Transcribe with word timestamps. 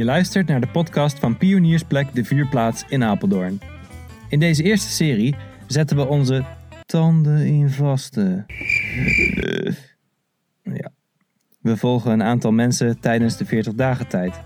Je 0.00 0.06
luistert 0.06 0.46
naar 0.46 0.60
de 0.60 0.66
podcast 0.66 1.18
van 1.18 1.36
Pioniersplek 1.36 2.14
De 2.14 2.24
Vuurplaats 2.24 2.84
in 2.88 3.04
Apeldoorn. 3.04 3.60
In 4.28 4.38
deze 4.38 4.62
eerste 4.62 4.90
serie 4.90 5.34
zetten 5.66 5.96
we 5.96 6.06
onze 6.06 6.44
tanden 6.86 7.46
in 7.46 7.70
vaste. 7.70 8.44
Ja. 10.62 10.90
We 11.60 11.76
volgen 11.76 12.12
een 12.12 12.22
aantal 12.22 12.52
mensen 12.52 13.00
tijdens 13.00 13.36
de 13.36 13.44
40 13.44 13.74
dagen 13.74 14.08
tijd. 14.08 14.40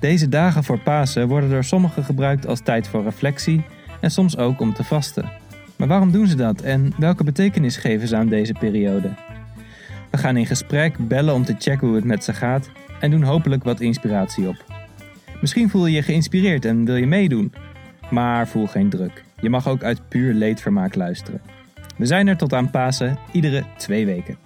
Deze 0.00 0.28
dagen 0.28 0.64
voor 0.64 0.80
Pasen 0.80 1.28
worden 1.28 1.50
door 1.50 1.64
sommigen 1.64 2.04
gebruikt 2.04 2.46
als 2.46 2.60
tijd 2.60 2.88
voor 2.88 3.02
reflectie 3.02 3.64
en 4.00 4.10
soms 4.10 4.36
ook 4.36 4.60
om 4.60 4.74
te 4.74 4.84
vasten. 4.84 5.30
Maar 5.76 5.88
waarom 5.88 6.10
doen 6.10 6.26
ze 6.26 6.36
dat 6.36 6.60
en 6.60 6.92
welke 6.98 7.24
betekenis 7.24 7.76
geven 7.76 8.08
ze 8.08 8.16
aan 8.16 8.28
deze 8.28 8.52
periode? 8.52 9.14
We 10.10 10.18
gaan 10.18 10.36
in 10.36 10.46
gesprek, 10.46 11.08
bellen 11.08 11.34
om 11.34 11.44
te 11.44 11.54
checken 11.58 11.86
hoe 11.86 11.96
het 11.96 12.04
met 12.04 12.24
ze 12.24 12.32
gaat 12.32 12.70
en 13.00 13.10
doen 13.10 13.22
hopelijk 13.22 13.64
wat 13.64 13.80
inspiratie 13.80 14.48
op. 14.48 14.79
Misschien 15.40 15.70
voel 15.70 15.86
je 15.86 15.94
je 15.94 16.02
geïnspireerd 16.02 16.64
en 16.64 16.84
wil 16.84 16.96
je 16.96 17.06
meedoen, 17.06 17.52
maar 18.10 18.48
voel 18.48 18.66
geen 18.66 18.90
druk. 18.90 19.24
Je 19.40 19.50
mag 19.50 19.68
ook 19.68 19.82
uit 19.82 20.08
puur 20.08 20.34
leedvermaak 20.34 20.94
luisteren. 20.94 21.42
We 21.96 22.06
zijn 22.06 22.28
er 22.28 22.36
tot 22.36 22.52
aan 22.52 22.70
Pasen, 22.70 23.18
iedere 23.32 23.66
twee 23.76 24.06
weken. 24.06 24.38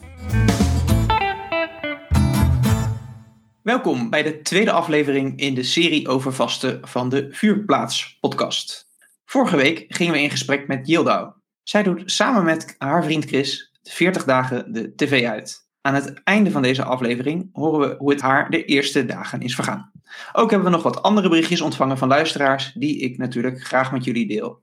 Welkom 3.63 4.11
bij 4.11 4.23
de 4.23 4.41
tweede 4.43 4.71
aflevering 4.71 5.39
in 5.39 5.55
de 5.55 5.63
serie 5.63 6.09
over 6.09 6.33
vasten 6.33 6.89
van 6.89 7.09
de 7.09 7.29
Vuurplaats 7.31 8.17
podcast. 8.21 8.89
Vorige 9.25 9.57
week 9.57 9.85
gingen 9.89 10.13
we 10.13 10.23
in 10.23 10.31
gesprek 10.31 10.69
met 10.69 10.87
Yildau. 10.87 11.33
Zij 11.63 11.83
doet 11.83 12.11
samen 12.11 12.45
met 12.45 12.75
haar 12.79 13.05
vriend 13.05 13.25
Chris 13.25 13.73
de 13.83 13.91
40 13.91 14.25
dagen 14.25 14.73
de 14.73 14.95
tv 14.95 15.27
uit. 15.27 15.64
Aan 15.87 15.95
het 15.95 16.23
einde 16.23 16.51
van 16.51 16.63
deze 16.63 16.85
aflevering 16.85 17.49
horen 17.53 17.89
we 17.89 17.97
hoe 17.99 18.11
het 18.11 18.21
haar 18.21 18.51
de 18.51 18.65
eerste 18.65 19.07
dagen 19.07 19.41
is 19.41 19.55
vergaan. 19.55 19.91
Ook 20.33 20.51
hebben 20.51 20.69
we 20.69 20.75
nog 20.75 20.83
wat 20.85 21.03
andere 21.03 21.29
berichtjes 21.29 21.61
ontvangen 21.61 21.99
van 21.99 22.09
luisteraars, 22.09 22.73
die 22.73 22.99
ik 22.99 23.19
natuurlijk 23.19 23.65
graag 23.65 23.93
met 23.93 24.05
jullie 24.05 24.27
deel. 24.27 24.63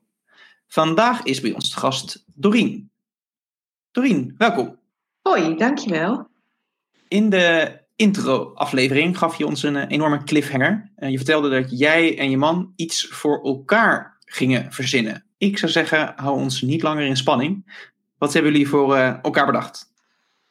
Vandaag 0.68 1.24
is 1.24 1.42
bij 1.42 1.54
ons 1.54 1.74
de 1.74 1.80
gast 1.80 2.24
Doreen. 2.36 2.92
Doreen, 3.92 4.36
welkom. 4.38 4.80
Hoi, 5.22 5.56
dankjewel. 5.56 6.28
In 7.08 7.30
de 7.30 7.78
intro-aflevering 7.96 9.18
gaf 9.18 9.38
je 9.38 9.46
ons 9.46 9.64
een 9.64 9.76
eh, 9.76 9.90
enorme 9.90 10.24
cliffhanger. 10.24 10.92
Je 10.96 11.18
vertelde 11.18 11.50
dat 11.50 11.80
jij 11.80 12.18
en 12.18 12.30
je 12.30 12.38
man 12.38 12.74
iets 12.76 13.08
voor 13.08 13.44
elkaar 13.44 14.18
gingen 14.26 14.72
verzinnen. 14.72 15.26
Ik 15.38 15.58
zou 15.58 15.72
zeggen, 15.72 16.14
hou 16.16 16.38
ons 16.38 16.62
niet 16.62 16.82
langer 16.82 17.06
in 17.06 17.18
spanning. 17.18 17.86
Wat 18.18 18.34
hebben 18.34 18.52
jullie 18.52 18.68
voor 18.68 18.96
eh, 18.96 19.16
elkaar 19.22 19.46
bedacht? 19.46 19.91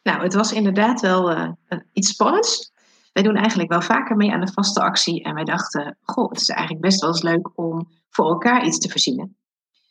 Nou, 0.02 0.22
het 0.22 0.34
was 0.34 0.52
inderdaad 0.52 1.00
wel 1.00 1.30
uh, 1.30 1.50
iets 1.92 2.08
spannends. 2.08 2.72
Wij 3.12 3.22
doen 3.22 3.36
eigenlijk 3.36 3.70
wel 3.70 3.82
vaker 3.82 4.16
mee 4.16 4.32
aan 4.32 4.44
de 4.44 4.52
vaste 4.52 4.80
actie. 4.80 5.22
En 5.22 5.34
wij 5.34 5.44
dachten, 5.44 5.98
goh, 6.02 6.30
het 6.30 6.40
is 6.40 6.48
eigenlijk 6.48 6.80
best 6.80 7.00
wel 7.00 7.10
eens 7.10 7.22
leuk 7.22 7.58
om 7.58 7.88
voor 8.10 8.28
elkaar 8.28 8.66
iets 8.66 8.78
te 8.78 8.88
verzinnen. 8.88 9.36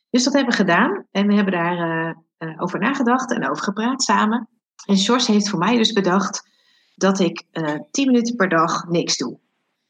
Dus 0.10 0.24
dat 0.24 0.34
hebben 0.34 0.52
we 0.52 0.58
gedaan. 0.58 1.06
En 1.12 1.28
we 1.28 1.34
hebben 1.34 1.54
daar 1.54 2.16
uh, 2.40 2.62
over 2.62 2.80
nagedacht 2.80 3.34
en 3.34 3.50
over 3.50 3.64
gepraat 3.64 4.04
samen. 4.04 4.50
En 4.86 4.98
George 4.98 5.32
heeft 5.32 5.50
voor 5.50 5.60
mij 5.60 5.78
dus 5.78 5.94
bedacht 5.94 6.50
dat 6.96 7.20
ik 7.20 7.44
uh, 7.52 7.76
10 7.92 8.08
minuten 8.08 8.36
per 8.36 8.50
dag 8.50 8.88
niks 8.88 9.18
doe. 9.18 9.40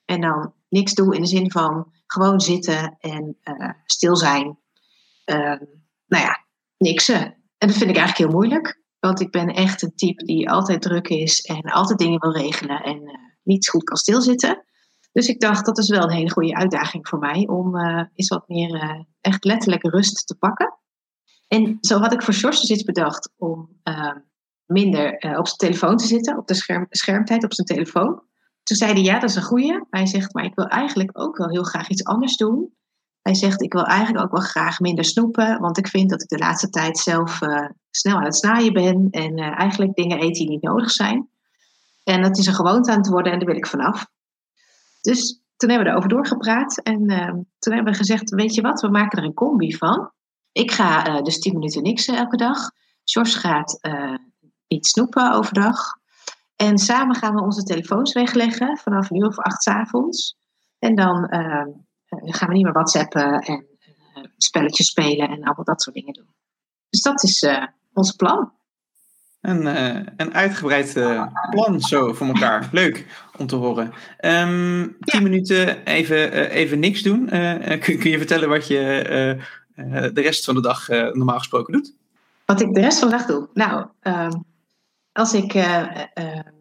En 0.06 0.22
dan 0.22 0.54
niks 0.70 0.94
doe 0.94 1.16
in 1.16 1.22
de 1.22 1.28
zin 1.28 1.52
van 1.52 1.92
gewoon 2.06 2.42
zitten 2.42 2.98
en 3.00 3.38
stil 3.86 4.16
zijn. 4.16 4.58
Ehm, 5.26 5.64
nou 6.08 6.24
ja, 6.24 6.46
niksen. 6.78 7.22
En 7.58 7.68
dat 7.68 7.78
vind 7.78 7.90
ik 7.90 7.98
eigenlijk 7.98 8.18
heel 8.18 8.40
moeilijk. 8.40 8.80
Want 9.00 9.20
ik 9.20 9.32
ben 9.32 9.48
echt 9.48 9.82
een 9.82 9.96
type 9.96 10.24
die 10.24 10.50
altijd 10.50 10.82
druk 10.82 11.08
is 11.08 11.42
en 11.42 11.62
altijd 11.62 12.00
dingen 12.00 12.20
wil 12.20 12.32
regelen 12.32 12.82
en 12.84 13.02
uh, 13.02 13.14
niet 13.44 13.70
goed 13.70 13.84
kan 13.84 13.98
stilzitten. 13.98 14.64
Dus 15.12 15.28
ik 15.28 15.40
dacht, 15.40 15.66
dat 15.66 15.78
is 15.78 15.90
wel 15.90 16.04
een 16.04 16.16
hele 16.16 16.32
goede 16.32 16.56
uitdaging 16.56 17.08
voor 17.08 17.20
mij 17.20 17.48
om 17.48 17.76
uh, 17.76 18.04
eens 18.14 18.28
wat 18.28 18.48
meer 18.48 18.74
uh, 18.74 19.04
echt 19.22 19.44
letterlijk 19.44 19.84
rust 19.84 20.28
te 20.28 20.36
pakken. 20.36 20.78
En 21.48 21.78
zo 21.82 22.00
had 22.00 22.14
ik 22.14 22.24
voor 22.24 22.34
George 22.34 22.60
dus 22.60 22.70
iets 22.70 22.84
bedacht 22.84 23.32
om 23.38 23.70
minder 24.66 25.14
op 25.14 25.48
zijn 25.48 25.58
telefoon 25.58 25.98
te 25.98 26.06
zitten, 26.06 26.38
op 26.38 26.48
de 26.48 26.54
scherm, 26.54 26.86
schermtijd 26.90 27.44
op 27.44 27.54
zijn 27.54 27.68
telefoon. 27.68 28.24
Toen 28.64 28.78
zei 28.78 28.92
hij, 28.92 29.02
ja, 29.02 29.20
dat 29.20 29.30
is 29.30 29.36
een 29.36 29.42
goede. 29.42 29.86
Hij 29.90 30.06
zegt, 30.06 30.34
maar 30.34 30.44
ik 30.44 30.56
wil 30.56 30.66
eigenlijk 30.66 31.20
ook 31.20 31.38
wel 31.38 31.50
heel 31.50 31.64
graag 31.64 31.90
iets 31.90 32.04
anders 32.04 32.36
doen. 32.36 32.74
Hij 33.30 33.38
zegt, 33.38 33.62
ik 33.62 33.74
wil 33.74 33.86
eigenlijk 33.86 34.26
ook 34.26 34.32
wel 34.32 34.42
graag 34.42 34.80
minder 34.80 35.06
snoepen, 35.06 35.60
want 35.60 35.78
ik 35.78 35.88
vind 35.88 36.10
dat 36.10 36.22
ik 36.22 36.28
de 36.28 36.38
laatste 36.38 36.70
tijd 36.70 36.98
zelf 36.98 37.42
uh, 37.42 37.70
snel 37.92 38.18
aan 38.18 38.24
het 38.24 38.36
snaaien 38.36 38.74
ben 38.74 39.08
en 39.10 39.38
uh, 39.38 39.60
eigenlijk 39.60 39.96
dingen 39.96 40.22
eet 40.22 40.34
die 40.34 40.50
niet 40.50 40.62
nodig 40.62 40.92
zijn. 40.92 41.30
En 42.04 42.22
dat 42.22 42.38
is 42.38 42.46
een 42.46 42.54
gewoonte 42.54 42.92
aan 42.92 42.98
het 42.98 43.08
worden 43.08 43.32
en 43.32 43.40
daar 43.40 43.48
wil 43.48 43.58
ik 43.58 43.68
vanaf. 43.68 44.08
Dus 45.02 45.42
toen 45.58 45.70
hebben 45.70 45.88
we 45.88 45.92
erover 45.92 46.10
doorgepraat 46.10 46.78
en 46.78 47.12
uh, 47.12 47.34
toen 47.60 47.74
hebben 47.74 47.92
we 47.92 47.98
gezegd, 47.98 48.30
weet 48.30 48.56
je 48.56 48.62
wat, 48.62 48.82
we 48.82 48.90
maken 48.90 49.20
er 49.20 49.26
een 49.26 49.34
combi 49.34 49.76
van. 49.76 50.12
Ik 50.52 50.72
ga 50.72 51.22
dus 51.22 51.40
10 51.40 51.54
minuten 51.54 51.84
niks 51.84 52.08
elke 52.08 52.38
dag. 52.38 52.72
George 53.04 53.40
gaat 53.40 53.80
niet 54.68 54.86
snoepen 54.86 55.32
overdag. 55.32 55.80
En 56.56 56.78
samen 56.78 57.16
gaan 57.16 57.36
we 57.36 57.42
onze 57.42 57.64
telefoons 57.64 58.14
wegleggen 58.14 58.78
vanaf 58.78 59.10
nu 59.10 59.20
of 59.20 59.38
acht 59.38 59.68
avonds. 59.68 60.38
En 60.80 60.96
dan 60.96 61.30
uh, 62.10 62.34
gaan 62.34 62.48
we 62.48 62.54
niet 62.54 62.64
meer 62.64 62.74
whatsappen 62.74 63.40
en 63.40 63.66
uh, 64.18 64.24
spelletjes 64.38 64.88
spelen 64.88 65.30
en 65.30 65.44
allemaal 65.44 65.64
dat 65.64 65.82
soort 65.82 65.96
dingen 65.96 66.14
doen. 66.14 66.28
Dus 66.90 67.02
dat 67.02 67.24
is 67.24 67.44
uh, 67.44 67.64
ons 67.94 68.12
plan. 68.12 68.52
Een, 69.42 69.66
een 70.22 70.34
uitgebreid 70.34 70.94
plan 71.50 71.82
zo 71.82 72.14
voor 72.14 72.28
elkaar. 72.28 72.70
Leuk 72.72 73.06
om 73.38 73.48
te 73.48 73.56
horen. 73.56 73.94
Um, 74.20 74.98
tien 75.00 75.20
ja. 75.20 75.30
minuten 75.30 75.86
even, 75.86 76.32
even 76.50 76.80
niks 76.80 77.02
doen. 77.02 77.26
Kun, 77.80 78.00
kun, 78.00 78.10
je 78.10 78.18
vertellen 78.18 78.50
wat 78.50 78.68
je 78.68 79.38
de 80.14 80.22
rest 80.22 80.46
van 80.46 80.56
de 80.56 80.62
dag 80.62 80.88
normaal 80.88 81.38
gesproken 81.38 81.74
doet? 81.74 81.96
Wat 82.46 82.62
ik 82.62 82.74
de 82.74 82.82
rest 82.82 83.00
van 83.00 83.10
de 83.10 83.18
dag 83.18 83.26
doe? 83.26 83.50
Nou, 83.54 83.86
um, 84.02 84.44
als 85.12 85.34
ik 85.34 85.52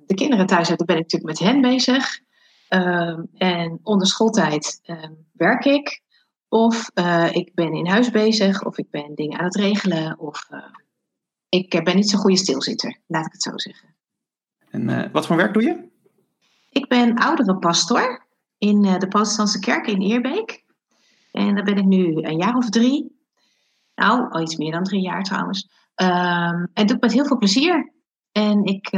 de 0.07 0.15
kinderen 0.15 0.47
thuis 0.47 0.69
heb, 0.69 0.79
dan 0.79 0.87
ben 0.87 0.97
ik 0.97 1.03
natuurlijk 1.03 1.41
met 1.41 1.49
hen 1.49 1.61
bezig. 1.61 2.21
Um, 2.69 3.29
en 3.35 3.81
onder 3.83 4.07
schooltijd 4.07 4.81
um, 4.87 5.27
werk 5.33 5.65
ik. 5.65 6.03
Of 6.49 6.91
uh, 6.95 7.35
ik 7.35 7.55
ben 7.55 7.73
in 7.73 7.87
huis 7.87 8.11
bezig, 8.11 8.65
of 8.65 8.79
ik 8.79 8.91
ben 8.91 9.15
dingen 9.15 9.39
aan 9.39 9.45
het 9.45 9.57
regelen. 9.57 10.19
Of 10.19 10.47
uh, 10.51 10.65
ik 11.49 11.85
ben 11.85 11.97
niet 11.97 12.11
zo'n 12.11 12.21
goede 12.21 12.37
stilzitter, 12.37 12.99
laat 13.07 13.27
ik 13.27 13.33
het 13.33 13.43
zo 13.43 13.59
zeggen. 13.59 13.95
En 14.71 14.89
uh, 14.89 15.05
wat 15.13 15.27
voor 15.27 15.37
werk 15.37 15.53
doe 15.53 15.63
je? 15.63 15.89
Ik 16.71 16.89
ben 16.89 17.15
ouderenpastor 17.15 18.27
in 18.59 18.83
de 18.83 19.09
protestantse 19.09 19.59
kerk 19.59 19.87
in 19.87 20.01
Eerbeek. 20.01 20.65
En 21.33 21.55
daar 21.55 21.65
ben 21.65 21.77
ik 21.77 21.85
nu 21.85 22.23
een 22.23 22.39
jaar 22.39 22.57
of 22.57 22.71
drie. 22.71 23.17
Nou, 23.95 24.31
al 24.31 24.43
iets 24.43 24.57
meer 24.57 24.73
dan 24.73 24.85
drie 24.85 25.03
jaar 25.03 25.23
trouwens. 25.23 25.69
Um, 25.97 26.71
en 26.73 26.87
doe 26.87 26.97
ik 26.97 27.03
met 27.03 27.13
heel 27.13 27.27
veel 27.27 27.39
plezier. 27.39 27.93
En 28.33 28.65
ik 28.65 28.91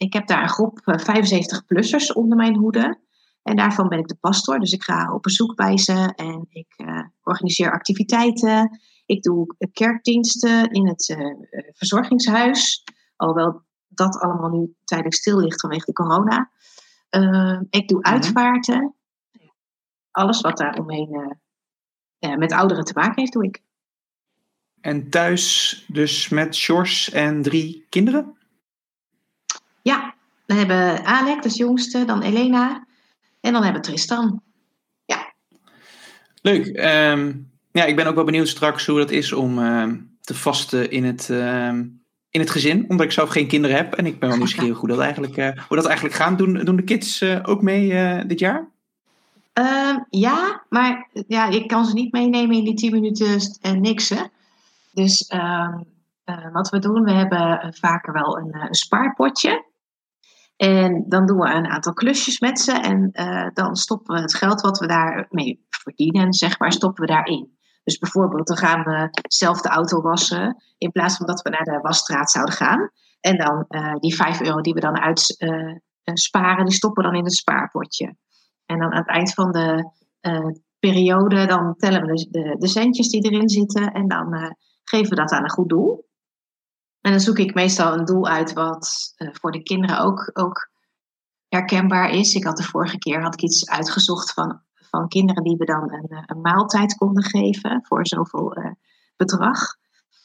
ik 0.00 0.12
heb 0.12 0.26
daar 0.26 0.42
een 0.42 0.48
groep 0.48 0.80
75-plussers 0.80 2.06
eh, 2.06 2.16
onder 2.16 2.36
mijn 2.36 2.56
hoede. 2.56 3.00
En 3.42 3.56
daarvan 3.56 3.88
ben 3.88 3.98
ik 3.98 4.08
de 4.08 4.16
pastor. 4.20 4.58
Dus 4.58 4.72
ik 4.72 4.82
ga 4.82 5.14
op 5.14 5.22
bezoek 5.22 5.54
bij 5.54 5.78
ze 5.78 6.12
en 6.16 6.46
ik 6.48 6.74
uh, 6.76 7.02
organiseer 7.22 7.72
activiteiten. 7.72 8.80
Ik 9.06 9.22
doe 9.22 9.56
kerkdiensten 9.72 10.70
in 10.70 10.86
het 10.88 11.08
uh, 11.08 11.34
verzorgingshuis. 11.72 12.84
Alhoewel 13.16 13.62
dat 13.88 14.20
allemaal 14.20 14.50
nu 14.50 14.74
tijdelijk 14.84 15.16
stil 15.16 15.38
ligt 15.38 15.60
vanwege 15.60 15.84
de 15.84 15.92
corona. 15.92 16.50
Uh, 17.10 17.60
ik 17.70 17.88
doe 17.88 18.00
mhm. 18.00 18.12
uitvaarten. 18.12 18.94
Alles 20.10 20.40
wat 20.40 20.56
daar 20.56 20.78
omheen 20.78 21.38
met 22.18 22.52
ouderen 22.52 22.84
te 22.84 22.92
maken 22.94 23.20
heeft, 23.20 23.32
doe 23.32 23.44
ik. 23.44 23.62
En 24.80 25.10
thuis 25.10 25.84
dus 25.88 26.28
met 26.28 26.54
Sjors 26.54 27.10
en 27.10 27.42
drie 27.42 27.86
kinderen? 27.88 28.38
Ja, 29.82 30.14
we 30.46 30.54
hebben 30.54 31.04
Alec, 31.04 31.42
dus 31.42 31.56
jongste, 31.56 32.04
dan 32.04 32.22
Elena 32.22 32.86
en 33.40 33.52
dan 33.52 33.62
hebben 33.62 33.82
we 33.82 33.88
Tristan. 33.88 34.42
Ja. 35.04 35.32
Leuk. 36.42 36.66
Um, 36.66 37.50
ja, 37.72 37.84
ik 37.84 37.96
ben 37.96 38.06
ook 38.06 38.14
wel 38.14 38.24
benieuwd 38.24 38.48
straks 38.48 38.86
hoe 38.86 38.98
dat 38.98 39.10
is 39.10 39.32
om 39.32 39.58
uh, 39.58 39.92
te 40.20 40.34
vasten 40.34 40.90
in 40.90 41.04
het, 41.04 41.28
uh, 41.30 41.68
in 42.30 42.40
het 42.40 42.50
gezin, 42.50 42.84
omdat 42.88 43.06
ik 43.06 43.12
zelf 43.12 43.28
geen 43.28 43.46
kinderen 43.46 43.76
heb. 43.76 43.94
En 43.94 44.06
ik 44.06 44.18
ben 44.18 44.28
wel 44.28 44.38
nieuwsgierig 44.44 44.78
hoe 44.78 44.88
dat 44.88 44.98
eigenlijk, 44.98 45.36
uh, 45.36 45.48
hoe 45.68 45.76
dat 45.76 45.86
eigenlijk 45.86 46.16
gaat. 46.16 46.38
Doen, 46.38 46.54
doen 46.64 46.76
de 46.76 46.82
kids 46.82 47.20
eh, 47.20 47.38
ook 47.42 47.62
mee 47.62 48.26
dit 48.26 48.38
jaar? 48.38 48.68
Ehm, 49.52 49.98
ja, 50.10 50.62
maar 50.68 51.08
ja, 51.26 51.48
ik 51.48 51.68
kan 51.68 51.84
ze 51.84 51.92
niet 51.92 52.12
meenemen 52.12 52.56
in 52.56 52.64
die 52.64 52.74
10 52.74 52.92
minuten 52.92 53.38
en 53.60 53.80
niks. 53.80 54.08
Hè. 54.08 54.22
Dus 54.92 55.26
ehm, 55.26 55.78
wat 56.52 56.68
we 56.68 56.78
doen, 56.78 57.04
we 57.04 57.12
hebben 57.12 57.74
vaker 57.78 58.12
wel 58.12 58.38
een, 58.38 58.54
een 58.54 58.74
spaarpotje. 58.74 59.64
En 60.60 61.04
dan 61.08 61.26
doen 61.26 61.38
we 61.38 61.48
een 61.48 61.66
aantal 61.66 61.92
klusjes 61.92 62.40
met 62.40 62.60
ze 62.60 62.72
en 62.72 63.10
uh, 63.12 63.48
dan 63.52 63.76
stoppen 63.76 64.14
we 64.14 64.20
het 64.20 64.34
geld 64.34 64.60
wat 64.60 64.78
we 64.78 64.86
daarmee 64.86 65.66
verdienen, 65.68 66.32
zeg 66.32 66.58
maar, 66.58 66.72
stoppen 66.72 67.04
we 67.04 67.12
daarin. 67.12 67.58
Dus 67.84 67.98
bijvoorbeeld, 67.98 68.46
dan 68.46 68.56
gaan 68.56 68.82
we 68.82 69.08
zelf 69.28 69.60
de 69.60 69.68
auto 69.68 70.00
wassen 70.00 70.62
in 70.78 70.90
plaats 70.90 71.16
van 71.16 71.26
dat 71.26 71.42
we 71.42 71.50
naar 71.50 71.64
de 71.64 71.78
wasstraat 71.82 72.30
zouden 72.30 72.54
gaan. 72.54 72.90
En 73.20 73.36
dan 73.36 73.64
uh, 73.68 73.94
die 73.94 74.14
5 74.14 74.40
euro 74.40 74.60
die 74.60 74.74
we 74.74 74.80
dan 74.80 74.98
uitsparen, 74.98 76.58
uh, 76.58 76.64
die 76.64 76.74
stoppen 76.74 77.02
we 77.02 77.10
dan 77.10 77.18
in 77.18 77.24
het 77.24 77.34
spaarpotje. 77.34 78.16
En 78.66 78.78
dan 78.78 78.92
aan 78.92 78.98
het 78.98 79.08
eind 79.08 79.34
van 79.34 79.52
de 79.52 79.90
eh, 80.20 80.46
periode, 80.78 81.46
dan 81.46 81.74
tellen 81.76 82.06
we 82.06 82.28
de, 82.30 82.56
de, 82.58 82.68
centjes 82.68 83.08
die 83.08 83.30
erin 83.30 83.48
zitten. 83.48 83.92
En 83.92 84.08
dan 84.08 84.56
geven 84.84 85.08
we 85.08 85.16
dat 85.16 85.30
aan 85.30 85.42
een 85.42 85.50
goed 85.50 85.68
doel. 85.68 86.08
En 87.00 87.10
dan 87.10 87.20
zoek 87.20 87.38
ik 87.38 87.54
meestal 87.54 87.92
een 87.92 88.04
doel 88.04 88.26
uit 88.26 88.52
wat 88.52 89.14
uh, 89.18 89.28
voor 89.32 89.52
de 89.52 89.62
kinderen 89.62 89.98
ook, 89.98 90.30
ook 90.32 90.70
herkenbaar 91.48 92.10
is. 92.10 92.34
Ik 92.34 92.44
had 92.44 92.56
de 92.56 92.62
vorige 92.62 92.98
keer 92.98 93.22
had 93.22 93.34
ik 93.34 93.42
iets 93.42 93.68
uitgezocht 93.68 94.32
van, 94.32 94.60
van 94.74 95.08
kinderen 95.08 95.42
die 95.42 95.56
we 95.56 95.64
dan 95.64 95.92
een, 95.92 96.22
een 96.26 96.40
maaltijd 96.40 96.94
konden 96.94 97.24
geven 97.24 97.84
voor 97.86 98.06
zoveel 98.06 98.58
uh, 98.58 98.70
bedrag. 99.16 99.78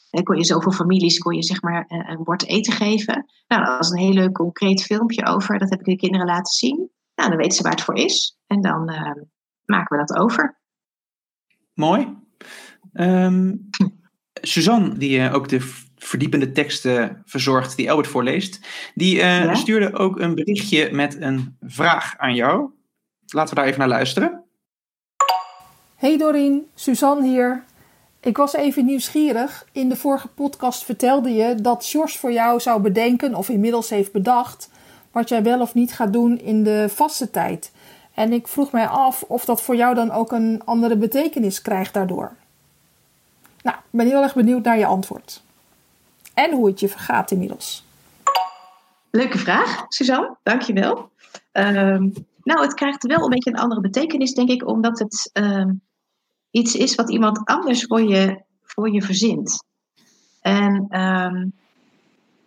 En 0.10 0.24
kon 0.24 0.38
je 0.38 0.46
zoveel 0.46 0.72
families 0.72 1.18
kon 1.18 1.36
je 1.36 1.44
zeg 1.44 1.62
maar 1.62 1.86
een 1.88 2.24
bord 2.24 2.48
eten 2.48 2.74
geven. 2.74 3.26
Nou, 3.48 3.66
dat 3.66 3.78
was 3.78 3.90
een 3.90 3.98
heel 3.98 4.14
leuk 4.14 4.34
concreet 4.34 4.84
filmpje 4.84 5.26
over. 5.26 5.60
Dat 5.60 5.70
heb 5.70 5.80
ik 5.80 5.86
de 5.86 5.96
kinderen 5.96 6.26
laten 6.26 6.54
zien. 6.54 6.90
Nou, 7.16 7.30
dan 7.30 7.38
weten 7.38 7.58
ze 7.58 7.64
waar 7.64 7.72
het 7.72 7.82
voor 7.82 7.96
is. 7.96 8.38
En 8.48 8.62
dan 8.62 8.86
maken 9.66 9.98
we 9.98 10.06
dat 10.06 10.18
over. 10.18 10.60
Mooi. 11.74 12.18
Um, 12.94 13.70
Suzanne, 14.34 14.98
die 14.98 15.32
ook 15.32 15.50
de 15.50 15.85
verdiepende 16.08 16.52
teksten 16.52 17.22
verzorgt 17.26 17.76
die 17.76 17.90
Albert 17.90 18.08
voorleest, 18.08 18.60
die 18.94 19.16
ja? 19.16 19.56
stuurde 19.56 19.94
ook 19.94 20.20
een 20.20 20.36
berichtje 20.36 20.92
met 20.92 21.22
een 21.22 21.58
vraag 21.62 22.14
aan 22.18 22.36
jou. 22.36 22.70
Laten 23.26 23.50
we 23.50 23.56
daar 23.56 23.66
even 23.66 23.80
naar 23.80 23.88
luisteren. 23.88 24.44
Hey 25.96 26.18
Dorien, 26.18 26.68
Suzanne 26.74 27.28
hier. 27.28 27.64
Ik 28.20 28.38
was 28.38 28.54
even 28.54 28.86
nieuwsgierig. 28.86 29.66
In 29.72 29.90
de 29.90 29.96
vorige 29.96 30.28
podcast 30.28 30.84
vertelde 30.84 31.34
je 31.34 31.56
dat 31.56 31.84
Sjors 31.84 32.18
voor 32.18 32.32
jou 32.32 32.60
zou 32.60 32.82
bedenken, 32.82 33.36
of 33.36 33.50
inmiddels 33.50 33.90
heeft 33.90 34.12
bedacht, 34.12 34.70
wat 35.12 35.30
jij 35.30 35.44
wel 35.44 35.62
of 35.62 35.74
niet 35.74 35.94
gaat 35.94 36.14
doen 36.14 36.40
in 36.40 36.64
de 36.64 36.86
vaste 36.90 37.32
tijd. 37.32 37.72
En 38.14 38.34
ik 38.34 38.48
vroeg 38.48 38.72
mij 38.72 38.88
af 38.88 39.24
of 39.28 39.46
dat 39.46 39.62
voor 39.62 39.76
jou 39.76 39.96
dan 39.96 40.12
ook 40.12 40.32
een 40.32 40.62
andere 40.66 40.98
betekenis 40.98 41.62
krijgt 41.62 41.94
daardoor. 41.94 42.32
Nou, 43.62 43.78
ik 43.78 43.84
ben 43.90 44.08
heel 44.08 44.22
erg 44.22 44.36
benieuwd 44.36 44.64
naar 44.64 44.78
je 44.78 44.86
antwoord. 44.86 45.44
En 46.36 46.54
hoe 46.54 46.68
het 46.68 46.80
je 46.80 46.88
vergaat 46.88 47.32
inmiddels. 47.32 47.84
Leuke 49.12 49.38
vraag, 49.38 49.86
Suzanne. 49.88 50.38
Dankjewel. 50.44 51.12
Um, 51.52 52.14
nou, 52.44 52.62
het 52.62 52.74
krijgt 52.74 53.04
wel 53.04 53.24
een 53.24 53.30
beetje 53.30 53.50
een 53.50 53.60
andere 53.60 53.82
betekenis, 53.82 54.34
denk 54.34 54.50
ik, 54.50 54.68
omdat 54.68 55.00
het 55.00 55.30
um, 55.34 55.82
iets 56.52 56.76
is 56.76 56.96
wat 56.96 57.12
iemand 57.12 57.46
anders 57.46 57.84
voor 57.84 58.02
je, 58.02 58.44
voor 58.64 58.94
je 58.94 59.02
verzint. 59.02 59.64
En 60.42 61.00
um, 61.02 61.54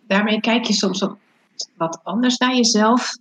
daarmee 0.07 0.39
kijk 0.39 0.65
je 0.65 0.73
soms 0.73 1.01
op 1.01 1.17
wat 1.77 1.99
anders 2.03 2.37
naar 2.37 2.55
jezelf, 2.55 3.17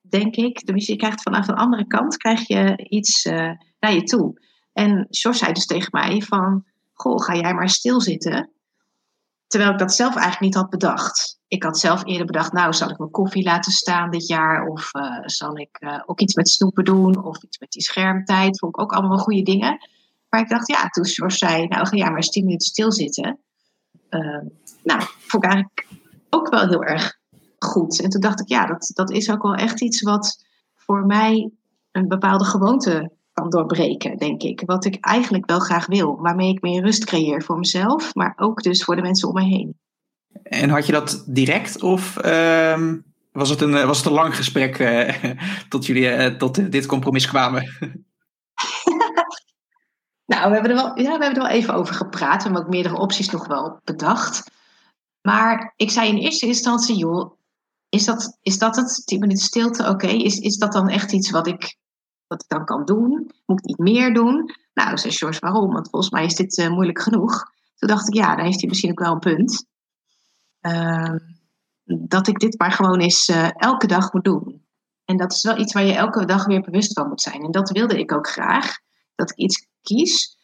denk 0.00 0.36
ik. 0.36 0.66
Dus 0.66 0.86
je 0.86 0.96
krijgt 0.96 1.22
vanaf 1.22 1.48
een 1.48 1.54
andere 1.54 1.86
kant 1.86 2.16
krijg 2.16 2.46
je 2.46 2.86
iets 2.88 3.24
uh, 3.24 3.52
naar 3.80 3.92
je 3.92 4.02
toe. 4.02 4.40
En 4.72 5.06
George 5.10 5.38
zei 5.38 5.52
dus 5.52 5.66
tegen 5.66 5.88
mij 5.90 6.22
van, 6.22 6.64
goh, 6.92 7.24
ga 7.24 7.34
jij 7.34 7.54
maar 7.54 7.68
stilzitten. 7.68 8.50
Terwijl 9.50 9.72
ik 9.72 9.78
dat 9.78 9.94
zelf 9.94 10.14
eigenlijk 10.14 10.40
niet 10.40 10.54
had 10.54 10.70
bedacht. 10.70 11.38
Ik 11.48 11.62
had 11.62 11.78
zelf 11.78 12.06
eerder 12.06 12.26
bedacht, 12.26 12.52
nou, 12.52 12.72
zal 12.72 12.90
ik 12.90 12.98
mijn 12.98 13.10
koffie 13.10 13.42
laten 13.42 13.72
staan 13.72 14.10
dit 14.10 14.26
jaar? 14.26 14.66
Of 14.66 14.94
uh, 14.94 15.18
zal 15.24 15.58
ik 15.58 15.76
uh, 15.80 16.02
ook 16.06 16.20
iets 16.20 16.34
met 16.34 16.48
snoepen 16.48 16.84
doen? 16.84 17.24
Of 17.24 17.42
iets 17.42 17.58
met 17.58 17.70
die 17.70 17.82
schermtijd? 17.82 18.58
Vond 18.58 18.74
ik 18.74 18.80
ook 18.80 18.92
allemaal 18.92 19.18
goede 19.18 19.42
dingen. 19.42 19.88
Maar 20.28 20.40
ik 20.40 20.48
dacht, 20.48 20.68
ja, 20.68 20.88
toen 20.88 21.06
George 21.06 21.36
zei, 21.36 21.66
nou, 21.66 21.86
ga 21.86 21.96
jij 21.96 22.06
maar 22.06 22.16
eens 22.16 22.30
tien 22.30 22.44
minuten 22.44 22.66
stilzitten. 22.66 23.38
Uh, 24.10 24.42
nou, 24.82 25.02
vond 25.18 25.44
ik 25.44 25.50
eigenlijk 25.50 25.86
ook 26.28 26.48
wel 26.48 26.68
heel 26.68 26.84
erg 26.84 27.18
goed. 27.58 28.00
En 28.00 28.10
toen 28.10 28.20
dacht 28.20 28.40
ik, 28.40 28.48
ja, 28.48 28.66
dat, 28.66 28.90
dat 28.94 29.10
is 29.10 29.30
ook 29.30 29.42
wel 29.42 29.54
echt 29.54 29.80
iets 29.80 30.02
wat 30.02 30.44
voor 30.74 31.06
mij 31.06 31.50
een 31.92 32.08
bepaalde 32.08 32.44
gewoonte 32.44 33.12
kan 33.40 33.50
doorbreken, 33.50 34.18
denk 34.18 34.42
ik. 34.42 34.62
Wat 34.66 34.84
ik 34.84 34.96
eigenlijk 35.00 35.46
wel 35.46 35.58
graag 35.58 35.86
wil. 35.86 36.16
Waarmee 36.20 36.50
ik 36.50 36.62
meer 36.62 36.82
rust 36.82 37.04
creëer 37.04 37.42
voor 37.42 37.58
mezelf, 37.58 38.14
maar 38.14 38.32
ook 38.36 38.62
dus 38.62 38.84
voor 38.84 38.96
de 38.96 39.02
mensen 39.02 39.28
om 39.28 39.34
me 39.34 39.42
heen. 39.42 39.78
En 40.42 40.70
had 40.70 40.86
je 40.86 40.92
dat 40.92 41.24
direct 41.26 41.82
of 41.82 42.24
uh, 42.24 42.94
was, 43.32 43.50
het 43.50 43.60
een, 43.60 43.86
was 43.86 43.96
het 43.96 44.06
een 44.06 44.12
lang 44.12 44.36
gesprek 44.36 44.78
uh, 44.78 45.14
tot 45.68 45.86
jullie 45.86 46.16
uh, 46.16 46.26
tot 46.26 46.72
dit 46.72 46.86
compromis 46.86 47.28
kwamen? 47.28 47.62
nou, 50.30 50.48
we 50.48 50.54
hebben, 50.54 50.70
er 50.70 50.74
wel, 50.74 50.98
ja, 50.98 51.18
we 51.18 51.24
hebben 51.24 51.42
er 51.42 51.48
wel 51.48 51.48
even 51.48 51.74
over 51.74 51.94
gepraat. 51.94 52.36
We 52.36 52.42
hebben 52.42 52.62
ook 52.62 52.72
meerdere 52.72 52.98
opties 52.98 53.30
nog 53.30 53.46
wel 53.46 53.80
bedacht. 53.84 54.50
Maar 55.22 55.72
ik 55.76 55.90
zei 55.90 56.08
in 56.08 56.16
eerste 56.16 56.46
instantie, 56.46 56.96
joh, 56.96 57.38
is 57.88 58.04
dat, 58.04 58.38
is 58.42 58.58
dat 58.58 58.76
het? 58.76 59.02
10 59.04 59.18
minuten 59.18 59.44
stilte, 59.44 59.82
oké. 59.82 59.90
Okay. 59.90 60.16
Is, 60.16 60.38
is 60.38 60.56
dat 60.56 60.72
dan 60.72 60.88
echt 60.88 61.12
iets 61.12 61.30
wat 61.30 61.46
ik, 61.46 61.76
wat 62.30 62.42
ik 62.42 62.48
dan 62.48 62.64
kan 62.64 62.84
doen? 62.84 63.30
Moet 63.46 63.58
ik 63.58 63.66
niet 63.66 63.78
meer 63.78 64.14
doen? 64.14 64.54
Nou, 64.74 64.98
zei 64.98 65.12
George, 65.12 65.40
waarom? 65.40 65.72
Want 65.72 65.90
volgens 65.90 66.12
mij 66.12 66.24
is 66.24 66.34
dit 66.34 66.58
uh, 66.58 66.68
moeilijk 66.68 67.00
genoeg. 67.00 67.52
Toen 67.74 67.88
dacht 67.88 68.08
ik, 68.08 68.14
ja, 68.14 68.36
daar 68.36 68.44
heeft 68.44 68.60
hij 68.60 68.68
misschien 68.68 68.90
ook 68.90 68.98
wel 68.98 69.12
een 69.12 69.18
punt. 69.18 69.66
Uh, 70.60 71.14
dat 71.84 72.26
ik 72.28 72.38
dit 72.38 72.58
maar 72.58 72.72
gewoon 72.72 73.00
eens 73.00 73.28
uh, 73.28 73.48
elke 73.52 73.86
dag 73.86 74.12
moet 74.12 74.24
doen. 74.24 74.64
En 75.04 75.16
dat 75.16 75.32
is 75.32 75.42
wel 75.42 75.58
iets 75.58 75.72
waar 75.72 75.84
je 75.84 75.94
elke 75.94 76.24
dag 76.24 76.46
weer 76.46 76.60
bewust 76.60 76.92
van 76.92 77.08
moet 77.08 77.20
zijn. 77.20 77.42
En 77.42 77.50
dat 77.50 77.70
wilde 77.70 77.98
ik 77.98 78.12
ook 78.12 78.28
graag. 78.28 78.78
Dat 79.14 79.30
ik 79.30 79.36
iets 79.36 79.66
kies 79.82 80.38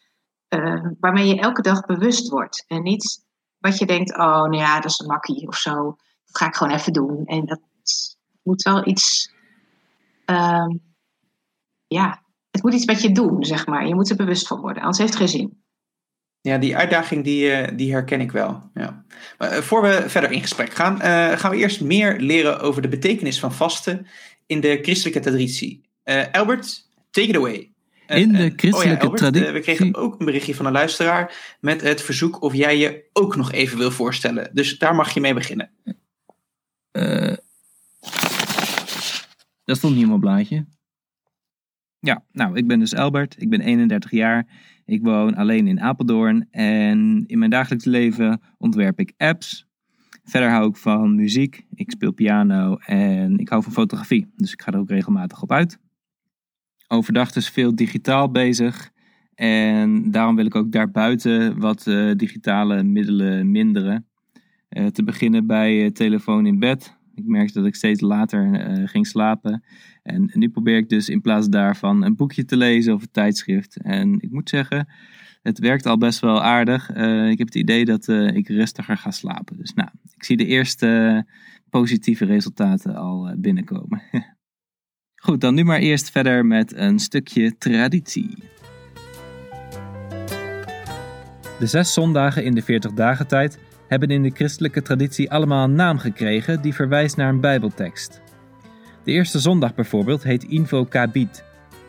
uh, 0.49 0.85
waarmee 0.99 1.27
je 1.27 1.39
elke 1.39 1.61
dag 1.61 1.85
bewust 1.85 2.29
wordt. 2.29 2.63
En 2.67 2.83
niet 2.83 3.25
wat 3.57 3.77
je 3.77 3.85
denkt, 3.85 4.11
oh, 4.11 4.17
nou 4.17 4.55
ja, 4.55 4.79
dat 4.79 4.91
is 4.91 4.99
een 4.99 5.07
makkie 5.07 5.47
of 5.47 5.55
zo 5.55 5.97
dat 6.27 6.37
ga 6.37 6.47
ik 6.47 6.55
gewoon 6.55 6.73
even 6.73 6.93
doen. 6.93 7.25
En 7.25 7.45
dat 7.45 7.59
moet 8.43 8.61
wel 8.61 8.87
iets, 8.87 9.33
uh, 10.25 10.67
ja, 11.87 12.23
het 12.51 12.63
moet 12.63 12.73
iets 12.73 12.85
met 12.85 13.01
je 13.01 13.11
doen, 13.11 13.45
zeg 13.45 13.67
maar. 13.67 13.87
Je 13.87 13.95
moet 13.95 14.09
er 14.09 14.15
bewust 14.15 14.47
van 14.47 14.61
worden, 14.61 14.81
anders 14.81 14.97
heeft 14.97 15.13
het 15.13 15.21
geen 15.21 15.39
zin. 15.39 15.65
Ja, 16.41 16.57
die 16.57 16.77
uitdaging 16.77 17.23
die, 17.23 17.75
die 17.75 17.91
herken 17.91 18.21
ik 18.21 18.31
wel. 18.31 18.69
Ja. 18.73 19.05
Maar 19.37 19.63
voor 19.63 19.81
we 19.81 20.03
verder 20.07 20.31
in 20.31 20.41
gesprek 20.41 20.73
gaan, 20.73 20.93
uh, 20.93 21.31
gaan 21.31 21.51
we 21.51 21.57
eerst 21.57 21.81
meer 21.81 22.19
leren 22.19 22.59
over 22.59 22.81
de 22.81 22.87
betekenis 22.87 23.39
van 23.39 23.53
vasten 23.53 24.07
in 24.45 24.59
de 24.59 24.79
christelijke 24.81 25.19
traditie. 25.19 25.89
Uh, 26.03 26.23
Albert, 26.31 26.89
take 27.11 27.27
it 27.27 27.35
away. 27.35 27.71
In 28.07 28.31
de 28.33 28.53
christelijke 28.55 29.05
oh 29.05 29.11
ja, 29.11 29.17
traditie. 29.17 29.51
we 29.51 29.59
kregen 29.59 29.95
ook 29.95 30.19
een 30.19 30.25
berichtje 30.25 30.55
van 30.55 30.65
een 30.65 30.71
luisteraar 30.71 31.57
met 31.59 31.81
het 31.81 32.01
verzoek 32.01 32.41
of 32.41 32.53
jij 32.53 32.77
je 32.77 33.09
ook 33.13 33.35
nog 33.35 33.51
even 33.51 33.77
wil 33.77 33.91
voorstellen. 33.91 34.49
Dus 34.53 34.77
daar 34.77 34.95
mag 34.95 35.13
je 35.13 35.19
mee 35.19 35.33
beginnen. 35.33 35.69
Uh, 36.91 37.33
dat 39.63 39.77
stond 39.77 39.93
niet 39.93 40.03
op 40.03 40.09
mijn 40.09 40.19
blaadje. 40.19 40.65
Ja, 42.07 42.23
nou, 42.31 42.55
ik 42.55 42.67
ben 42.67 42.79
dus 42.79 42.95
Albert. 42.95 43.35
Ik 43.41 43.49
ben 43.49 43.61
31 43.61 44.11
jaar. 44.11 44.47
Ik 44.85 45.01
woon 45.03 45.35
alleen 45.35 45.67
in 45.67 45.81
Apeldoorn. 45.81 46.47
En 46.51 47.23
in 47.25 47.39
mijn 47.39 47.51
dagelijks 47.51 47.85
leven 47.85 48.41
ontwerp 48.57 48.99
ik 48.99 49.13
apps. 49.17 49.65
Verder 50.23 50.49
hou 50.49 50.69
ik 50.69 50.75
van 50.75 51.15
muziek. 51.15 51.65
Ik 51.73 51.91
speel 51.91 52.11
piano 52.11 52.75
en 52.75 53.37
ik 53.37 53.49
hou 53.49 53.63
van 53.63 53.71
fotografie. 53.71 54.31
Dus 54.35 54.51
ik 54.51 54.61
ga 54.61 54.71
er 54.71 54.79
ook 54.79 54.89
regelmatig 54.89 55.41
op 55.41 55.51
uit. 55.51 55.79
Overdag 56.87 57.31
dus 57.31 57.49
veel 57.49 57.75
digitaal 57.75 58.31
bezig. 58.31 58.91
En 59.35 60.11
daarom 60.11 60.35
wil 60.35 60.45
ik 60.45 60.55
ook 60.55 60.71
daarbuiten 60.71 61.59
wat 61.59 61.85
uh, 61.85 62.11
digitale 62.15 62.83
middelen 62.83 63.51
minderen. 63.51 64.07
Uh, 64.69 64.85
te 64.85 65.03
beginnen 65.03 65.47
bij 65.47 65.83
uh, 65.83 65.89
telefoon 65.89 66.45
in 66.45 66.59
bed. 66.59 66.96
Ik 67.17 67.25
merkte 67.25 67.53
dat 67.53 67.67
ik 67.67 67.75
steeds 67.75 68.01
later 68.01 68.69
uh, 68.69 68.87
ging 68.87 69.07
slapen. 69.07 69.63
En, 70.03 70.29
nu 70.33 70.49
probeer 70.49 70.77
ik 70.77 70.89
dus 70.89 71.09
in 71.09 71.21
plaats 71.21 71.47
daarvan 71.47 72.03
een 72.03 72.15
boekje 72.15 72.45
te 72.45 72.57
lezen 72.57 72.93
of 72.93 73.01
een 73.01 73.11
tijdschrift. 73.11 73.77
En 73.81 74.19
ik 74.19 74.31
moet 74.31 74.49
zeggen, 74.49 74.87
het 75.41 75.59
werkt 75.59 75.85
al 75.85 75.97
best 75.97 76.19
wel 76.19 76.43
aardig. 76.43 76.89
ik 77.29 77.37
heb 77.37 77.47
het 77.47 77.55
idee 77.55 77.85
dat 77.85 78.07
ik 78.07 78.47
rustiger 78.47 78.97
ga 78.97 79.11
slapen. 79.11 79.57
Dus 79.57 79.73
nou, 79.73 79.89
ik 80.15 80.23
zie 80.23 80.37
de 80.37 80.45
eerste 80.45 81.25
positieve 81.69 82.25
resultaten 82.25 82.95
al 82.95 83.35
binnenkomen. 83.37 84.01
Goed, 85.23 85.41
dan 85.41 85.55
nu 85.55 85.63
maar 85.63 85.79
eerst 85.79 86.11
verder 86.11 86.45
met 86.45 86.75
een 86.75 86.99
stukje 86.99 87.57
traditie. 87.57 88.43
De 91.59 91.65
zes 91.65 91.93
zondagen 91.93 92.43
in 92.43 92.53
de 92.55 92.61
40 92.61 92.93
dagen 92.93 93.27
tijd 93.27 93.59
hebben 93.87 94.09
in 94.09 94.23
de 94.23 94.31
christelijke 94.33 94.81
traditie 94.81 95.31
allemaal 95.31 95.63
een 95.63 95.75
naam 95.75 95.97
gekregen 95.97 96.61
die 96.61 96.73
verwijst 96.73 97.17
naar 97.17 97.29
een 97.29 97.41
Bijbeltekst. 97.41 98.21
De 99.03 99.11
eerste 99.11 99.39
zondag 99.39 99.75
bijvoorbeeld 99.75 100.23
heet 100.23 100.43
Invocabit. 100.43 101.43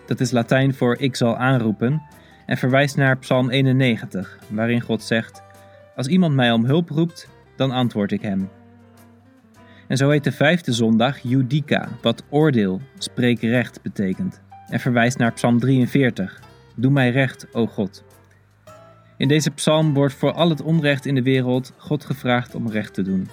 Dat 0.07 0.21
is 0.21 0.31
Latijn 0.31 0.75
voor 0.75 0.99
ik 0.99 1.17
zal 1.17 1.37
aanroepen 1.37 2.03
en 2.47 2.57
verwijst 2.57 2.97
naar 2.97 3.19
Psalm 3.19 3.51
91, 3.51 4.39
waarin 4.49 4.81
God 4.81 5.03
zegt: 5.03 5.43
Als 5.97 6.07
iemand 6.07 6.35
mij 6.35 6.53
om 6.53 6.65
hulp 6.65 6.89
roept, 6.89 7.29
dan 7.57 7.71
antwoord 7.71 8.13
ik 8.13 8.23
hem. 8.23 8.49
En 9.89 9.97
zo 9.97 10.11
heet 10.11 10.25
de 10.25 10.33
vijfde 10.33 10.73
zondag 10.73 11.19
Judica, 11.19 11.89
wat 12.03 12.25
oordeel, 12.29 12.81
spreek 12.99 13.41
recht 13.41 13.83
betekent, 13.83 14.41
en 14.67 14.81
verwijst 14.81 15.19
naar 15.19 15.33
Psalm 15.33 15.59
43. 15.59 16.41
Doe 16.77 16.91
mij 16.91 17.11
recht, 17.11 17.47
o 17.53 17.67
God. 17.67 18.05
In 19.19 19.29
deze 19.29 19.51
psalm 19.51 19.95
wordt 19.95 20.15
voor 20.15 20.33
al 20.33 20.49
het 20.49 20.63
onrecht 20.63 21.07
in 21.07 21.15
de 21.15 21.23
wereld 21.23 21.73
God 21.77 22.05
gevraagd 22.05 22.55
om 22.55 22.71
recht 22.71 22.95
te 22.95 23.03
doen. 23.03 23.29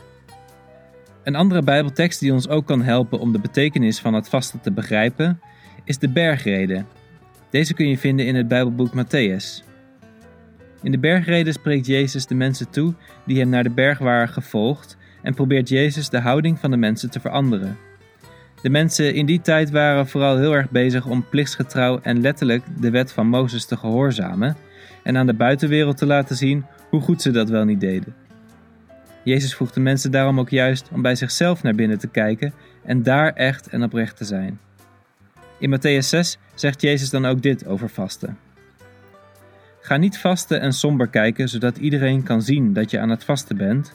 Een 1.24 1.36
andere 1.36 1.62
Bijbeltekst 1.62 2.20
die 2.20 2.34
ons 2.34 2.48
ook 2.48 2.66
kan 2.66 2.82
helpen 2.82 3.20
om 3.20 3.32
de 3.32 3.40
betekenis 3.40 4.00
van 4.00 4.14
het 4.14 4.30
vasten 4.30 4.62
te 4.62 4.72
begrijpen, 4.72 5.40
is 5.84 5.98
de 5.98 6.10
bergrede. 6.10 6.86
Deze 7.50 7.74
kun 7.74 7.88
je 7.88 7.98
vinden 7.98 8.26
in 8.26 8.36
het 8.36 8.48
Bijbelboek 8.48 8.92
Matthäus. 8.94 9.64
In 10.82 10.92
de 10.92 11.00
bergrede 11.00 11.52
spreekt 11.52 11.86
Jezus 11.86 12.26
de 12.26 12.36
mensen 12.36 12.70
toe 12.70 12.94
die 13.26 13.40
hem 13.40 13.50
naar 13.50 13.64
de 13.64 13.70
berg 13.70 13.98
waren 13.98 14.30
gevolgd 14.30 14.98
en 15.22 15.34
probeert 15.34 15.70
Jezus 15.70 16.10
de 16.10 16.20
houding 16.20 16.60
van 16.60 16.72
de 16.72 16.78
mensen 16.78 17.10
te 17.10 17.20
veranderen. 17.20 17.78
De 18.62 18.70
mensen 18.70 19.14
in 19.14 19.26
die 19.26 19.42
tijd 19.42 19.70
waren 19.70 20.08
vooral 20.08 20.38
heel 20.38 20.54
erg 20.54 20.70
bezig 20.70 21.06
om 21.06 21.30
plichtsgetrouw 21.30 22.00
en 22.02 22.22
letterlijk 22.22 22.64
de 22.80 22.90
wet 22.90 23.12
van 23.12 23.28
Mozes 23.28 23.66
te 23.66 23.78
gehoorzamen 23.78 24.56
en 25.06 25.18
aan 25.18 25.26
de 25.26 25.34
buitenwereld 25.34 25.98
te 25.98 26.06
laten 26.06 26.36
zien 26.36 26.66
hoe 26.90 27.02
goed 27.02 27.22
ze 27.22 27.32
dat 27.32 27.50
wel 27.50 27.66
niet 27.66 27.80
deden. 27.80 28.16
Jezus 29.24 29.56
vroeg 29.56 29.72
de 29.72 29.80
mensen 29.80 30.12
daarom 30.12 30.40
ook 30.40 30.50
juist 30.50 30.90
om 30.92 31.02
bij 31.02 31.16
zichzelf 31.16 31.64
naar 31.64 31.76
binnen 31.76 32.00
te 32.00 32.08
kijken 32.08 32.54
en 32.84 33.04
daar 33.04 33.34
echt 33.34 33.68
en 33.68 33.84
oprecht 33.84 34.18
te 34.18 34.26
zijn. 34.26 34.60
In 35.60 35.78
Matthäus 35.78 36.08
6 36.08 36.38
zegt 36.56 36.82
Jezus 36.82 37.10
dan 37.10 37.26
ook 37.26 37.42
dit 37.42 37.68
over 37.68 37.90
vasten. 37.90 38.38
Ga 39.82 39.98
niet 39.98 40.18
vasten 40.18 40.62
en 40.62 40.74
somber 40.74 41.08
kijken 41.08 41.50
zodat 41.50 41.78
iedereen 41.78 42.24
kan 42.24 42.42
zien 42.42 42.74
dat 42.74 42.92
je 42.92 43.00
aan 43.00 43.10
het 43.10 43.24
vasten 43.24 43.58
bent, 43.58 43.94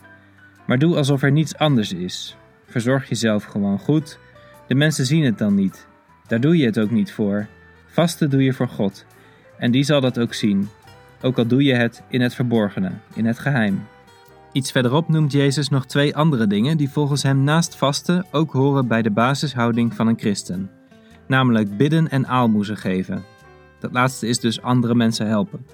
maar 0.66 0.78
doe 0.78 0.96
alsof 0.96 1.22
er 1.22 1.32
niets 1.32 1.56
anders 1.56 1.92
is. 1.92 2.36
Verzorg 2.66 3.08
jezelf 3.08 3.44
gewoon 3.44 3.78
goed. 3.78 4.18
De 4.66 4.74
mensen 4.74 5.06
zien 5.06 5.24
het 5.24 5.38
dan 5.38 5.54
niet. 5.54 5.86
Daar 6.26 6.40
doe 6.40 6.56
je 6.56 6.64
het 6.66 6.78
ook 6.78 6.90
niet 6.90 7.12
voor. 7.12 7.46
Vasten 7.86 8.30
doe 8.30 8.42
je 8.42 8.52
voor 8.52 8.68
God. 8.68 9.04
En 9.58 9.70
die 9.70 9.82
zal 9.82 10.00
dat 10.00 10.18
ook 10.18 10.34
zien. 10.34 10.68
Ook 11.22 11.38
al 11.38 11.46
doe 11.46 11.62
je 11.62 11.74
het 11.74 12.02
in 12.08 12.20
het 12.20 12.34
verborgene, 12.34 12.90
in 13.14 13.26
het 13.26 13.38
geheim. 13.38 13.86
Iets 14.52 14.72
verderop 14.72 15.08
noemt 15.08 15.32
Jezus 15.32 15.68
nog 15.68 15.86
twee 15.86 16.16
andere 16.16 16.46
dingen 16.46 16.76
die 16.76 16.90
volgens 16.90 17.22
hem 17.22 17.44
naast 17.44 17.76
vasten 17.76 18.26
ook 18.30 18.52
horen 18.52 18.86
bij 18.86 19.02
de 19.02 19.10
basishouding 19.10 19.94
van 19.94 20.06
een 20.06 20.18
christen. 20.18 20.70
Namelijk 21.26 21.76
bidden 21.76 22.10
en 22.10 22.26
aalmoezen 22.26 22.76
geven. 22.76 23.24
Dat 23.78 23.92
laatste 23.92 24.26
is 24.26 24.40
dus 24.40 24.62
andere 24.62 24.94
mensen 24.94 25.26
helpen. 25.26 25.66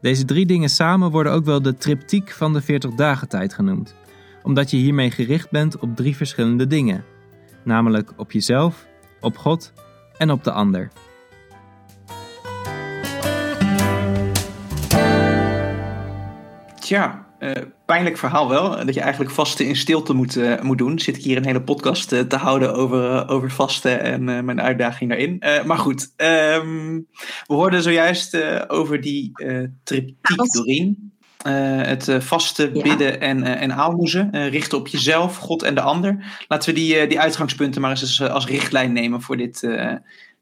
Deze 0.00 0.24
drie 0.24 0.46
dingen 0.46 0.68
samen 0.68 1.10
worden 1.10 1.32
ook 1.32 1.44
wel 1.44 1.62
de 1.62 1.76
triptiek 1.76 2.30
van 2.30 2.52
de 2.52 2.60
40 2.60 2.94
dagen 2.94 3.28
tijd 3.28 3.54
genoemd, 3.54 3.94
omdat 4.42 4.70
je 4.70 4.76
hiermee 4.76 5.10
gericht 5.10 5.50
bent 5.50 5.78
op 5.78 5.96
drie 5.96 6.16
verschillende 6.16 6.66
dingen, 6.66 7.04
namelijk 7.62 8.12
op 8.16 8.32
jezelf, 8.32 8.86
op 9.20 9.36
God 9.36 9.72
en 10.16 10.30
op 10.30 10.44
de 10.44 10.52
ander. 10.52 10.90
Tja, 16.84 17.26
uh, 17.40 17.52
pijnlijk 17.86 18.18
verhaal 18.18 18.48
wel. 18.48 18.84
Dat 18.84 18.94
je 18.94 19.00
eigenlijk 19.00 19.30
vasten 19.30 19.66
in 19.66 19.76
stilte 19.76 20.12
moet, 20.12 20.36
uh, 20.36 20.60
moet 20.60 20.78
doen. 20.78 20.98
Zit 20.98 21.16
ik 21.16 21.22
hier 21.22 21.36
een 21.36 21.44
hele 21.44 21.62
podcast 21.62 22.12
uh, 22.12 22.20
te 22.20 22.36
houden 22.36 22.74
over, 22.74 23.28
over 23.28 23.50
vasten 23.50 24.00
en 24.00 24.24
mijn 24.24 24.60
uitdaging 24.60 25.10
daarin. 25.10 25.42
maar 25.66 25.78
goed, 25.78 26.12
um, 26.16 27.06
we 27.46 27.54
hoorden 27.54 27.82
zojuist 27.82 28.36
over 28.68 29.00
die 29.00 29.32
triptiek 29.84 30.16
ja, 30.36 30.44
Doreen. 30.44 31.12
het 31.86 32.16
vasten, 32.18 32.74
ja. 32.74 32.82
bidden 32.82 33.20
en, 33.20 33.42
en 33.42 33.72
aalmoezen. 33.72 34.48
richten 34.48 34.78
op 34.78 34.88
jezelf, 34.88 35.36
God 35.36 35.62
en 35.62 35.74
de 35.74 35.80
ander. 35.80 36.44
Laten 36.48 36.74
we 36.74 36.80
die, 36.80 37.06
die 37.06 37.20
uitgangspunten 37.20 37.80
maar 37.80 37.90
eens 37.90 38.22
als 38.22 38.46
richtlijn 38.46 38.92
nemen 38.92 39.20
voor 39.22 39.36
dit, 39.36 39.68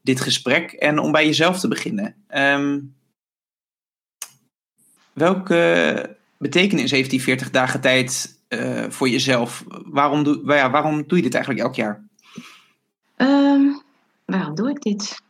dit 0.03 0.21
gesprek. 0.21 0.73
En 0.73 0.99
om 0.99 1.13
bij 1.13 1.27
jezelf 1.27 1.61
te 1.61 1.69
beginnen. 1.69 2.15
Um, 2.35 2.95
welke 5.13 6.21
betekenis 6.43 6.91
heeft 6.91 7.11
die 7.11 7.23
40 7.23 7.51
dagen 7.51 7.81
tijd 7.81 8.41
uh, 8.49 8.85
voor 8.89 9.09
jezelf? 9.09 9.65
Waarom 9.85 10.23
doe, 10.23 10.55
ja, 10.55 10.71
waarom 10.71 11.07
doe 11.07 11.17
je 11.17 11.23
dit 11.23 11.35
eigenlijk 11.35 11.65
elk 11.65 11.75
jaar? 11.75 12.09
Um, 13.17 13.83
waarom 14.25 14.55
doe 14.55 14.71
ik 14.71 14.81
dit? 14.81 15.23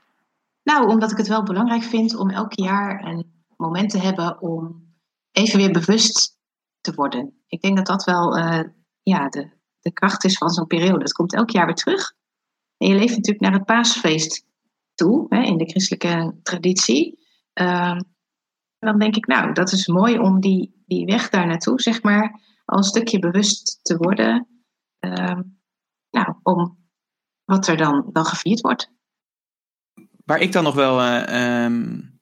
Nou, 0.63 0.89
omdat 0.89 1.11
ik 1.11 1.17
het 1.17 1.29
wel 1.29 1.43
belangrijk 1.43 1.83
vind 1.83 2.17
om 2.17 2.31
elk 2.31 2.53
jaar 2.53 3.05
een 3.05 3.33
moment 3.57 3.91
te 3.91 3.99
hebben 3.99 4.41
om 4.41 4.91
even 5.33 5.59
weer 5.59 5.71
bewust 5.71 6.39
te 6.81 6.95
worden. 6.95 7.43
Ik 7.47 7.61
denk 7.61 7.77
dat 7.77 7.87
dat 7.87 8.05
wel 8.05 8.39
uh, 8.39 8.61
ja, 9.03 9.29
de, 9.29 9.51
de 9.81 9.93
kracht 9.93 10.25
is 10.25 10.39
van 10.39 10.49
zo'n 10.49 10.67
periode. 10.67 11.03
Het 11.03 11.13
komt 11.13 11.35
elk 11.35 11.51
jaar 11.51 11.67
weer 11.67 11.75
terug. 11.75 12.13
En 12.77 12.89
je 12.89 12.95
leeft 12.95 13.17
natuurlijk 13.17 13.41
naar 13.41 13.53
het 13.53 13.65
paasfeest 13.65 14.47
toe, 14.95 15.27
hè, 15.29 15.43
in 15.43 15.57
de 15.57 15.69
christelijke 15.69 16.35
traditie. 16.43 17.19
En 17.53 18.12
dan 18.87 18.99
denk 18.99 19.17
ik, 19.17 19.27
nou, 19.27 19.53
dat 19.53 19.73
is 19.73 19.87
mooi 19.87 20.19
om 20.19 20.41
die, 20.41 20.83
die 20.87 21.05
weg 21.05 21.29
daar 21.29 21.47
naartoe, 21.47 21.81
zeg 21.81 22.03
maar, 22.03 22.41
al 22.65 22.79
een 22.79 22.85
stukje 22.85 23.19
bewust 23.19 23.79
te 23.83 23.97
worden. 23.97 24.49
Uh, 25.01 25.39
nou, 26.11 26.35
om 26.43 26.79
wat 27.45 27.67
er 27.67 27.77
dan, 27.77 28.11
dan 28.13 28.25
gevierd 28.25 28.61
wordt. 28.61 28.91
Waar 30.25 30.41
ik 30.41 30.53
dan 30.53 30.65
nog 30.65 30.75
wel 30.75 31.01
uh, 31.01 31.65
um, 31.65 32.21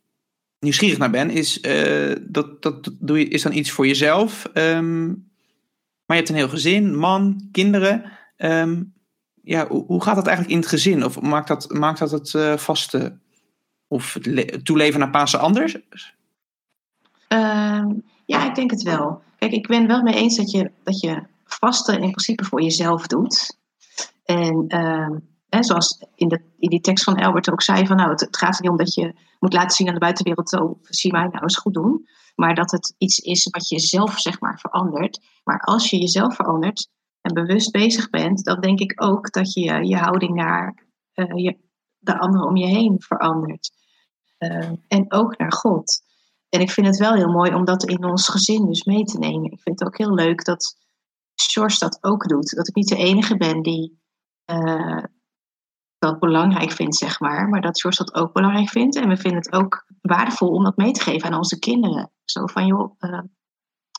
nieuwsgierig 0.58 0.98
naar 0.98 1.10
ben, 1.10 1.30
is 1.30 1.62
uh, 1.62 2.16
dat, 2.22 2.62
dat 2.62 2.90
doe 2.98 3.18
je, 3.18 3.28
is 3.28 3.42
dan 3.42 3.52
iets 3.52 3.70
voor 3.70 3.86
jezelf. 3.86 4.50
Um, 4.54 5.06
maar 6.06 6.16
je 6.16 6.24
hebt 6.24 6.28
een 6.28 6.34
heel 6.34 6.48
gezin, 6.48 6.96
man, 6.96 7.48
kinderen. 7.52 8.12
Ja, 9.42 9.68
hoe, 9.68 10.02
gaat 10.02 10.16
dat 10.16 10.26
eigenlijk 10.26 10.56
in 10.56 10.60
het 10.60 10.68
gezin? 10.68 11.04
Of 11.04 11.20
maakt 11.20 11.48
dat, 11.48 11.72
maakt 11.72 11.98
dat 11.98 12.10
het 12.10 12.32
uh, 12.32 12.56
vaste 12.56 13.18
of 13.88 14.18
toeleven 14.62 15.00
naar 15.00 15.10
Pasen 15.10 15.40
anders? 15.40 15.78
Uh, 17.32 17.86
ja, 18.26 18.48
ik 18.48 18.54
denk 18.54 18.70
het 18.70 18.82
wel. 18.82 19.22
Kijk, 19.38 19.52
ik 19.52 19.66
ben 19.66 19.86
wel 19.86 20.02
mee 20.02 20.14
eens 20.14 20.36
dat 20.36 20.50
je, 20.50 20.70
dat 20.82 21.00
je 21.00 21.22
vasten 21.44 21.94
in 21.94 22.10
principe 22.10 22.44
voor 22.44 22.62
jezelf 22.62 23.06
doet. 23.06 23.58
En 24.24 24.66
hè, 25.50 25.62
zoals 25.62 26.04
in, 26.14 26.28
de, 26.28 26.40
in 26.58 26.68
die 26.68 26.80
tekst 26.80 27.04
van 27.04 27.16
Albert 27.16 27.50
ook 27.50 27.62
zei, 27.62 27.86
van 27.86 27.96
nou, 27.96 28.10
het, 28.10 28.36
gaat 28.36 28.60
niet 28.60 28.70
om 28.70 28.76
dat 28.76 28.94
je 28.94 29.14
moet 29.38 29.52
laten 29.52 29.76
zien 29.76 29.88
aan 29.88 29.94
de 29.94 30.00
buitenwereld, 30.00 30.48
zo 30.48 30.78
zie 30.82 31.12
mij 31.12 31.26
nou 31.26 31.42
eens 31.42 31.56
goed 31.56 31.74
doen. 31.74 32.08
Maar 32.34 32.54
dat 32.54 32.70
het 32.70 32.94
iets 32.98 33.18
is 33.18 33.48
wat 33.50 33.68
je 33.68 33.78
zelf, 33.78 34.18
zeg 34.18 34.40
maar, 34.40 34.58
verandert. 34.58 35.20
Maar 35.44 35.60
als 35.60 35.90
je 35.90 35.98
jezelf 35.98 36.34
verandert 36.34 36.88
en 37.20 37.34
bewust 37.34 37.70
bezig 37.70 38.10
bent, 38.10 38.44
dan 38.44 38.60
denk 38.60 38.80
ik 38.80 39.02
ook 39.02 39.32
dat 39.32 39.52
je 39.52 39.86
je 39.86 39.96
houding 39.96 40.34
naar 40.34 40.84
uh, 41.14 41.44
je, 41.44 41.56
de 41.98 42.18
anderen 42.18 42.48
om 42.48 42.56
je 42.56 42.66
heen 42.66 42.96
verandert. 42.98 43.70
Uh, 44.38 44.70
en 44.88 45.12
ook 45.12 45.38
naar 45.38 45.52
God. 45.52 46.02
En 46.50 46.60
ik 46.60 46.70
vind 46.70 46.86
het 46.86 46.96
wel 46.96 47.14
heel 47.14 47.30
mooi 47.30 47.54
om 47.54 47.64
dat 47.64 47.84
in 47.84 48.04
ons 48.04 48.28
gezin 48.28 48.66
dus 48.66 48.84
mee 48.84 49.04
te 49.04 49.18
nemen. 49.18 49.50
Ik 49.50 49.60
vind 49.60 49.78
het 49.78 49.88
ook 49.88 49.98
heel 49.98 50.14
leuk 50.14 50.44
dat 50.44 50.76
George 51.34 51.78
dat 51.78 51.98
ook 52.00 52.28
doet. 52.28 52.56
Dat 52.56 52.68
ik 52.68 52.74
niet 52.74 52.88
de 52.88 52.96
enige 52.96 53.36
ben 53.36 53.62
die 53.62 54.00
uh, 54.52 55.04
dat 55.98 56.18
belangrijk 56.18 56.70
vindt, 56.70 56.96
zeg 56.96 57.20
maar. 57.20 57.48
Maar 57.48 57.60
dat 57.60 57.80
George 57.80 58.04
dat 58.04 58.14
ook 58.14 58.32
belangrijk 58.32 58.68
vindt. 58.68 58.96
En 58.96 59.08
we 59.08 59.16
vinden 59.16 59.40
het 59.40 59.52
ook 59.52 59.86
waardevol 60.00 60.48
om 60.48 60.64
dat 60.64 60.76
mee 60.76 60.92
te 60.92 61.00
geven 61.00 61.30
aan 61.30 61.38
onze 61.38 61.58
kinderen. 61.58 62.10
Zo 62.24 62.46
van, 62.46 62.66
joh, 62.66 62.94
uh, 62.98 63.20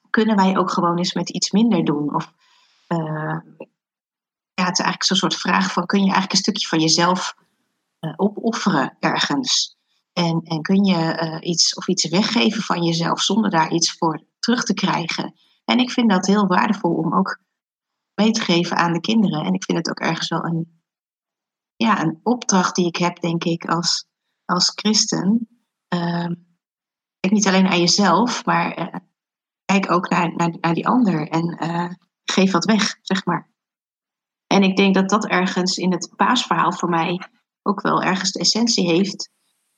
kunnen 0.10 0.36
wij 0.36 0.58
ook 0.58 0.72
gewoon 0.72 0.98
eens 0.98 1.14
met 1.14 1.30
iets 1.30 1.52
minder 1.52 1.84
doen? 1.84 2.16
Of 2.16 2.34
uh, 2.88 3.40
ja, 4.54 4.66
het 4.66 4.80
is 4.80 4.86
eigenlijk 4.86 5.04
zo'n 5.04 5.18
soort 5.18 5.36
vraag 5.36 5.72
van, 5.72 5.86
kun 5.86 6.00
je 6.00 6.04
eigenlijk 6.04 6.34
een 6.34 6.38
stukje 6.38 6.68
van 6.68 6.80
jezelf 6.80 7.36
opofferen 8.16 8.98
ergens? 9.00 9.80
En, 10.14 10.42
en 10.44 10.62
kun 10.62 10.84
je 10.84 11.22
uh, 11.24 11.50
iets 11.50 11.76
of 11.76 11.88
iets 11.88 12.10
weggeven 12.10 12.64
van 12.64 12.84
jezelf 12.84 13.22
zonder 13.22 13.50
daar 13.50 13.72
iets 13.72 13.94
voor 13.98 14.26
terug 14.40 14.64
te 14.64 14.74
krijgen. 14.74 15.34
En 15.66 15.80
ik 15.80 15.92
vind 15.92 16.10
dat 16.10 16.26
heel 16.26 16.48
waardevol 16.48 16.94
om 16.94 17.14
ook 17.14 17.40
mee 18.16 18.32
te 18.32 18.42
geven 18.42 18.78
aan 18.78 18.94
de 18.94 19.00
kinderen. 19.00 19.46
En 19.46 19.54
ik 19.54 19.64
vind 19.64 19.78
het 19.78 19.90
ook 19.90 20.00
ergens 20.00 20.28
wel 20.28 20.46
een, 20.46 20.82
ja, 21.76 22.02
een 22.02 22.20
opdracht 22.24 22.76
die 22.76 22.88
ik 22.88 22.96
heb, 22.96 23.20
denk 23.20 23.44
ik, 23.44 23.66
als, 23.66 24.06
als 24.46 24.72
christen. 24.76 25.48
Uh, 25.94 26.32
kijk 27.20 27.34
niet 27.34 27.48
alleen 27.48 27.68
aan 27.68 27.80
jezelf, 27.80 28.46
maar 28.46 28.80
uh, 28.80 29.00
kijk 29.66 29.92
ook 29.92 30.10
naar, 30.10 30.36
naar, 30.36 30.74
die 30.74 30.88
ander 30.88 31.28
en 31.28 31.64
uh, 31.64 31.90
geef 32.24 32.52
wat 32.52 32.66
weg, 32.66 32.98
zeg 33.02 33.26
maar. 33.26 33.50
En 34.48 34.64
ik 34.64 34.76
denk 34.76 34.94
dat 34.94 35.10
dat 35.10 35.28
ergens 35.28 35.78
in 35.78 35.92
het 35.92 36.14
paasverhaal 36.16 36.72
voor 36.72 36.90
mij 36.90 37.22
ook 37.62 37.82
wel 37.82 38.02
ergens 38.02 38.32
de 38.32 38.40
essentie 38.40 38.88
heeft 38.88 39.30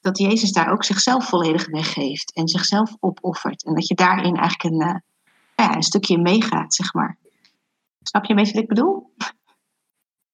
dat 0.03 0.17
Jezus 0.17 0.51
daar 0.51 0.71
ook 0.71 0.83
zichzelf 0.83 1.27
volledig 1.27 1.67
weggeeft 1.69 2.33
en 2.33 2.47
zichzelf 2.47 2.95
opoffert. 2.99 3.63
En 3.63 3.73
dat 3.73 3.87
je 3.87 3.95
daarin 3.95 4.35
eigenlijk 4.35 4.63
een, 4.63 4.87
uh, 4.87 4.95
ja, 5.55 5.75
een 5.75 5.83
stukje 5.83 6.17
meegaat, 6.17 6.73
zeg 6.73 6.93
maar. 6.93 7.17
Snap 8.01 8.23
je 8.23 8.29
een 8.29 8.35
beetje 8.35 8.53
wat 8.53 8.61
ik 8.61 8.69
bedoel? 8.69 9.13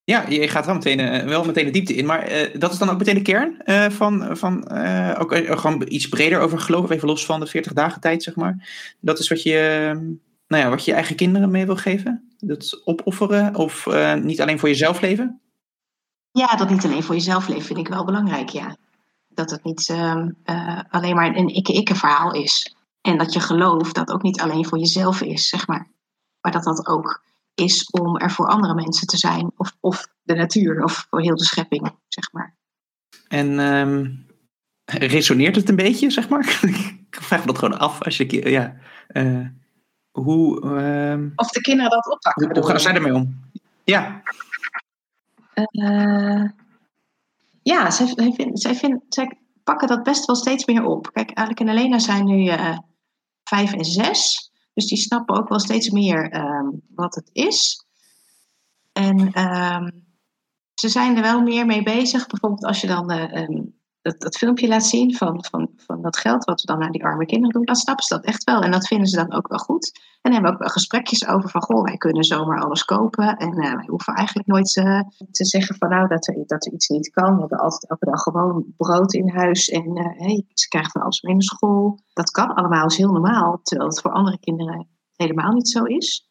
Ja, 0.03 0.27
je 0.27 0.47
gaat 0.47 0.65
wel 0.65 0.75
meteen, 0.75 0.99
uh, 0.99 1.23
wel 1.23 1.45
meteen 1.45 1.65
de 1.65 1.71
diepte 1.71 1.95
in, 1.95 2.05
maar 2.05 2.31
uh, 2.31 2.59
dat 2.59 2.71
is 2.71 2.77
dan 2.77 2.89
ook 2.89 2.97
meteen 2.97 3.15
de 3.15 3.21
kern 3.21 3.61
van, 3.91 4.37
van 4.37 4.71
ook 5.17 5.35
gewoon 5.35 5.85
iets 5.87 6.09
breder 6.09 6.39
over 6.39 6.59
geloof, 6.59 6.89
even 6.89 7.07
los 7.07 7.25
van 7.25 7.39
de 7.39 7.47
40 7.47 7.73
dagen 7.73 8.01
tijd, 8.01 8.23
zeg 8.23 8.35
maar. 8.35 8.69
Dat 8.99 9.19
is 9.19 9.29
wat 9.29 9.43
je, 9.43 9.91
nou 10.47 10.63
ja, 10.63 10.69
wat 10.69 10.85
je 10.85 10.93
eigen 10.93 11.15
kinderen 11.15 11.51
mee 11.51 11.65
wil 11.65 11.75
geven? 11.75 12.33
Dat 12.37 12.81
opofferen 12.85 13.55
of 13.55 13.87
niet 14.21 14.41
alleen 14.41 14.59
voor 14.59 14.69
jezelf 14.69 15.01
leven? 15.01 15.41
Ja, 16.31 16.55
dat 16.55 16.69
niet 16.69 16.85
alleen 16.85 17.03
voor 17.03 17.15
jezelf 17.15 17.47
leven 17.47 17.65
vind 17.65 17.79
ik 17.79 17.87
wel 17.87 18.05
belangrijk, 18.05 18.49
ja 18.49 18.75
dat 19.39 19.49
het 19.49 19.63
niet 19.63 19.89
uh, 19.89 20.25
uh, 20.45 20.79
alleen 20.89 21.15
maar 21.15 21.35
een 21.35 21.47
ikke-ikke 21.47 21.95
verhaal 21.95 22.33
is. 22.33 22.75
En 23.01 23.17
dat 23.17 23.33
je 23.33 23.39
gelooft 23.39 23.95
dat 23.95 24.11
ook 24.11 24.21
niet 24.21 24.41
alleen 24.41 24.65
voor 24.65 24.77
jezelf 24.77 25.21
is, 25.21 25.47
zeg 25.49 25.67
maar. 25.67 25.87
Maar 26.41 26.51
dat 26.51 26.63
dat 26.63 26.87
ook 26.87 27.23
is 27.53 27.89
om 27.89 28.17
er 28.17 28.31
voor 28.31 28.47
andere 28.47 28.73
mensen 28.73 29.07
te 29.07 29.17
zijn. 29.17 29.51
Of, 29.57 29.75
of 29.79 30.07
de 30.21 30.35
natuur, 30.35 30.83
of 30.83 31.07
voor 31.09 31.21
heel 31.21 31.35
de 31.35 31.43
schepping, 31.43 31.95
zeg 32.07 32.31
maar. 32.31 32.55
En 33.27 33.59
ehm, 33.59 34.11
resoneert 34.85 35.55
het 35.55 35.69
een 35.69 35.75
beetje, 35.75 36.09
zeg 36.11 36.29
maar? 36.29 36.59
ik 37.09 37.17
vraag 37.21 37.39
me 37.39 37.45
dat 37.45 37.57
gewoon 37.57 37.79
af 37.79 38.01
als 38.01 38.17
je. 38.17 38.49
Ja, 38.49 38.75
uh, 39.11 39.47
hoe. 40.11 40.61
ehm, 40.61 41.29
Of 41.35 41.47
de 41.49 41.61
kinderen 41.61 41.91
dat 41.91 42.11
oppakken. 42.11 42.57
hoe, 42.57 42.65
gaan 42.67 42.79
zij 42.79 42.93
ermee 42.93 43.13
om? 43.13 43.39
Ja, 43.83 44.21
Eh, 45.53 46.43
ja, 47.61 47.91
zij, 47.91 48.07
zij, 48.15 48.49
zij, 48.53 49.01
zij 49.09 49.39
pakken 49.63 49.87
dat 49.87 50.03
best 50.03 50.25
wel 50.25 50.35
steeds 50.35 50.65
meer 50.65 50.85
op. 50.85 51.09
Kijk, 51.13 51.33
Alec 51.33 51.59
en 51.59 51.69
Elena 51.69 51.99
zijn 51.99 52.25
nu 52.25 52.47
eh, 52.47 52.77
vijf 53.43 53.73
en 53.73 53.85
zes. 53.85 54.51
Dus 54.73 54.87
die 54.87 54.97
snappen 54.97 55.35
ook 55.35 55.49
wel 55.49 55.59
steeds 55.59 55.89
meer 55.89 56.29
ehm, 56.29 56.67
wat 56.95 57.15
het 57.15 57.29
is. 57.33 57.85
En 58.91 59.31
ehm, 59.31 59.89
ze 60.73 60.89
zijn 60.89 61.15
er 61.15 61.21
wel 61.21 61.41
meer 61.41 61.65
mee 61.65 61.83
bezig. 61.83 62.27
Bijvoorbeeld 62.27 62.65
als 62.65 62.81
je 62.81 62.87
dan 62.87 63.11
ehm, 63.11 63.61
dat, 64.09 64.21
dat 64.21 64.37
filmpje 64.37 64.67
laat 64.67 64.85
zien 64.85 65.15
van, 65.15 65.45
van, 65.49 65.69
van 65.75 66.01
dat 66.01 66.17
geld 66.17 66.43
wat 66.43 66.61
we 66.61 66.67
dan 66.67 66.79
naar 66.79 66.91
die 66.91 67.03
arme 67.03 67.25
kinderen 67.25 67.53
doen, 67.53 67.65
dan 67.65 67.75
snappen 67.75 68.05
ze 68.05 68.13
dat 68.13 68.25
echt 68.25 68.43
wel. 68.43 68.61
En 68.61 68.71
dat 68.71 68.87
vinden 68.87 69.07
ze 69.07 69.15
dan 69.15 69.33
ook 69.33 69.47
wel 69.47 69.57
goed. 69.57 69.91
En 70.21 70.31
dan 70.31 70.31
hebben 70.31 70.49
we 70.49 70.55
ook 70.55 70.63
wel 70.63 70.73
gesprekjes 70.73 71.27
over 71.27 71.49
van, 71.49 71.61
goh, 71.61 71.83
wij 71.83 71.97
kunnen 71.97 72.23
zomaar 72.23 72.61
alles 72.61 72.85
kopen. 72.85 73.37
En 73.37 73.51
eh, 73.51 73.73
wij 73.73 73.85
hoeven 73.87 74.13
eigenlijk 74.13 74.47
nooit 74.47 74.75
eh, 74.75 75.01
te 75.31 75.45
zeggen 75.45 75.75
van, 75.75 75.89
nou, 75.89 76.07
dat 76.07 76.27
er, 76.27 76.43
dat 76.45 76.65
er 76.65 76.73
iets 76.73 76.87
niet 76.87 77.09
kan. 77.09 77.33
We 77.33 77.39
hebben 77.39 77.59
altijd 77.59 77.89
elke 77.89 78.05
dag 78.05 78.21
gewoon 78.21 78.65
brood 78.77 79.13
in 79.13 79.29
huis. 79.29 79.69
En 79.69 79.95
eh, 79.95 80.39
ze 80.53 80.67
krijgen 80.67 80.91
van 80.91 81.01
alles 81.01 81.21
mee 81.21 81.33
naar 81.33 81.43
school. 81.43 81.99
Dat 82.13 82.31
kan 82.31 82.53
allemaal, 82.53 82.85
is 82.85 82.97
heel 82.97 83.11
normaal. 83.11 83.59
Terwijl 83.63 83.89
het 83.89 84.01
voor 84.01 84.11
andere 84.11 84.39
kinderen 84.39 84.87
helemaal 85.15 85.51
niet 85.51 85.69
zo 85.69 85.83
is. 85.83 86.29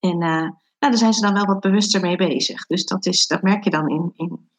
En 0.00 0.18
nou, 0.18 0.54
daar 0.78 0.96
zijn 0.96 1.12
ze 1.12 1.20
dan 1.20 1.34
wel 1.34 1.44
wat 1.44 1.60
bewuster 1.60 2.00
mee 2.00 2.16
bezig. 2.16 2.66
Dus 2.66 2.84
dat, 2.84 3.06
is, 3.06 3.26
dat 3.26 3.42
merk 3.42 3.64
je 3.64 3.70
dan 3.70 3.88
in, 3.88 4.12
in, 4.16 4.50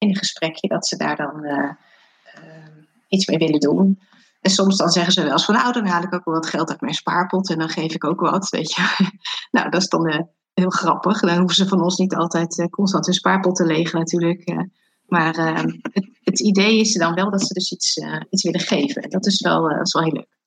in 0.00 0.08
een 0.08 0.16
gesprekje, 0.16 0.68
dat 0.68 0.86
ze 0.86 0.96
daar 0.96 1.16
dan 1.16 1.44
eh, 1.44 1.70
eh, 2.34 2.66
iets 3.08 3.26
mee 3.26 3.38
willen 3.38 3.60
doen. 3.60 4.00
En 4.40 4.50
soms 4.50 4.76
dan 4.76 4.88
zeggen 4.88 5.12
ze 5.12 5.22
wel 5.22 5.32
eens 5.32 5.44
van, 5.44 5.54
nou, 5.54 5.72
dan 5.72 5.86
haal 5.86 6.02
ik 6.02 6.14
ook 6.14 6.24
wel 6.24 6.34
wat 6.34 6.46
geld 6.46 6.70
uit 6.70 6.80
mijn 6.80 6.94
spaarpot 6.94 7.50
en 7.50 7.58
dan 7.58 7.68
geef 7.68 7.94
ik 7.94 8.04
ook 8.04 8.20
wat, 8.20 8.48
weet 8.48 8.72
je. 8.74 9.08
nou, 9.56 9.70
dat 9.70 9.80
is 9.80 9.88
dan 9.88 10.06
eh, 10.06 10.20
heel 10.54 10.70
grappig. 10.70 11.20
Dan 11.20 11.38
hoeven 11.38 11.56
ze 11.56 11.68
van 11.68 11.82
ons 11.82 11.96
niet 11.96 12.14
altijd 12.14 12.68
constant 12.70 13.06
hun 13.06 13.14
spaarpot 13.14 13.56
te 13.56 13.64
legen 13.64 13.98
natuurlijk. 13.98 14.68
maar 15.06 15.34
eh, 15.34 15.64
het, 15.92 16.10
het 16.24 16.40
idee 16.40 16.80
is 16.80 16.94
dan 16.94 17.14
wel 17.14 17.30
dat 17.30 17.46
ze 17.46 17.54
dus 17.54 17.72
iets, 17.72 17.96
iets 18.30 18.42
willen 18.42 18.60
geven. 18.60 19.02
En 19.02 19.10
dat 19.10 19.26
is 19.26 19.40
wel, 19.40 19.70
is 19.70 19.92
wel 19.92 20.02
heel 20.02 20.12
leuk. 20.12 20.38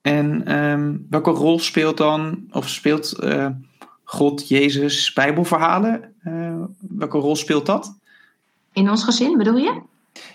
En 0.00 0.46
ehm, 0.46 0.96
welke 1.10 1.30
rol 1.30 1.58
speelt 1.58 1.96
dan, 1.96 2.46
of 2.50 2.68
speelt 2.68 3.16
God, 4.04 4.48
Jezus, 4.48 5.12
Bijbelverhalen? 5.12 6.14
Welke 6.78 7.18
rol 7.18 7.36
speelt 7.36 7.66
dat? 7.66 7.98
In 8.78 8.90
ons 8.90 9.04
gezin, 9.04 9.38
bedoel 9.38 9.56
je? 9.56 9.82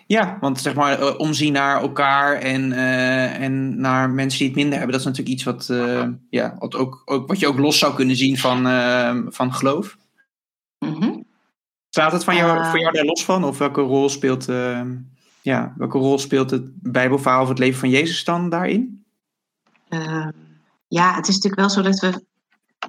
Ja, 0.08 0.38
want 0.40 0.60
zeg 0.60 0.76
maar 0.76 1.00
eh, 1.00 1.20
omzien 1.20 1.54
naar 1.54 1.82
elkaar 1.82 2.36
en, 2.36 2.72
eh, 2.72 3.42
en 3.42 3.80
naar 3.80 4.10
mensen 4.10 4.40
die 4.40 4.48
het 4.48 4.56
minder 4.56 4.78
hebben, 4.78 4.92
dat 4.92 5.00
is 5.00 5.06
natuurlijk 5.06 5.36
iets 5.36 5.44
wat, 5.44 5.70
eh, 5.70 6.08
ja, 6.30 6.56
wat, 6.60 6.76
ook, 6.76 7.02
ook, 7.06 7.28
wat 7.28 7.40
je 7.40 7.48
ook 7.48 7.58
los 7.58 7.80
zou 7.80 7.94
kunnen 7.94 8.16
zien 8.16 8.38
van, 8.38 8.64
van 9.32 9.54
geloof. 9.54 9.98
Mhm. 10.80 11.22
Staat 11.90 12.12
het 12.12 12.24
van 12.24 12.36
jou, 12.36 12.66
voor 12.66 12.80
jou 12.80 12.94
daar 12.94 13.06
los 13.06 13.26
van? 13.26 13.44
Of 13.44 13.58
welke 13.58 13.82
rol 13.82 14.10
speelt, 14.10 14.46
ja, 15.42 15.74
welke 15.78 15.98
rol 15.98 16.20
speelt 16.20 16.52
het 16.52 16.64
Bijbelverhaal 16.82 17.42
of 17.42 17.50
het 17.50 17.60
leven 17.60 17.80
van 17.80 17.90
Jezus 17.90 18.24
dan 18.24 18.50
daarin? 18.50 19.06
Ehm, 19.90 20.32
ja, 20.88 21.16
het 21.16 21.28
is 21.28 21.36
natuurlijk 21.36 21.62
wel 21.62 21.70
zo 21.70 21.82
dat 21.82 22.00
we 22.00 22.26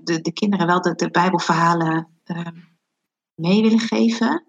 de, 0.02 0.20
de 0.20 0.32
kinderen 0.32 0.66
wel 0.66 0.80
de, 0.80 0.94
de 0.94 1.10
Bijbelverhalen 1.10 2.08
ehm, 2.24 2.56
mee 3.34 3.62
willen 3.62 3.80
geven. 3.80 4.44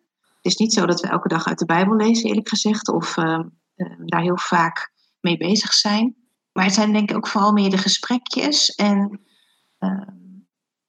Is 0.45 0.55
niet 0.55 0.73
zo 0.73 0.85
dat 0.85 1.01
we 1.01 1.07
elke 1.07 1.27
dag 1.27 1.47
uit 1.47 1.59
de 1.59 1.65
Bijbel 1.65 1.95
lezen, 1.95 2.29
eerlijk 2.29 2.49
gezegd, 2.49 2.87
of 2.87 3.17
ehm, 3.17 3.47
ehm, 3.75 4.05
daar 4.05 4.21
heel 4.21 4.37
vaak 4.37 4.91
mee 5.19 5.37
bezig 5.37 5.73
zijn. 5.73 6.15
Maar 6.51 6.63
het 6.63 6.73
zijn 6.73 6.93
denk 6.93 7.09
ik 7.09 7.15
ook 7.15 7.27
vooral 7.27 7.51
meer 7.51 7.69
de 7.69 7.77
gesprekjes 7.77 8.69
en 8.69 9.21
ehm, 9.77 10.13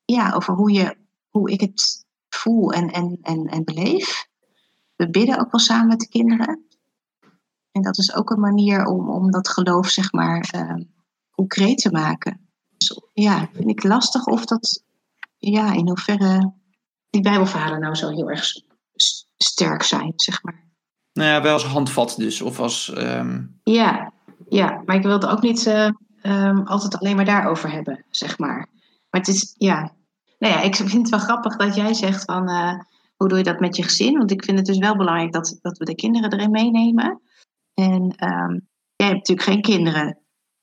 ja, 0.05 0.33
over 0.33 0.55
hoe, 0.55 0.73
je, 0.73 0.97
hoe 1.29 1.51
ik 1.51 1.61
het 1.61 2.05
voel 2.29 2.73
en, 2.73 2.91
en, 2.91 3.19
en, 3.23 3.47
en 3.47 3.65
beleef. 3.65 4.27
We 4.97 5.11
bidden 5.11 5.39
ook 5.39 5.51
wel 5.51 5.61
samen 5.61 5.87
met 5.87 6.01
de 6.01 6.09
kinderen. 6.09 6.67
En 7.73 7.83
dat 7.83 7.99
is 7.99 8.15
ook 8.15 8.31
een 8.31 8.41
manier 8.41 8.87
om, 8.87 9.11
om 9.11 9.31
dat 9.31 9.49
geloof, 9.49 9.89
zeg 9.89 10.13
maar, 10.13 10.49
ehm, 10.51 10.83
concreet 11.31 11.79
te 11.79 11.91
maken. 11.91 12.51
Dus, 12.77 13.01
ja, 13.13 13.49
vind 13.53 13.69
ik 13.69 13.83
lastig 13.83 14.27
of 14.27 14.45
dat, 14.45 14.85
ja, 15.39 15.73
in 15.73 15.89
hoeverre 15.89 16.53
die 17.11 17.23
Bijbelverhalen 17.23 17.81
nou 17.81 17.95
zo 17.95 18.09
heel 18.09 18.31
erg 18.31 18.65
sterk 19.37 19.83
zijn, 19.83 20.13
zeg 20.17 20.43
maar. 20.43 20.65
Nou 21.13 21.31
ja, 21.31 21.43
wel 21.43 21.53
als 21.53 21.65
handvat 21.65 22.15
dus, 22.17 22.43
of 22.43 22.61
als, 22.61 22.93
ehm, 22.93 23.45
Ja, 23.63 24.13
ja, 24.49 24.83
maar 24.85 24.97
ik 24.97 25.03
wilde 25.03 25.29
ook 25.29 25.43
niet 25.43 25.67
eh, 25.67 25.91
ehm, 26.23 26.63
altijd 26.63 26.99
alleen 26.99 27.17
maar 27.17 27.25
daarover 27.25 27.71
hebben, 27.71 28.05
zeg 28.11 28.39
maar. 28.39 28.69
Maar 29.11 29.21
het 29.21 29.29
is, 29.29 29.55
ja, 29.59 29.95
nou 30.39 30.55
ja, 30.55 30.61
ik 30.61 30.77
vind 30.77 30.93
het 30.93 31.09
wel 31.09 31.19
grappig 31.19 31.57
dat 31.57 31.75
jij 31.75 31.95
zegt 31.95 32.25
van, 32.25 32.49
eh, 32.49 32.75
hoe 33.17 33.29
doe 33.29 33.39
je 33.39 33.45
dat 33.45 33.61
met 33.61 33.77
je 33.77 33.83
gezin? 33.83 34.19
Want 34.19 34.31
ik 34.31 34.45
vind 34.45 34.59
het 34.59 34.67
dus 34.67 34.79
wel 34.79 34.97
belangrijk 34.97 35.33
dat, 35.33 35.59
dat 35.63 35.79
we 35.79 35.85
de 35.85 35.95
kinderen 35.95 36.33
erin 36.33 36.51
meenemen. 36.51 37.21
En 37.75 38.15
ehm, 38.17 38.59
jij 38.97 39.07
hebt 39.07 39.29
natuurlijk 39.29 39.49
geen 39.49 39.63
kinderen. 39.63 40.19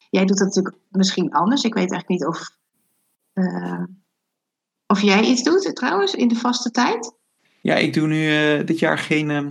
Jij 0.09 0.25
doet 0.25 0.37
dat 0.37 0.47
natuurlijk 0.47 0.77
misschien 0.89 1.31
anders. 1.31 1.63
Ik 1.63 1.73
weet 1.73 1.91
eigenlijk 1.91 2.09
niet 2.09 2.25
of, 2.25 2.49
eh, 3.33 3.83
of 4.87 5.01
jij 5.01 5.23
iets 5.23 5.43
doet 5.43 5.75
trouwens 5.75 6.13
in 6.13 6.27
de 6.27 6.35
vaste 6.35 6.71
tijd. 6.71 7.13
Ja, 7.63 7.75
ik 7.75 7.93
doe 7.93 8.07
nu 8.07 8.29
eh, 8.29 8.65
dit 8.65 8.79
jaar 8.79 8.97
geen, 8.97 9.31
ehm, 9.31 9.49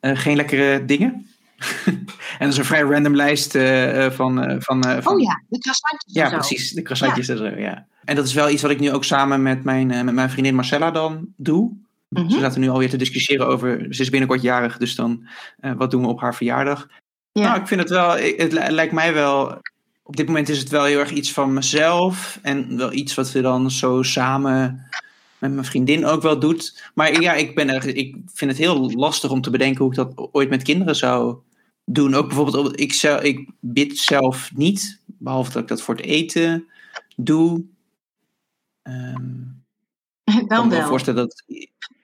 eh, 0.00 0.18
geen 0.18 0.36
lekkere 0.36 0.84
dingen. 0.84 1.26
en 1.86 2.06
dat 2.38 2.48
is 2.48 2.56
een 2.56 2.64
vrij 2.64 2.80
random 2.80 3.16
lijst 3.16 3.54
eh, 3.54 4.10
van, 4.10 4.56
van, 4.58 4.82
van... 5.02 5.12
Oh 5.14 5.20
ja, 5.20 5.42
de 5.48 5.58
croissantjes 5.58 6.14
Ja, 6.14 6.24
en 6.24 6.30
zo. 6.30 6.36
precies. 6.36 6.72
De 6.72 6.82
croissantjes 6.82 7.28
en 7.28 7.36
zo, 7.36 7.44
ja. 7.44 7.86
En 8.04 8.16
dat 8.16 8.26
is 8.26 8.34
wel 8.34 8.50
iets 8.50 8.62
wat 8.62 8.70
ik 8.70 8.80
nu 8.80 8.92
ook 8.92 9.04
samen 9.04 9.42
met 9.42 9.64
mijn, 9.64 9.86
met 9.86 10.14
mijn 10.14 10.30
vriendin 10.30 10.54
Marcella 10.54 10.90
dan 10.90 11.26
doe. 11.36 11.72
Mhm. 12.08 12.28
Ze 12.30 12.38
zaten 12.38 12.60
nu 12.60 12.68
alweer 12.68 12.90
te 12.90 12.96
discussiëren 12.96 13.46
over... 13.46 13.86
Ze 13.90 14.02
is 14.02 14.10
binnenkort 14.10 14.42
jarig, 14.42 14.78
dus 14.78 14.94
dan... 14.94 15.26
wat 15.76 15.90
doen 15.90 16.02
we 16.02 16.08
op 16.08 16.20
haar 16.20 16.34
verjaardag? 16.34 16.88
Ja. 17.32 17.42
Nou, 17.42 17.60
ik 17.60 17.66
vind 17.66 17.80
het 17.80 17.90
wel... 17.90 18.10
Het 18.10 18.52
li- 18.52 18.70
lijkt 18.70 18.92
mij 18.92 19.14
wel... 19.14 19.60
Op 20.02 20.16
dit 20.16 20.26
moment 20.26 20.48
is 20.48 20.58
het 20.58 20.68
wel 20.68 20.84
heel 20.84 20.98
erg 20.98 21.10
iets 21.10 21.32
van 21.32 21.52
mezelf. 21.52 22.38
En 22.42 22.76
wel 22.76 22.92
iets 22.92 23.14
wat 23.14 23.32
we 23.32 23.40
dan 23.40 23.70
zo 23.70 24.02
samen 24.02 24.86
met 25.46 25.54
mijn 25.54 25.72
vriendin 25.72 26.06
ook 26.06 26.22
wel 26.22 26.38
doet. 26.38 26.90
Maar 26.94 27.20
ja, 27.20 27.34
ik, 27.34 27.54
ben 27.54 27.68
er, 27.68 27.96
ik 27.96 28.16
vind 28.26 28.50
het 28.50 28.60
heel 28.60 28.90
lastig 28.90 29.30
om 29.30 29.40
te 29.40 29.50
bedenken 29.50 29.78
hoe 29.82 29.90
ik 29.90 29.96
dat 29.96 30.28
ooit 30.32 30.48
met 30.48 30.62
kinderen 30.62 30.96
zou 30.96 31.36
doen. 31.84 32.14
Ook 32.14 32.26
bijvoorbeeld, 32.26 32.80
ik, 32.80 32.92
zou, 32.92 33.22
ik 33.22 33.50
bid 33.60 33.98
zelf 33.98 34.50
niet. 34.54 35.00
Behalve 35.06 35.52
dat 35.52 35.62
ik 35.62 35.68
dat 35.68 35.82
voor 35.82 35.94
het 35.94 36.04
eten 36.04 36.66
doe. 37.16 37.64
Ehm, 38.82 39.40
ik 40.40 40.48
kan 40.48 40.48
Dan 40.48 40.68
me 40.68 40.74
wel 40.74 40.88
voorstellen 40.88 41.28
dat. 41.28 41.44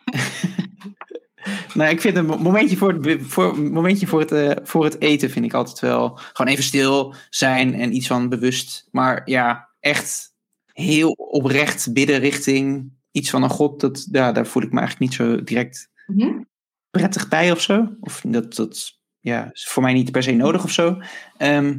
nou, 1.74 1.90
ik 1.90 2.00
vind 2.00 2.16
een 2.16 2.26
mo- 2.26 2.38
momentje 2.38 2.76
voor 2.76 2.92
het, 2.92 3.22
voor, 3.22 3.58
momentje 3.58 4.06
voor 4.06 4.20
het, 4.20 4.32
eh, 4.32 4.50
voor 4.62 4.84
het 4.84 5.00
eten 5.00 5.30
vind 5.30 5.44
ik 5.44 5.54
altijd 5.54 5.80
wel. 5.80 6.18
Gewoon 6.32 6.52
even 6.52 6.64
stil 6.64 7.14
zijn 7.30 7.74
en 7.74 7.96
iets 7.96 8.06
van 8.06 8.28
bewust. 8.28 8.88
Maar 8.90 9.22
ja, 9.24 9.68
echt 9.80 10.32
heel 10.72 11.10
oprecht 11.10 11.92
bidden 11.92 12.18
richting 12.18 12.90
iets 13.12 13.30
van 13.30 13.42
een 13.42 13.50
God. 13.50 13.80
Dat, 13.80 14.06
ja, 14.10 14.32
daar 14.32 14.46
voel 14.46 14.62
ik 14.62 14.72
me 14.72 14.78
eigenlijk 14.80 15.10
niet 15.10 15.20
zo 15.20 15.42
direct 15.44 15.90
Mhm. 16.06 16.42
prettig 16.90 17.28
bij 17.28 17.52
of 17.52 17.60
zo. 17.60 17.96
Of 18.00 18.22
dat, 18.26 18.54
dat 18.54 18.98
ja, 19.20 19.50
is 19.52 19.68
voor 19.68 19.82
mij 19.82 19.92
niet 19.92 20.10
per 20.10 20.22
se 20.22 20.32
nodig 20.32 20.64
of 20.64 20.70
zo. 20.70 20.98
Ehm, 21.36 21.78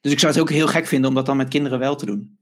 dus 0.00 0.12
ik 0.12 0.18
zou 0.18 0.32
het 0.32 0.40
ook 0.40 0.50
heel 0.50 0.66
gek 0.66 0.86
vinden 0.86 1.08
om 1.08 1.16
dat 1.16 1.26
dan 1.26 1.36
met 1.36 1.48
kinderen 1.48 1.78
wel 1.78 1.96
te 1.96 2.06
doen. 2.06 2.38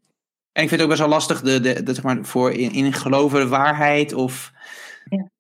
En 0.53 0.63
ik 0.63 0.69
vind 0.69 0.71
het 0.71 0.81
ook 0.81 0.89
best 0.89 1.01
wel 1.01 1.09
lastig 1.09 1.41
de, 1.43 1.61
de, 1.61 1.83
de, 1.83 1.95
zeg 1.95 2.05
maar, 2.05 2.25
voor 2.25 2.53
in, 2.53 2.71
in 2.73 2.93
geloven 2.93 3.41
de 3.41 3.49
waarheid 3.49 4.13
of, 4.13 4.53
Ja. 5.09 5.31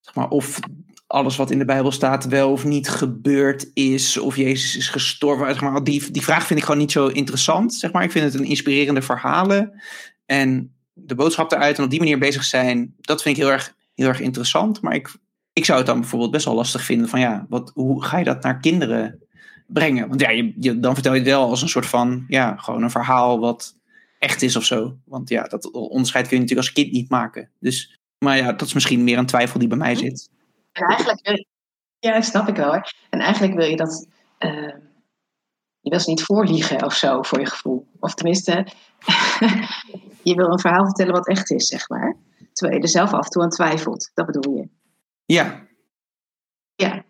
zeg 0.00 0.14
maar, 0.14 0.28
of 0.28 0.58
alles 1.06 1.36
wat 1.36 1.50
in 1.50 1.58
de 1.58 1.64
Bijbel 1.64 1.90
staat 1.92 2.24
wel 2.24 2.50
of 2.52 2.64
niet 2.64 2.88
gebeurd 2.88 3.70
is. 3.74 4.16
Of 4.18 4.36
Jezus 4.36 4.76
is 4.76 4.88
gestorven. 4.88 5.46
Zeg 5.46 5.60
maar, 5.60 5.84
die, 5.84 6.10
die 6.10 6.22
vraag 6.22 6.46
vind 6.46 6.58
ik 6.58 6.64
gewoon 6.64 6.80
niet 6.80 6.92
zo 6.92 7.06
interessant. 7.06 7.74
Zeg 7.74 7.92
maar. 7.92 8.02
Ik 8.02 8.10
vind 8.10 8.24
het 8.24 8.34
een 8.34 8.48
inspirerende 8.48 9.02
verhalen. 9.02 9.82
En 10.26 10.73
de 10.94 11.14
boodschap 11.14 11.52
eruit 11.52 11.78
en 11.78 11.84
op 11.84 11.90
die 11.90 11.98
manier 11.98 12.18
bezig 12.18 12.44
zijn, 12.44 12.94
dat 13.00 13.22
vind 13.22 13.36
ik 13.36 13.42
heel 13.42 13.52
erg, 13.52 13.74
heel 13.94 14.08
erg 14.08 14.20
interessant. 14.20 14.80
Maar 14.80 14.94
ik, 14.94 15.16
ik 15.52 15.64
zou 15.64 15.78
het 15.78 15.86
dan 15.86 16.00
bijvoorbeeld 16.00 16.30
best 16.30 16.44
wel 16.44 16.54
lastig 16.54 16.82
vinden 16.82 17.08
van 17.08 17.20
ja, 17.20 17.46
wat, 17.48 17.70
hoe 17.74 18.04
ga 18.04 18.18
je 18.18 18.24
dat 18.24 18.42
naar 18.42 18.60
kinderen 18.60 19.18
brengen? 19.66 20.08
Want 20.08 20.20
ja, 20.20 20.30
je, 20.30 20.54
je- 20.58 20.80
dan 20.80 20.94
vertel 20.94 21.12
je 21.12 21.18
het 21.18 21.28
wel 21.28 21.48
als 21.48 21.62
een 21.62 21.68
soort 21.68 21.86
van, 21.86 22.24
ja, 22.28 22.56
gewoon 22.56 22.82
een 22.82 22.90
verhaal 22.90 23.38
wat 23.38 23.76
echt 24.18 24.42
is 24.42 24.56
of 24.56 24.64
zo. 24.64 24.96
Want 25.04 25.28
ja, 25.28 25.42
dat 25.42 25.70
onderscheid 25.70 26.28
kun 26.28 26.36
je 26.36 26.42
natuurlijk 26.42 26.68
als 26.68 26.76
kind 26.76 26.92
niet 26.92 27.10
maken. 27.10 27.50
Dus, 27.60 27.98
maar 28.18 28.36
ja, 28.36 28.52
dat 28.52 28.66
is 28.66 28.74
misschien 28.74 29.04
meer 29.04 29.18
een 29.18 29.26
twijfel 29.26 29.58
die 29.58 29.68
bij 29.68 29.78
mij 29.78 29.94
zit. 29.94 30.30
En 30.72 30.82
eigenlijk 30.86 31.46
ja, 31.98 32.20
snap 32.20 32.48
ik 32.48 32.56
wel. 32.56 32.66
Hoor. 32.68 32.92
En 33.10 33.20
eigenlijk 33.20 33.54
wil 33.54 33.66
je 33.66 33.76
dat, 33.76 34.06
eh, 34.38 34.74
je 35.80 35.90
wil 35.90 36.00
niet 36.04 36.22
voorliegen 36.22 36.84
of 36.84 36.94
zo 36.94 37.22
voor 37.22 37.40
je 37.40 37.46
gevoel. 37.46 37.86
Of 38.00 38.14
tenminste, 38.14 38.66
je 40.28 40.34
wil 40.34 40.50
een 40.50 40.60
verhaal 40.60 40.84
vertellen 40.84 41.12
wat 41.12 41.28
echt 41.28 41.50
is, 41.50 41.66
zeg 41.66 41.88
maar. 41.88 42.16
Terwijl 42.52 42.78
je 42.78 42.84
er 42.84 42.92
zelf 42.92 43.12
af 43.12 43.24
en 43.24 43.30
toe 43.30 43.42
aan 43.42 43.50
twijfelt. 43.50 44.10
Dat 44.14 44.26
bedoel 44.26 44.56
je. 44.56 44.68
Ja, 45.24 45.66
Ja, 46.74 47.04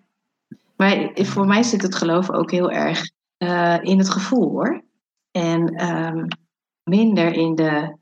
Maar 0.76 1.10
voor 1.14 1.46
mij 1.46 1.62
zit 1.62 1.82
het 1.82 1.94
geloof 1.94 2.30
ook 2.30 2.50
heel 2.50 2.70
erg 2.70 3.10
uh, 3.38 3.78
in 3.82 3.98
het 3.98 4.10
gevoel 4.10 4.50
hoor. 4.50 4.84
En 5.30 5.88
um, 5.88 6.26
minder 6.82 7.32
in 7.32 7.54
de 7.54 7.96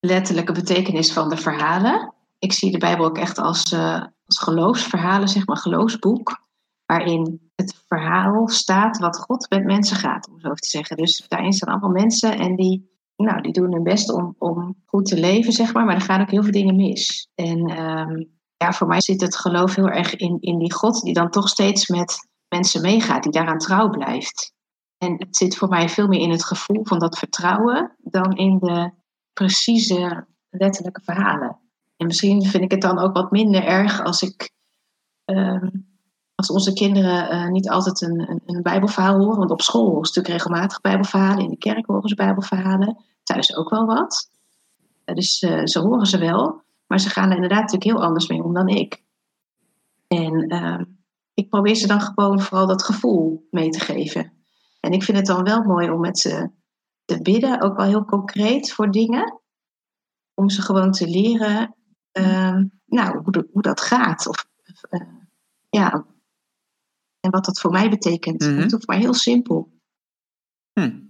letterlijke 0.00 0.52
betekenis 0.52 1.12
van 1.12 1.28
de 1.28 1.36
verhalen. 1.36 2.14
Ik 2.38 2.52
zie 2.52 2.72
de 2.72 2.78
Bijbel 2.78 3.04
ook 3.04 3.18
echt 3.18 3.38
als, 3.38 3.72
uh, 3.72 4.04
als 4.24 4.38
geloofsverhalen, 4.38 5.28
zeg 5.28 5.46
maar, 5.46 5.56
geloofsboek. 5.56 6.48
Waarin 6.86 7.50
het 7.54 7.82
verhaal 7.86 8.48
staat 8.48 8.98
wat 8.98 9.18
God 9.18 9.50
met 9.50 9.64
mensen 9.64 9.96
gaat, 9.96 10.28
om 10.28 10.40
zo 10.40 10.52
te 10.54 10.68
zeggen. 10.68 10.96
Dus 10.96 11.24
daarin 11.28 11.52
staan 11.52 11.68
allemaal 11.68 12.02
mensen 12.02 12.38
en 12.38 12.56
die, 12.56 12.89
nou, 13.20 13.40
die 13.40 13.52
doen 13.52 13.72
hun 13.72 13.82
best 13.82 14.12
om, 14.12 14.34
om 14.38 14.76
goed 14.86 15.04
te 15.04 15.20
leven, 15.20 15.52
zeg 15.52 15.72
maar. 15.72 15.84
Maar 15.84 15.94
er 15.94 16.00
gaan 16.00 16.20
ook 16.20 16.30
heel 16.30 16.42
veel 16.42 16.52
dingen 16.52 16.76
mis. 16.76 17.28
En 17.34 17.78
um, 17.80 18.30
ja, 18.56 18.72
voor 18.72 18.86
mij 18.86 19.00
zit 19.00 19.20
het 19.20 19.36
geloof 19.36 19.74
heel 19.74 19.88
erg 19.88 20.16
in, 20.16 20.36
in 20.40 20.58
die 20.58 20.72
God 20.72 21.02
die 21.02 21.14
dan 21.14 21.30
toch 21.30 21.48
steeds 21.48 21.88
met 21.88 22.28
mensen 22.48 22.82
meegaat, 22.82 23.22
die 23.22 23.32
daaraan 23.32 23.58
trouw 23.58 23.90
blijft. 23.90 24.52
En 24.98 25.14
het 25.18 25.36
zit 25.36 25.56
voor 25.56 25.68
mij 25.68 25.88
veel 25.88 26.08
meer 26.08 26.20
in 26.20 26.30
het 26.30 26.44
gevoel 26.44 26.84
van 26.84 26.98
dat 26.98 27.18
vertrouwen 27.18 27.96
dan 27.98 28.36
in 28.36 28.58
de 28.58 28.90
precieze 29.32 30.26
letterlijke 30.50 31.00
verhalen. 31.04 31.58
En 31.96 32.06
misschien 32.06 32.44
vind 32.44 32.64
ik 32.64 32.70
het 32.70 32.80
dan 32.80 32.98
ook 32.98 33.14
wat 33.14 33.30
minder 33.30 33.64
erg 33.64 34.02
als 34.02 34.22
ik. 34.22 34.52
Uh, 35.26 35.68
als 36.34 36.50
onze 36.50 36.72
kinderen 36.72 37.34
uh, 37.34 37.48
niet 37.48 37.70
altijd 37.70 38.00
een, 38.00 38.30
een, 38.30 38.42
een, 38.46 38.62
Bijbelverhaal 38.62 39.18
horen. 39.18 39.38
Want 39.38 39.50
op 39.50 39.62
school 39.62 39.90
ze 39.90 39.96
natuurlijk 39.96 40.28
regelmatig 40.28 40.80
Bijbelverhalen. 40.80 41.44
In 41.44 41.50
de 41.50 41.56
kerk 41.56 41.86
horen 41.86 42.08
ze 42.08 42.14
Bijbelverhalen. 42.14 43.04
Thuis 43.32 43.56
ook 43.56 43.70
wel 43.70 43.86
wat. 43.86 44.30
Uh, 45.04 45.14
dus 45.14 45.42
uh, 45.42 45.64
ze 45.64 45.78
horen 45.78 46.06
ze 46.06 46.18
wel. 46.18 46.62
Maar 46.86 47.00
ze 47.00 47.08
gaan 47.08 47.28
er 47.28 47.34
inderdaad 47.34 47.60
natuurlijk 47.60 47.90
heel 47.90 48.04
anders 48.04 48.26
mee 48.26 48.42
om 48.42 48.54
dan 48.54 48.68
ik. 48.68 49.02
En 50.06 50.48
ehm, 50.48 50.84
ik 51.34 51.48
probeer 51.48 51.74
ze 51.74 51.86
dan 51.86 52.00
gewoon 52.00 52.40
vooral 52.40 52.66
dat 52.66 52.84
gevoel 52.84 53.48
mee 53.50 53.70
te 53.70 53.80
geven. 53.80 54.32
En 54.80 54.92
ik 54.92 55.02
vind 55.02 55.16
het 55.16 55.26
dan 55.26 55.44
wel 55.44 55.62
mooi 55.62 55.90
om 55.90 56.00
met 56.00 56.18
ze 56.18 56.50
te 57.04 57.22
bidden, 57.22 57.60
ook 57.60 57.76
wel 57.76 57.86
heel 57.86 58.04
concreet 58.04 58.72
voor 58.72 58.90
dingen. 58.90 59.40
Om 60.34 60.50
ze 60.50 60.62
gewoon 60.62 60.92
te 60.92 61.08
leren 61.08 61.74
uh, 62.12 62.56
nou, 62.86 63.22
hoe, 63.22 63.32
de, 63.32 63.48
hoe, 63.52 63.62
dat 63.62 63.80
gaat. 63.80 64.26
Of, 64.26 64.46
uh, 64.90 65.00
ja, 65.68 66.06
en 67.20 67.30
wat 67.30 67.44
dat 67.44 67.60
voor 67.60 67.70
mij 67.70 67.90
betekent. 67.90 68.40
Mm 68.40 68.48
-hmm. 68.48 68.58
Het 68.58 68.72
hoeft 68.72 68.86
maar 68.86 68.98
heel 68.98 69.14
simpel. 69.14 69.72
Hm. 70.72 71.09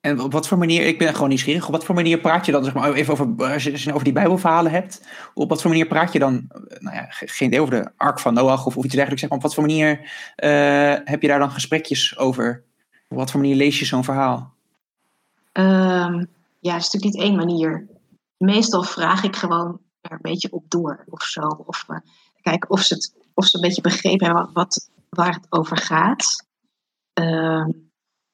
En 0.00 0.20
op 0.20 0.32
wat 0.32 0.48
voor 0.48 0.58
manier, 0.58 0.86
ik 0.86 0.98
ben 0.98 1.14
gewoon 1.14 1.28
nieuwsgierig, 1.28 1.66
op 1.66 1.72
wat 1.72 1.84
voor 1.84 1.94
manier 1.94 2.18
praat 2.18 2.46
je 2.46 2.52
dan, 2.52 2.64
zeg 2.64 2.74
maar, 2.74 2.92
even 2.92 3.12
over, 3.12 3.52
als 3.52 3.62
je 3.62 3.92
over 3.92 4.04
die 4.04 4.12
Bijbelverhalen 4.12 4.72
hebt, 4.72 5.06
op 5.34 5.48
wat 5.48 5.60
voor 5.60 5.70
manier 5.70 5.86
praat 5.86 6.12
je 6.12 6.18
dan, 6.18 6.46
nou 6.78 6.96
ja, 6.96 7.06
geen 7.08 7.48
idee 7.48 7.60
over 7.60 7.74
de 7.74 7.90
ark 7.96 8.20
van 8.20 8.34
Noach 8.34 8.66
of, 8.66 8.76
of 8.76 8.84
iets 8.84 8.94
dergelijks, 8.94 9.20
zeg 9.20 9.30
maar, 9.30 9.38
op 9.38 9.44
wat 9.44 9.54
voor 9.54 9.66
manier 9.66 9.98
uh, 10.36 10.94
heb 11.04 11.22
je 11.22 11.28
daar 11.28 11.38
dan 11.38 11.50
gesprekjes 11.50 12.18
over? 12.18 12.64
Op 13.08 13.16
wat 13.16 13.30
voor 13.30 13.40
manier 13.40 13.56
lees 13.56 13.78
je 13.78 13.84
zo'n 13.84 14.04
verhaal? 14.04 14.54
Um, 15.52 16.28
ja, 16.60 16.72
het 16.74 16.82
is 16.82 16.90
natuurlijk 16.90 17.04
niet 17.04 17.22
één 17.22 17.36
manier. 17.36 17.86
Meestal 18.36 18.82
vraag 18.82 19.22
ik 19.22 19.36
gewoon 19.36 19.80
er 20.00 20.12
een 20.12 20.18
beetje 20.22 20.52
op 20.52 20.64
door 20.68 21.04
of 21.08 21.22
zo. 21.22 21.40
Of 21.40 21.84
uh, 21.88 21.98
kijk 22.42 22.70
of 22.70 22.80
ze, 22.80 22.94
het, 22.94 23.14
of 23.34 23.46
ze 23.46 23.56
een 23.56 23.62
beetje 23.62 23.82
begrepen 23.82 24.26
hebben 24.26 24.50
wat, 24.52 24.90
waar 25.08 25.34
het 25.34 25.46
over 25.48 25.76
gaat. 25.76 26.46
Um, 27.20 27.87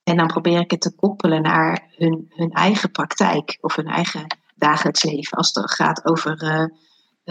en 0.05 0.17
dan 0.17 0.27
probeer 0.27 0.61
ik 0.61 0.71
het 0.71 0.81
te 0.81 0.95
koppelen 0.95 1.43
naar 1.43 1.93
hun, 1.97 2.27
hun 2.29 2.51
eigen 2.51 2.91
praktijk 2.91 3.59
of 3.61 3.75
hun 3.75 3.87
eigen 3.87 4.37
dagelijks 4.55 5.03
leven. 5.03 5.39
Als 5.39 5.51
het 5.53 5.71
gaat 5.71 6.05
over 6.05 6.43
uh, 6.43 6.67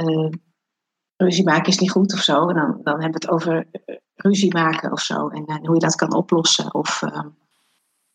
uh, 0.06 0.30
ruzie 1.16 1.44
maken 1.44 1.68
is 1.68 1.78
niet 1.78 1.92
goed 1.92 2.14
of 2.14 2.20
zo. 2.20 2.50
En 2.50 2.56
dan, 2.56 2.80
dan 2.84 3.02
hebben 3.02 3.22
we 3.22 3.26
het 3.26 3.30
over 3.30 3.68
uh, 3.72 3.96
ruzie 4.16 4.54
maken 4.54 4.92
of 4.92 5.02
zo. 5.02 5.28
En, 5.28 5.66
hoe 5.66 5.74
je 5.74 5.80
dat 5.80 5.96
kan 5.96 6.14
oplossen. 6.14 6.74
Of 6.74 7.02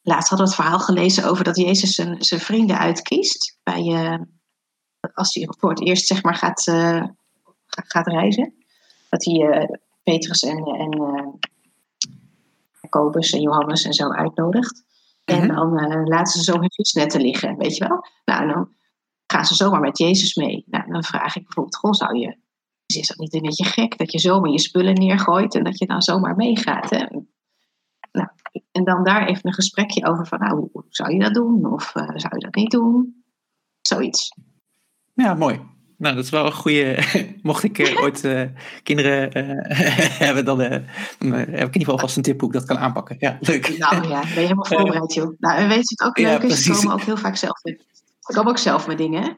laatst 0.03 0.29
hadden 0.29 0.47
we 0.49 0.53
het 0.53 0.63
verhaal 0.63 0.79
gelezen 0.79 1.25
over 1.25 1.45
dat 1.45 1.57
Jezus 1.57 1.95
zijn, 1.95 2.23
zijn 2.23 2.41
vrienden 2.41 2.79
uitkiest. 2.79 3.59
Bij, 3.63 4.19
als 5.15 5.35
hij 5.35 5.49
voor 5.59 5.71
het 5.71 5.81
eerst 5.81 6.07
zeg 6.07 6.23
maar 6.23 6.35
gaat, 6.35 6.63
gaat 7.67 8.07
reizen. 8.07 8.55
Dat 9.09 9.25
hij 9.25 9.69
Petrus 10.03 10.43
en, 10.43 10.65
en 10.65 11.39
Jacobus 12.91 13.33
en 13.33 13.41
Johannes 13.41 13.85
en 13.85 13.93
zo 13.93 14.11
uitnodigt. 14.11 14.85
En 15.25 15.39
Mhm. 15.47 15.55
dan 15.55 15.85
uh, 15.85 16.05
laten 16.05 16.33
ze 16.33 16.43
zo 16.43 16.53
hun 16.61 16.73
fietsnetten 16.73 17.21
liggen, 17.21 17.57
weet 17.57 17.77
je 17.77 17.89
wel. 17.89 18.05
Nou, 18.25 18.43
en 18.43 18.49
dan 18.49 18.69
gaan 19.27 19.45
ze 19.45 19.55
zomaar 19.55 19.81
met 19.81 19.99
Jezus 19.99 20.35
mee. 20.35 20.65
Nou, 20.67 20.91
dan 20.93 21.05
vraag 21.05 21.37
ik 21.37 21.43
bijvoorbeeld, 21.43 21.77
goh, 21.77 21.93
zou 21.93 22.19
je... 22.19 22.37
Is 22.87 23.07
dat 23.09 23.19
niet 23.19 23.35
een 23.35 23.43
beetje 23.43 23.65
gek 23.65 23.99
dat 23.99 24.13
je 24.13 24.19
zomaar 24.19 24.51
je 24.51 24.59
spullen 24.59 24.95
neergooit 24.95 25.55
en 25.55 25.65
dat 25.65 25.79
je 25.79 25.87
dan 25.87 26.03
zomaar 26.03 26.37
meegaat? 26.37 26.91
Hè? 26.91 27.07
Nou, 28.13 28.29
en 28.73 28.85
dan 28.85 29.05
daar 29.05 29.27
even 29.27 29.47
een 29.47 29.53
gesprekje 29.55 30.07
over 30.07 30.27
van, 30.27 30.39
nou, 30.39 30.57
hoe, 30.57 30.69
hoe 30.73 30.85
zou 30.89 31.13
je 31.13 31.19
dat 31.19 31.35
doen? 31.35 31.73
Of 31.73 31.95
uh, 31.95 32.09
zou 32.15 32.35
je 32.35 32.45
dat 32.45 32.55
niet 32.55 32.71
doen? 32.71 33.25
Zoiets. 33.81 34.33
Ja, 35.15 35.35
mooi. 35.35 35.61
Nou, 35.99 36.15
dat 36.15 36.25
is 36.25 36.31
wel 36.31 36.47
een 36.47 36.53
goede. 36.53 36.99
Mocht 37.43 37.63
ik 37.63 37.79
uh, 37.79 38.01
ooit 38.01 38.25
uh, 38.25 38.43
kinderen 38.83 39.37
uh, 39.37 39.65
hebben, 40.27 40.45
dan 40.45 40.59
heb 40.59 40.79
ik 40.79 41.25
in 41.25 41.59
ieder 41.59 41.71
geval 41.73 41.99
vast 41.99 42.17
een 42.17 42.23
tipboek 42.23 42.53
dat 42.53 42.65
kan 42.65 42.79
aanpakken. 42.79 43.17
Ja, 43.19 43.39
leuk. 43.41 43.79
Nou 43.79 44.09
ja, 44.09 44.21
ben 44.21 44.29
je 44.29 44.41
helemaal 44.41 44.65
voorbereid, 44.65 45.15
joh. 45.15 45.35
Nou, 45.39 45.59
en 45.59 45.69
weet 45.69 45.89
je 45.89 45.95
het 45.99 46.03
ook 46.03 46.19
leuk 46.19 46.43
ja, 46.43 46.49
is? 46.49 46.63
Ze 46.63 46.73
komen 46.73 46.93
ook 46.93 47.03
heel 47.03 47.17
vaak 47.17 47.37
zelf 47.37 47.65
in. 47.65 47.81
Ze 48.21 48.33
komen 48.33 48.51
ook 48.51 48.59
zelf 48.59 48.87
met 48.87 48.99
dingen, 48.99 49.23
hè? 49.23 49.31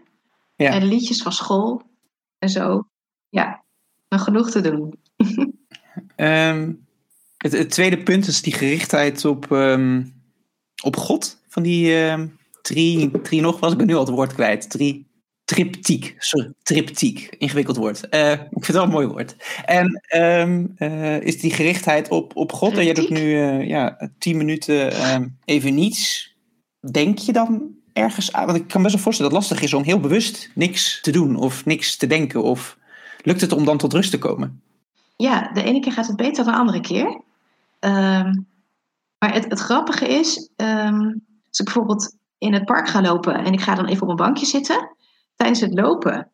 Ja. 0.57 0.71
En 0.71 0.85
liedjes 0.85 1.23
van 1.23 1.33
school 1.33 1.83
en 2.39 2.49
zo. 2.49 2.89
Ja, 3.29 3.63
nog 4.09 4.25
genoeg 4.25 4.51
te 4.51 4.61
doen. 4.61 4.95
um, 6.17 6.87
het, 7.37 7.53
het, 7.53 7.71
tweede 7.71 8.03
punt 8.03 8.27
is 8.27 8.43
die 8.43 8.53
gerichtheid 8.53 9.25
op, 9.25 9.51
um, 9.51 10.23
op 10.83 10.97
God. 10.97 11.39
Van 11.49 11.63
die 11.63 11.95
um, 11.95 12.39
drie, 12.63 13.21
drie 13.21 13.41
nog 13.41 13.61
was, 13.61 13.73
ik 13.73 13.79
ben 13.79 13.87
nu 13.87 13.95
al 13.95 14.05
het 14.05 14.15
woord 14.15 14.35
kwijt. 14.35 14.71
Drie 14.71 15.10
triptiek. 15.51 16.15
Sorry, 16.19 16.53
triptiek. 16.63 17.35
Ingewikkeld 17.39 17.77
woord. 17.77 18.07
Uh, 18.11 18.33
ik 18.33 18.39
vind 18.51 18.67
het 18.67 18.77
wel 18.77 18.85
een 18.85 18.91
mooi 18.91 19.07
woord. 19.07 19.37
En 19.65 20.03
um, 20.17 20.75
uh, 20.79 21.21
is 21.21 21.41
die 21.41 21.53
gerichtheid 21.53 22.09
op, 22.09 22.37
op 22.37 22.53
God. 22.53 22.79
En 22.79 22.85
jij 22.85 22.95
doet 22.95 23.11
nu 23.11 23.21
uh, 23.21 23.69
ja, 23.69 24.11
tien 24.19 24.37
minuten 24.37 25.11
um, 25.15 25.37
even 25.45 25.75
niets. 25.75 26.35
Denk 26.91 27.19
je 27.19 27.33
dan 27.33 27.75
ergens 27.93 28.33
aan? 28.33 28.47
Want 28.47 28.59
ik 28.59 28.69
kan 28.69 28.83
best 28.83 28.95
wel 28.95 29.03
voorstellen 29.03 29.33
dat 29.33 29.41
het 29.41 29.51
lastig 29.51 29.69
is 29.69 29.75
om 29.75 29.83
heel 29.83 30.01
bewust 30.01 30.51
niks 30.55 31.01
te 31.01 31.11
doen. 31.11 31.37
Of 31.37 31.65
niks 31.65 31.97
te 31.97 32.07
denken. 32.07 32.43
Of 32.43 32.79
lukt 33.23 33.41
het 33.41 33.53
om 33.53 33.65
dan 33.65 33.79
tot 33.79 33.93
rust 33.93 34.11
te 34.11 34.19
komen? 34.19 34.63
Ja, 35.17 35.53
de 35.53 35.63
ene 35.63 35.81
keer 35.81 35.93
gaat 35.93 36.07
het 36.07 36.17
beter 36.17 36.45
dan 36.45 36.53
de 36.53 36.59
andere 36.59 36.81
keer. 36.81 37.07
Um, 37.81 38.47
maar 39.19 39.33
het, 39.33 39.45
het, 39.49 39.59
grappige 39.59 40.09
is, 40.09 40.51
als 40.57 41.59
ik 41.59 41.65
bijvoorbeeld 41.65 42.17
in 42.39 42.53
het 42.53 42.65
park 42.65 42.89
ga 42.89 43.01
lopen 43.01 43.35
en 43.35 43.53
ik 43.53 43.61
ga 43.61 43.75
dan 43.75 43.87
even 43.87 44.03
op 44.03 44.09
een 44.09 44.17
bankje 44.17 44.47
zitten 44.47 44.99
tijdens 45.41 45.61
het 45.61 45.75
lopen 45.75 46.31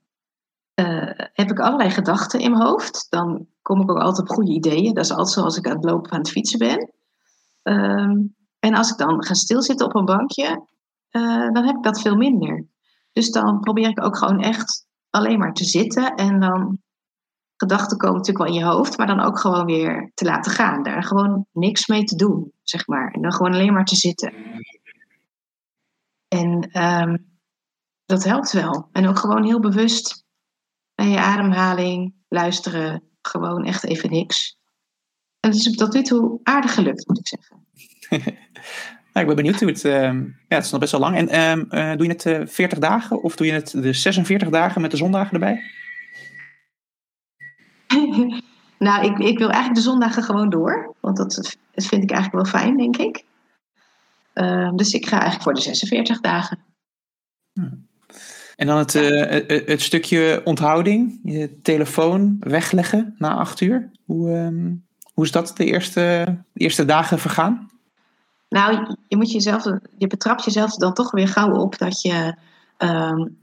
uh, 0.81 1.11
heb 1.33 1.51
ik 1.51 1.61
allerlei 1.61 1.91
gedachten 1.91 2.41
in 2.41 2.51
mijn 2.51 2.63
hoofd. 2.63 3.07
Dan 3.11 3.47
kom 3.63 3.81
ik 3.81 3.91
ook 3.91 3.99
altijd 3.99 4.29
op 4.29 4.35
goede 4.35 4.53
ideeën. 4.53 4.95
Dat 4.95 5.05
is 5.05 5.11
altijd 5.11 5.29
zo 5.29 5.43
als 5.43 5.57
ik 5.57 5.67
aan 5.67 5.77
het 5.77 5.85
lopen 5.85 6.13
aan 6.13 6.19
het 6.19 6.31
fietsen 6.31 6.59
ben. 6.59 6.91
Um, 7.63 8.35
en 8.59 8.75
als 8.75 8.91
ik 8.91 8.97
dan 8.97 9.25
ga 9.25 9.35
stilzitten 9.35 9.87
op 9.87 9.95
een 9.95 10.05
bankje, 10.05 10.67
uh, 11.11 11.53
dan 11.53 11.67
heb 11.67 11.77
ik 11.77 11.83
dat 11.83 12.01
veel 12.01 12.17
minder. 12.17 12.67
Dus 13.13 13.31
dan 13.31 13.61
probeer 13.61 13.89
ik 13.89 14.05
ook 14.05 14.17
gewoon 14.17 14.41
echt 14.41 14.87
alleen 15.11 15.39
maar 15.39 15.53
te 15.53 15.65
zitten. 15.65 16.15
En 16.15 16.41
dan 16.41 16.79
gedachten 17.57 17.99
komen 17.99 18.17
natuurlijk 18.17 18.45
wel 18.45 18.55
in 18.55 18.61
je 18.61 18.73
hoofd, 18.73 18.99
maar 18.99 19.07
dan 19.07 19.21
ook 19.21 19.39
gewoon 19.39 19.67
weer 19.67 20.11
te 20.15 20.25
laten 20.25 20.53
gaan. 20.53 20.83
Daar 20.83 21.05
gewoon 21.05 21.47
niks 21.53 21.87
mee 21.87 22.05
te 22.05 22.17
doen, 22.17 22.53
zeg 22.63 22.87
maar. 22.87 23.13
En 23.13 23.23
dan 23.23 23.33
gewoon 23.33 23.53
alleen 23.53 23.73
maar 23.73 23.85
te 23.85 23.97
zitten. 23.97 24.33
En 26.29 26.83
um, 26.83 27.36
dat 28.07 28.25
helpt 28.25 28.53
wel. 28.53 28.89
En 28.93 29.09
ook 29.09 29.19
gewoon 29.19 29.45
heel 29.45 29.61
bewust 29.61 30.25
naar 30.95 31.09
je 31.09 31.19
ademhaling 31.19 32.15
luisteren. 32.29 33.03
Gewoon 33.23 33.65
echt 33.65 33.85
even 33.85 34.11
niks. 34.11 34.59
En 35.41 35.51
het 35.51 35.59
is 35.59 35.77
tot 35.77 35.93
nu 35.93 36.03
toe 36.03 36.41
aardig 36.43 36.75
gelukt, 36.75 37.07
moet 37.09 37.19
ik 37.19 37.29
zeggen. 37.29 37.67
nou, 39.13 39.21
ik 39.21 39.27
ben 39.27 39.37
benieuwd 39.37 39.61
hoe 39.61 39.69
het... 39.69 39.85
Uh, 39.85 39.93
ja, 40.49 40.57
het 40.57 40.65
is 40.65 40.71
nog 40.71 40.81
best 40.81 40.93
wel 40.93 41.01
lang. 41.01 41.17
En 41.17 41.29
uh, 41.73 41.91
uh, 41.91 41.97
doe 41.97 42.07
je 42.07 42.13
het 42.13 42.51
40 42.51 42.79
dagen 42.79 43.23
of 43.23 43.37
doe 43.37 43.47
je 43.47 43.53
het 43.53 43.71
de 43.71 43.93
46 43.93 44.49
dagen 44.49 44.81
met 44.81 44.91
de 44.91 44.97
zondagen 44.97 45.33
erbij? 45.33 45.63
nou, 48.79 49.07
ik, 49.07 49.19
ik 49.19 49.39
wil 49.39 49.51
eigenlijk 49.51 49.75
de 49.75 49.91
zondagen 49.91 50.23
gewoon 50.23 50.51
door. 50.51 50.95
Want 51.01 51.17
dat, 51.17 51.57
dat 51.75 51.85
vind 51.87 52.03
ik 52.03 52.11
eigenlijk 52.11 52.43
wel 52.43 52.61
fijn, 52.61 52.77
denk 52.77 52.97
ik. 52.97 53.25
Ehm, 54.33 54.77
dus 54.77 54.93
ik 54.93 55.07
ga 55.07 55.21
eigenlijk 55.21 55.43
voor 55.43 55.55
de 55.55 55.61
46 55.61 56.21
dagen. 56.21 56.59
Hmm. 57.53 57.86
En 58.57 58.67
dan 58.67 58.79
het, 58.79 58.95
uh, 58.95 59.31
het, 59.31 59.67
het, 59.67 59.83
stukje 59.83 60.41
onthouding, 60.45 61.21
je 61.23 61.61
telefoon 61.63 62.37
wegleggen 62.41 63.15
na 63.19 63.35
acht 63.35 63.61
uur. 63.61 63.91
Hoe, 64.05 64.31
um, 64.31 64.87
hoe 65.13 65.25
is 65.25 65.31
dat 65.31 65.53
de 65.57 65.65
eerste, 65.65 66.01
de 66.53 66.61
eerste 66.61 66.85
dagen 66.85 67.19
vergaan? 67.19 67.71
Nou, 68.49 68.97
je, 69.09 69.17
moet 69.17 69.33
jezelf, 69.33 69.65
je 69.99 70.07
betrapt 70.07 70.45
jezelf 70.45 70.75
dan 70.75 70.95
toch 70.95 71.11
weer 71.11 71.29
gauw 71.29 71.55
op 71.55 71.79
dat 71.79 72.01
je 72.01 72.35
um, 72.79 73.39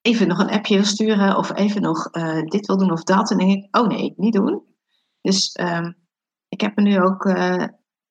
even 0.00 0.28
nog 0.28 0.38
een 0.38 0.50
appje 0.50 0.74
wil 0.74 0.84
sturen 0.84 1.36
of 1.36 1.54
even 1.54 1.82
nog 1.82 2.08
uh, 2.12 2.42
dit 2.42 2.66
wil 2.66 2.76
doen 2.76 2.92
of 2.92 3.02
dat. 3.02 3.30
En 3.30 3.38
dan 3.38 3.46
denk 3.46 3.64
ik, 3.64 3.76
oh 3.76 3.86
nee, 3.86 4.14
niet 4.16 4.32
doen. 4.32 4.62
Dus 5.20 5.58
um, 5.60 5.96
Ik 6.48 6.60
heb 6.60 6.76
me 6.76 6.82
nu 6.82 7.00
ook 7.00 7.24
uh, 7.24 7.64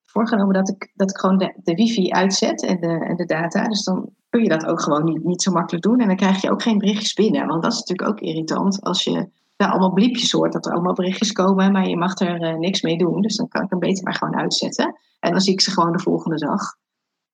voorgenomen 0.05 0.53
dat 0.53 0.69
ik, 0.69 0.91
dat 0.93 1.09
ik 1.09 1.17
gewoon 1.17 1.37
de, 1.37 1.59
de 1.63 1.73
wifi 1.73 2.11
uitzet 2.11 2.63
en 2.63 2.79
de, 2.79 3.05
en 3.05 3.15
de 3.15 3.25
data. 3.25 3.67
Dus 3.67 3.83
dan 3.83 4.09
kun 4.35 4.43
je 4.43 4.49
dat 4.49 4.65
ook 4.65 4.81
gewoon 4.81 5.03
niet, 5.03 5.23
niet 5.23 5.41
zo 5.41 5.51
makkelijk 5.51 5.83
doen. 5.83 5.99
En 5.99 6.07
dan 6.07 6.15
krijg 6.15 6.41
je 6.41 6.51
ook 6.51 6.61
geen 6.61 6.77
berichtjes 6.77 7.13
binnen. 7.13 7.47
Want 7.47 7.63
dat 7.63 7.71
is 7.71 7.79
natuurlijk 7.79 8.09
ook 8.09 8.19
irritant 8.19 8.81
als 8.81 9.03
je 9.03 9.29
daar 9.55 9.69
allemaal 9.69 9.93
bliepjes 9.93 10.31
hoort. 10.31 10.53
Dat 10.53 10.65
er 10.65 10.71
allemaal 10.71 10.93
berichtjes 10.93 11.31
komen, 11.31 11.71
maar 11.71 11.87
je 11.87 11.97
mag 11.97 12.19
er 12.19 12.41
uh, 12.41 12.57
niks 12.57 12.81
mee 12.81 12.97
doen. 12.97 13.21
Dus 13.21 13.35
dan 13.35 13.47
kan 13.47 13.63
ik 13.63 13.69
hem 13.69 13.79
beter 13.79 14.03
maar 14.03 14.13
gewoon 14.13 14.35
uitzetten. 14.35 14.95
En 15.19 15.31
dan 15.31 15.41
zie 15.41 15.53
ik 15.53 15.61
ze 15.61 15.71
gewoon 15.71 15.91
de 15.91 15.99
volgende 15.99 16.37
dag. 16.37 16.61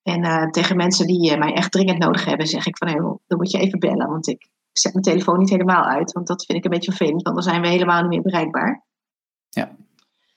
En 0.03 0.23
uh, 0.23 0.49
tegen 0.49 0.75
mensen 0.75 1.07
die 1.07 1.31
uh, 1.31 1.37
mij 1.37 1.53
echt 1.53 1.71
dringend 1.71 1.99
nodig 1.99 2.25
hebben, 2.25 2.47
zeg 2.47 2.65
ik 2.65 2.77
van 2.77 2.87
hey, 2.87 2.97
dan 2.97 3.37
moet 3.37 3.51
je 3.51 3.59
even 3.59 3.79
bellen. 3.79 4.07
Want 4.07 4.27
ik 4.27 4.49
zet 4.71 4.93
mijn 4.93 5.05
telefoon 5.05 5.39
niet 5.39 5.49
helemaal 5.49 5.83
uit. 5.83 6.11
Want 6.11 6.27
dat 6.27 6.45
vind 6.45 6.57
ik 6.57 6.63
een 6.63 6.71
beetje 6.71 6.93
vervelend, 6.93 7.21
want 7.21 7.35
dan 7.35 7.45
zijn 7.45 7.61
we 7.61 7.67
helemaal 7.67 8.01
niet 8.01 8.09
meer 8.09 8.21
bereikbaar. 8.21 8.85
Ja. 9.49 9.75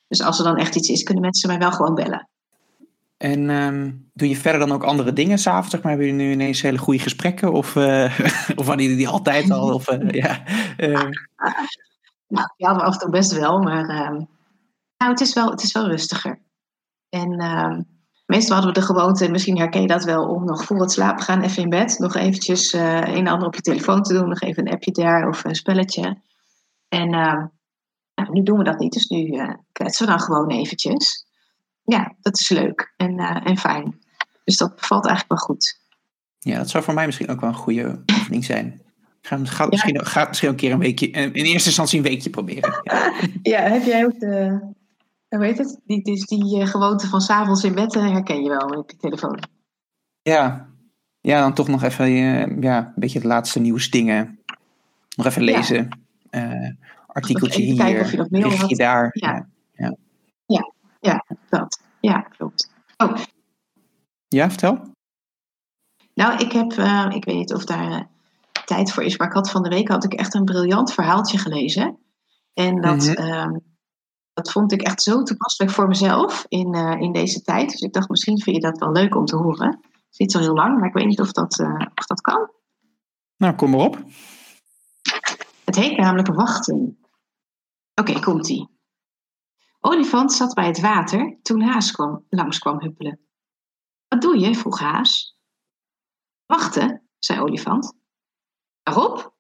Dus 0.09 0.23
als 0.23 0.39
er 0.39 0.45
dan 0.45 0.57
echt 0.57 0.77
iets 0.77 0.89
is, 0.89 1.03
kunnen 1.03 1.23
mensen 1.23 1.49
mij 1.49 1.59
wel 1.59 1.73
gewoon 1.73 1.95
bellen. 1.95 2.29
En 3.17 3.51
um, 3.51 4.11
doe 4.13 4.29
je 4.29 4.37
verder 4.37 4.61
dan 4.61 4.73
ook 4.73 4.85
andere 4.85 5.13
dingen 5.13 5.39
s'avonds? 5.39 5.71
Zeg 5.71 5.83
maar, 5.83 5.91
hebben 5.91 6.09
jullie 6.11 6.27
nu 6.27 6.33
ineens 6.33 6.63
hele 6.63 6.79
goede 6.79 6.99
gesprekken? 6.99 7.53
Of, 7.53 7.75
uh, 7.75 8.19
of 8.59 8.67
hadden 8.67 8.83
jullie 8.83 8.97
die 8.97 9.09
altijd 9.09 9.51
al? 9.51 9.75
Of, 9.75 9.91
uh, 9.91 10.11
ja, 10.11 10.43
uh. 10.77 11.11
Nou, 12.29 12.49
ja, 12.57 12.71
af 12.71 12.93
en 12.93 12.99
toe 12.99 13.11
best 13.11 13.33
wel. 13.33 13.59
Maar 13.59 13.87
nou, 13.87 15.11
het, 15.11 15.21
is 15.21 15.35
wel, 15.35 15.51
het 15.51 15.63
is 15.63 15.73
wel 15.73 15.87
rustiger. 15.87 16.39
En 17.09 17.39
ehm, 17.39 17.83
meestal 18.27 18.55
hadden 18.55 18.75
we 18.75 18.81
de 18.81 18.87
gewoonte, 18.87 19.31
misschien 19.31 19.59
herken 19.59 19.81
je 19.81 19.87
dat 19.87 20.05
wel, 20.05 20.29
om 20.29 20.45
nog 20.45 20.65
voor 20.65 20.81
het 20.81 20.93
slapen 20.93 21.25
gaan 21.25 21.43
even 21.43 21.63
in 21.63 21.69
bed. 21.69 21.99
Nog 21.99 22.15
eventjes 22.15 22.73
een 22.73 23.05
en 23.05 23.27
ander 23.27 23.47
op 23.47 23.55
je 23.55 23.61
telefoon 23.61 24.03
te 24.03 24.13
doen. 24.13 24.29
Nog 24.29 24.41
even 24.41 24.67
een 24.67 24.73
appje 24.73 24.93
daar 24.93 25.29
of 25.29 25.45
een 25.45 25.55
spelletje. 25.55 26.19
En 26.89 27.13
ehm, 27.13 27.47
nou, 28.15 28.31
nu 28.31 28.43
doen 28.43 28.59
we 28.59 28.65
dat 28.65 28.79
niet. 28.79 28.93
Dus 28.93 29.07
nu 29.07 29.41
kletsen 29.73 30.07
we 30.07 30.13
dan 30.13 30.21
gewoon 30.21 30.51
eventjes 30.51 31.24
ja, 31.85 32.15
dat 32.21 32.41
is 32.41 32.49
leuk 32.49 32.95
en, 32.97 33.19
uh, 33.19 33.47
en 33.47 33.57
fijn. 33.57 33.99
Dus 34.45 34.57
dat 34.57 34.77
bevalt 34.77 35.07
eigenlijk 35.07 35.41
wel 35.41 35.49
goed. 35.49 35.79
Ja, 36.39 36.57
dat 36.57 36.71
zou 36.71 36.85
voor 36.85 36.95
mij 36.95 37.07
misschien 37.07 37.29
ook 37.29 37.41
wel 37.41 37.49
een 37.49 37.57
goede 37.57 38.03
oefening 38.13 38.45
zijn. 38.45 38.83
Ga, 39.21 39.39
ga, 39.45 39.63
ja. 39.63 39.69
misschien, 39.71 40.07
ga 40.07 40.27
misschien 40.29 40.49
een 40.49 40.57
keer 40.57 40.73
een 40.73 40.79
weekje, 40.79 41.11
in 41.11 41.33
eerste 41.33 41.69
instantie 41.69 41.99
een 41.99 42.05
weekje 42.05 42.31
proberen. 42.31 42.73
Ja, 42.85 43.21
ja 43.43 43.61
heb 43.61 43.85
jij 43.85 44.05
ook 44.05 44.19
de, 44.19 44.61
hoe 45.29 45.45
heet 45.45 45.59
het? 45.59 45.81
Die, 45.87 46.03
dus 46.03 46.27
die 46.27 46.61
uh, 46.61 46.67
gewoonte 46.67 47.07
van 47.07 47.21
s'avonds 47.21 47.65
in 47.65 47.75
bed 47.75 47.95
herken 47.95 48.43
je 48.43 48.49
wel 48.49 48.69
op 48.69 48.91
je 48.91 48.97
telefoon. 48.97 49.39
Ja, 50.23 50.69
ja 51.21 51.41
dan 51.41 51.55
toch 51.55 51.69
nog 51.69 51.83
even 51.83 52.11
uh, 52.11 52.63
ja, 52.63 52.79
een 52.79 52.93
beetje 52.97 53.21
de 53.21 53.27
laatste 53.27 53.61
nieuwsdingen. 53.61 54.39
Nog 55.17 55.27
even 55.27 55.43
lezen. 55.43 55.89
Ja. 56.31 56.75
artikeltje 57.07 57.63
hier, 57.63 57.77
kijken 57.77 58.01
of 58.01 58.11
je 58.11 58.17
nog 58.17 58.29
berichtje 58.29 58.77
daar. 58.77 59.09
Ja. 59.13 59.49
ja. 59.73 59.97
Ja, 61.55 61.61
dat. 61.61 61.81
Ja, 62.01 62.21
klopt. 62.21 62.71
Oh. 62.97 63.17
Ja, 64.29 64.49
vertel. 64.49 64.93
Nou, 66.15 66.39
ik 66.39 66.53
heb, 66.53 66.73
uh, 66.73 67.07
ik 67.11 67.25
weet 67.25 67.37
niet 67.37 67.55
of 67.55 67.65
daar 67.65 67.91
uh, 67.91 68.01
tijd 68.65 68.93
voor 68.93 69.03
is, 69.03 69.17
maar 69.17 69.27
ik 69.27 69.35
had 69.35 69.51
van 69.51 69.63
de 69.63 69.69
week 69.69 69.89
had 69.89 70.05
ik 70.05 70.15
echt 70.15 70.35
een 70.35 70.45
briljant 70.45 70.93
verhaaltje 70.93 71.39
gelezen. 71.39 71.99
En 72.55 72.81
dat, 72.81 73.07
mm 73.07 73.15
-hmm. 73.15 73.63
dat 74.33 74.53
vond 74.53 74.73
ik 74.73 74.83
echt 74.83 75.03
zo 75.03 75.23
toepasselijk 75.23 75.75
voor 75.75 75.89
mezelf 75.89 76.45
in, 76.49 76.75
uh, 76.75 77.01
in 77.01 77.13
deze 77.13 77.43
tijd. 77.43 77.71
Dus 77.71 77.81
ik 77.81 77.93
dacht, 77.93 78.09
misschien 78.09 78.41
vind 78.41 78.57
je 78.57 78.63
dat 78.63 78.79
wel 78.79 78.93
leuk 78.93 79.15
om 79.15 79.25
te 79.25 79.37
horen. 79.37 79.69
Het 79.69 80.09
is 80.11 80.19
niet 80.19 80.33
zo 80.33 80.39
heel 80.39 80.55
lang, 80.55 80.79
maar 80.79 80.89
ik 80.89 80.95
weet 80.95 81.07
niet 81.07 81.21
of 81.21 81.33
dat, 81.33 81.61
of 81.95 82.07
dat 82.07 82.21
kan. 82.21 82.51
Nou, 83.37 83.55
kom 83.55 83.71
maar 83.71 83.81
op. 83.81 84.03
Het 85.65 85.77
heet 85.77 85.97
namelijk 85.97 86.35
Wachten. 86.35 86.99
Oké, 87.95 88.11
okay, 88.11 88.23
komt-ie. 88.23 88.74
Olifant 89.87 90.33
zat 90.33 90.55
bij 90.55 90.67
het 90.67 90.81
water 90.81 91.39
toen 91.43 91.63
Haas 91.63 91.91
kwam, 91.91 92.27
langs 92.29 92.59
kwam 92.59 92.81
huppelen. 92.81 93.21
Wat 94.09 94.21
doe 94.23 94.39
je? 94.39 94.55
vroeg 94.55 94.79
Haas. 94.79 95.39
Wachten, 96.47 97.09
zei 97.19 97.41
Olifant. 97.41 97.97
Waarop? 98.83 99.37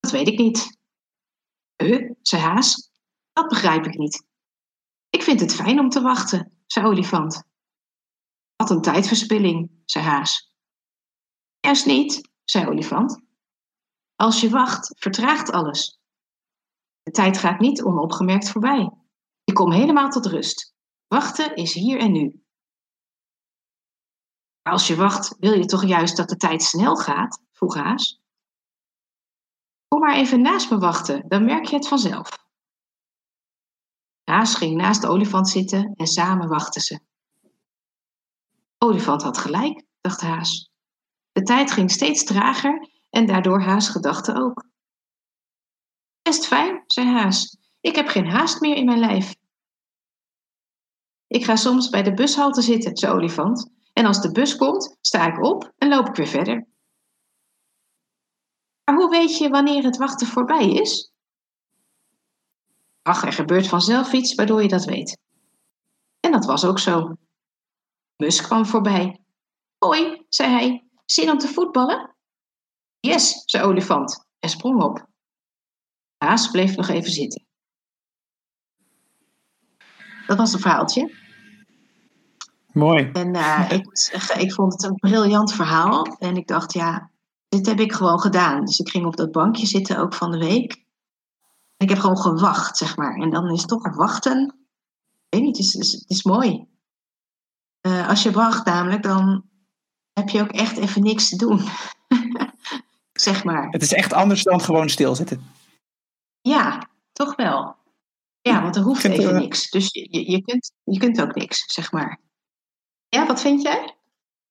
Dat 0.00 0.10
weet 0.10 0.28
ik 0.28 0.38
niet. 0.38 0.78
Eh, 1.76 2.10
zei 2.22 2.42
Haas. 2.42 2.90
Dat 3.32 3.48
begrijp 3.48 3.84
ik 3.84 3.98
niet. 3.98 4.26
Ik 5.10 5.22
vind 5.22 5.40
het 5.40 5.54
fijn 5.54 5.78
om 5.78 5.88
te 5.88 6.00
wachten, 6.00 6.58
zei 6.66 6.86
Olifant. 6.86 7.42
Wat 8.56 8.70
een 8.70 8.82
tijdverspilling, 8.82 9.82
zei 9.84 10.04
Haas. 10.04 10.54
Juist 11.60 11.86
niet, 11.86 12.30
zei 12.44 12.66
Olifant. 12.66 13.22
Als 14.14 14.40
je 14.40 14.50
wacht, 14.50 14.92
vertraagt 14.98 15.50
alles. 15.50 16.00
De 17.02 17.10
tijd 17.10 17.38
gaat 17.38 17.60
niet 17.60 17.82
onopgemerkt 17.82 18.50
voorbij. 18.50 19.06
Je 19.48 19.54
komt 19.54 19.74
helemaal 19.74 20.08
tot 20.08 20.26
rust. 20.26 20.74
Wachten 21.06 21.56
is 21.56 21.74
hier 21.74 21.98
en 21.98 22.12
nu. 22.12 22.42
Maar 24.62 24.72
als 24.72 24.86
je 24.86 24.96
wacht, 24.96 25.36
wil 25.38 25.52
je 25.52 25.64
toch 25.64 25.84
juist 25.84 26.16
dat 26.16 26.28
de 26.28 26.36
tijd 26.36 26.62
snel 26.62 26.96
gaat? 26.96 27.42
vroeg 27.52 27.74
Haas. 27.74 28.20
Kom 29.88 30.00
maar 30.00 30.14
even 30.14 30.40
naast 30.40 30.70
me 30.70 30.78
wachten, 30.78 31.28
dan 31.28 31.44
merk 31.44 31.64
je 31.64 31.76
het 31.76 31.88
vanzelf. 31.88 32.46
Haas 34.24 34.54
ging 34.54 34.76
naast 34.76 35.00
de 35.00 35.08
olifant 35.08 35.48
zitten 35.48 35.94
en 35.96 36.06
samen 36.06 36.48
wachten 36.48 36.80
ze. 36.80 37.00
Olifant 38.78 39.22
had 39.22 39.38
gelijk, 39.38 39.84
dacht 40.00 40.20
Haas. 40.20 40.70
De 41.32 41.42
tijd 41.42 41.70
ging 41.70 41.90
steeds 41.90 42.24
trager 42.24 42.88
en 43.10 43.26
daardoor 43.26 43.62
Haas 43.62 43.88
gedachten 43.88 44.36
ook. 44.36 44.66
Best 46.22 46.46
fijn, 46.46 46.82
zei 46.86 47.06
Haas. 47.06 47.58
Ik 47.80 47.94
heb 47.94 48.08
geen 48.08 48.30
haast 48.30 48.60
meer 48.60 48.76
in 48.76 48.84
mijn 48.84 48.98
lijf. 48.98 49.34
Ik 51.26 51.44
ga 51.44 51.56
soms 51.56 51.88
bij 51.88 52.02
de 52.02 52.14
bushalte 52.14 52.62
zitten, 52.62 52.96
zei 52.96 53.12
Olifant. 53.12 53.70
En 53.92 54.06
als 54.06 54.20
de 54.20 54.32
bus 54.32 54.56
komt, 54.56 54.96
sta 55.00 55.26
ik 55.26 55.44
op 55.44 55.72
en 55.78 55.88
loop 55.88 56.08
ik 56.08 56.14
weer 56.14 56.26
verder. 56.26 56.66
Maar 58.84 58.96
hoe 58.96 59.10
weet 59.10 59.38
je 59.38 59.48
wanneer 59.48 59.84
het 59.84 59.96
wachten 59.96 60.26
voorbij 60.26 60.70
is? 60.70 61.12
Ach, 63.02 63.24
er 63.24 63.32
gebeurt 63.32 63.66
vanzelf 63.68 64.12
iets 64.12 64.34
waardoor 64.34 64.62
je 64.62 64.68
dat 64.68 64.84
weet. 64.84 65.18
En 66.20 66.32
dat 66.32 66.44
was 66.44 66.64
ook 66.64 66.78
zo. 66.78 67.16
Mus 68.16 68.40
kwam 68.40 68.66
voorbij. 68.66 69.20
Hoi, 69.78 70.24
zei 70.28 70.50
hij, 70.50 70.88
zin 71.04 71.30
om 71.30 71.38
te 71.38 71.48
voetballen? 71.48 72.16
Yes, 73.00 73.42
zei 73.44 73.64
Olifant 73.64 74.26
en 74.38 74.48
sprong 74.48 74.82
op. 74.82 75.06
Haas 76.16 76.50
bleef 76.50 76.76
nog 76.76 76.88
even 76.88 77.10
zitten. 77.10 77.47
Dat 80.28 80.36
was 80.36 80.52
een 80.52 80.60
verhaaltje. 80.60 81.14
Mooi. 82.72 83.10
En 83.12 83.34
uh, 83.34 83.70
ik 83.76 83.86
ik 84.38 84.52
vond 84.52 84.72
het 84.72 84.82
een 84.82 84.94
briljant 84.94 85.52
verhaal. 85.52 86.16
En 86.18 86.36
ik 86.36 86.46
dacht, 86.46 86.72
ja, 86.72 87.10
dit 87.48 87.66
heb 87.66 87.80
ik 87.80 87.92
gewoon 87.92 88.20
gedaan. 88.20 88.64
Dus 88.64 88.78
ik 88.78 88.88
ging 88.88 89.06
op 89.06 89.16
dat 89.16 89.32
bankje 89.32 89.66
zitten 89.66 89.98
ook 89.98 90.14
van 90.14 90.30
de 90.30 90.38
week. 90.38 90.84
Ik 91.76 91.88
heb 91.88 91.98
gewoon 91.98 92.18
gewacht, 92.18 92.76
zeg 92.76 92.96
maar. 92.96 93.14
En 93.14 93.30
dan 93.30 93.50
is 93.50 93.64
toch 93.64 93.96
wachten. 93.96 94.54
Ik 95.28 95.38
weet 95.38 95.42
niet, 95.42 95.56
het 95.56 95.66
is, 95.66 95.72
het 95.72 95.82
is, 95.82 95.92
het 95.92 96.10
is 96.10 96.22
mooi. 96.22 96.66
Uh, 97.86 98.08
als 98.08 98.22
je 98.22 98.30
wacht 98.30 98.66
namelijk, 98.66 99.02
dan 99.02 99.44
heb 100.12 100.28
je 100.28 100.40
ook 100.40 100.52
echt 100.52 100.76
even 100.76 101.02
niks 101.02 101.28
te 101.28 101.36
doen. 101.36 101.60
zeg 103.12 103.44
maar. 103.44 103.68
Het 103.70 103.82
is 103.82 103.92
echt 103.92 104.12
anders 104.12 104.42
dan 104.42 104.60
gewoon 104.60 104.88
stilzitten. 104.88 105.52
Ja, 106.40 106.88
toch 107.12 107.36
wel. 107.36 107.77
Ja, 108.40 108.62
want 108.62 108.76
er 108.76 108.82
hoeft 108.82 109.04
even 109.04 109.34
niks. 109.34 109.70
Dus 109.70 109.88
je, 109.92 110.30
je, 110.30 110.42
kunt, 110.42 110.72
je 110.84 110.98
kunt 110.98 111.20
ook 111.22 111.34
niks, 111.34 111.64
zeg 111.66 111.92
maar. 111.92 112.20
Ja, 113.08 113.26
wat 113.26 113.40
vind 113.40 113.62
jij? 113.62 113.96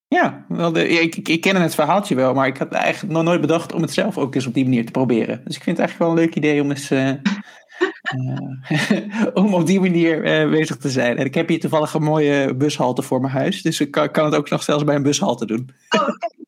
Ja, 0.08 0.45
wel 0.47 0.71
de, 0.71 0.88
ik, 0.88 1.15
ik, 1.15 1.28
ik 1.28 1.41
ken 1.41 1.62
het 1.62 1.76
verhaaltje 1.76 2.15
wel, 2.15 2.34
maar 2.34 2.47
ik 2.47 2.58
had 2.58 2.71
eigenlijk 2.71 3.13
nog 3.13 3.23
nooit 3.23 3.41
bedacht 3.41 3.73
om 3.73 3.82
het 3.82 3.93
zelf 3.93 4.17
ook 4.17 4.36
eens 4.36 4.47
op 4.47 4.54
die 4.54 4.63
manier 4.63 4.86
te 4.86 4.91
proberen. 4.91 5.41
Dus 5.43 5.56
ik 5.56 5.63
vind 5.63 5.78
het 5.78 5.88
eigenlijk 5.88 6.00
wel 6.00 6.10
een 6.10 6.26
leuk 6.26 6.36
idee 6.36 6.62
om 6.62 6.69
eens 6.69 6.91
uh, 6.91 7.13
uh, 8.15 9.26
om 9.43 9.54
op 9.54 9.65
die 9.65 9.80
manier 9.80 10.43
uh, 10.43 10.52
bezig 10.52 10.78
te 10.78 10.89
zijn. 10.89 11.17
En 11.17 11.26
ik 11.26 11.34
heb 11.34 11.47
hier 11.47 11.60
toevallig 11.60 11.93
een 11.93 12.04
mooie 12.04 12.56
bushalte 12.56 13.02
voor 13.02 13.21
mijn 13.21 13.34
huis, 13.34 13.62
dus 13.62 13.80
ik 13.80 13.91
kan, 13.91 14.12
kan 14.12 14.26
het 14.26 14.36
ook 14.36 14.50
nog 14.50 14.63
zelfs 14.63 14.84
bij 14.84 14.95
een 14.95 15.04
bushalte 15.04 15.45
doen. 15.45 15.69
Oh, 15.89 16.02
okay. 16.02 16.45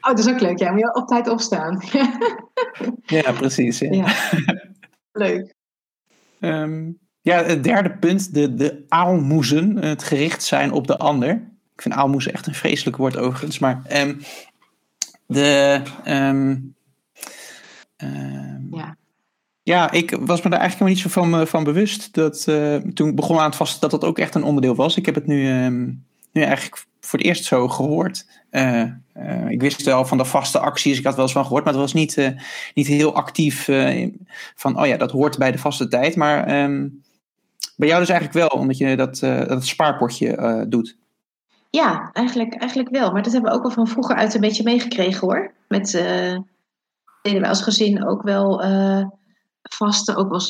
oh 0.00 0.08
dat 0.08 0.18
is 0.18 0.28
ook 0.28 0.40
leuk. 0.40 0.58
Ja, 0.58 0.70
moet 0.70 0.80
je 0.80 0.94
op 0.94 1.08
tijd 1.08 1.28
opstaan. 1.28 1.82
ja, 3.16 3.32
precies. 3.32 3.78
Ja. 3.78 3.88
ja. 3.90 4.06
Leuk. 5.16 5.54
Um, 6.40 6.98
ja, 7.20 7.44
het 7.44 7.64
derde 7.64 7.90
punt, 7.90 8.34
de, 8.34 8.54
de 8.54 8.84
aalmoezen, 8.88 9.76
het 9.76 10.02
gericht 10.02 10.42
zijn 10.42 10.72
op 10.72 10.86
de 10.86 10.98
ander. 10.98 11.30
Ik 11.74 11.82
vind 11.82 11.94
aalmoezen 11.94 12.32
echt 12.32 12.46
een 12.46 12.54
vreselijk 12.54 12.96
woord 12.96 13.16
overigens, 13.16 13.58
maar 13.58 13.82
um, 13.92 14.20
de... 15.26 15.80
Um, 16.08 16.74
ja. 18.70 18.96
Ja, 19.62 19.90
ik 19.90 20.10
was 20.10 20.42
me 20.42 20.50
daar 20.50 20.60
eigenlijk 20.60 20.72
helemaal 20.72 20.88
niet 20.88 20.98
zo 20.98 21.08
van, 21.08 21.40
eh, 21.40 21.46
van 21.46 21.64
bewust. 21.64 22.14
Dat, 22.14 22.46
uh, 22.48 22.76
toen 22.76 23.08
ik 23.08 23.16
begon 23.16 23.38
aan 23.38 23.46
het 23.46 23.56
vasten 23.56 23.80
dat 23.80 23.90
dat 23.90 24.04
ook 24.04 24.18
echt 24.18 24.34
een 24.34 24.44
onderdeel 24.44 24.74
was. 24.74 24.96
Ik 24.96 25.06
heb 25.06 25.14
het 25.14 25.26
nu, 25.26 25.48
nu 26.36 26.42
eigenlijk 26.42 26.86
voor 27.00 27.18
het 27.18 27.28
eerst 27.28 27.44
zo 27.44 27.68
gehoord. 27.68 28.26
Uh, 28.50 28.82
uh, 29.16 29.48
ik 29.48 29.60
wist 29.60 29.82
wel 29.82 30.04
van 30.04 30.18
de 30.18 30.24
vaste 30.24 30.58
acties, 30.58 30.98
ik 30.98 31.04
had 31.04 31.14
wel 31.14 31.24
eens 31.24 31.32
van 31.32 31.42
gehoord, 31.42 31.64
maar 31.64 31.72
het 31.72 31.82
was 31.82 31.92
niet, 31.92 32.16
uh, 32.16 32.28
niet 32.74 32.86
heel 32.86 33.14
actief 33.14 33.68
van, 34.54 34.80
oh 34.80 34.86
ja, 34.86 34.96
dat 34.96 35.10
hoort 35.10 35.38
bij 35.38 35.52
de 35.52 35.58
vaste 35.58 35.88
tijd. 35.88 36.16
Maar 36.16 36.62
um, 36.62 37.02
Bij 37.76 37.88
jou 37.88 38.00
dus 38.00 38.10
eigenlijk 38.10 38.38
wel, 38.38 38.60
omdat 38.60 38.78
je 38.78 38.96
dat, 38.96 39.18
dat 39.48 39.66
spaarpotje 39.66 40.64
doet. 40.68 40.96
Ja, 41.70 42.10
eigenlijk, 42.12 42.54
eigenlijk 42.54 42.90
wel. 42.90 43.12
Maar 43.12 43.22
dat 43.22 43.32
hebben 43.32 43.50
we 43.50 43.56
ook 43.56 43.64
al 43.64 43.70
van 43.70 43.88
vroeger 43.88 44.16
uit 44.16 44.34
een 44.34 44.40
beetje 44.40 44.62
meegekregen 44.62 45.20
hoor. 45.20 45.52
Met 45.68 45.90
deden 47.22 47.40
we 47.40 47.48
als 47.48 47.62
gezin 47.62 48.06
ook 48.06 48.22
wel 48.22 48.60
vasten, 49.62 50.16
ook 50.16 50.30
wel 50.30 50.40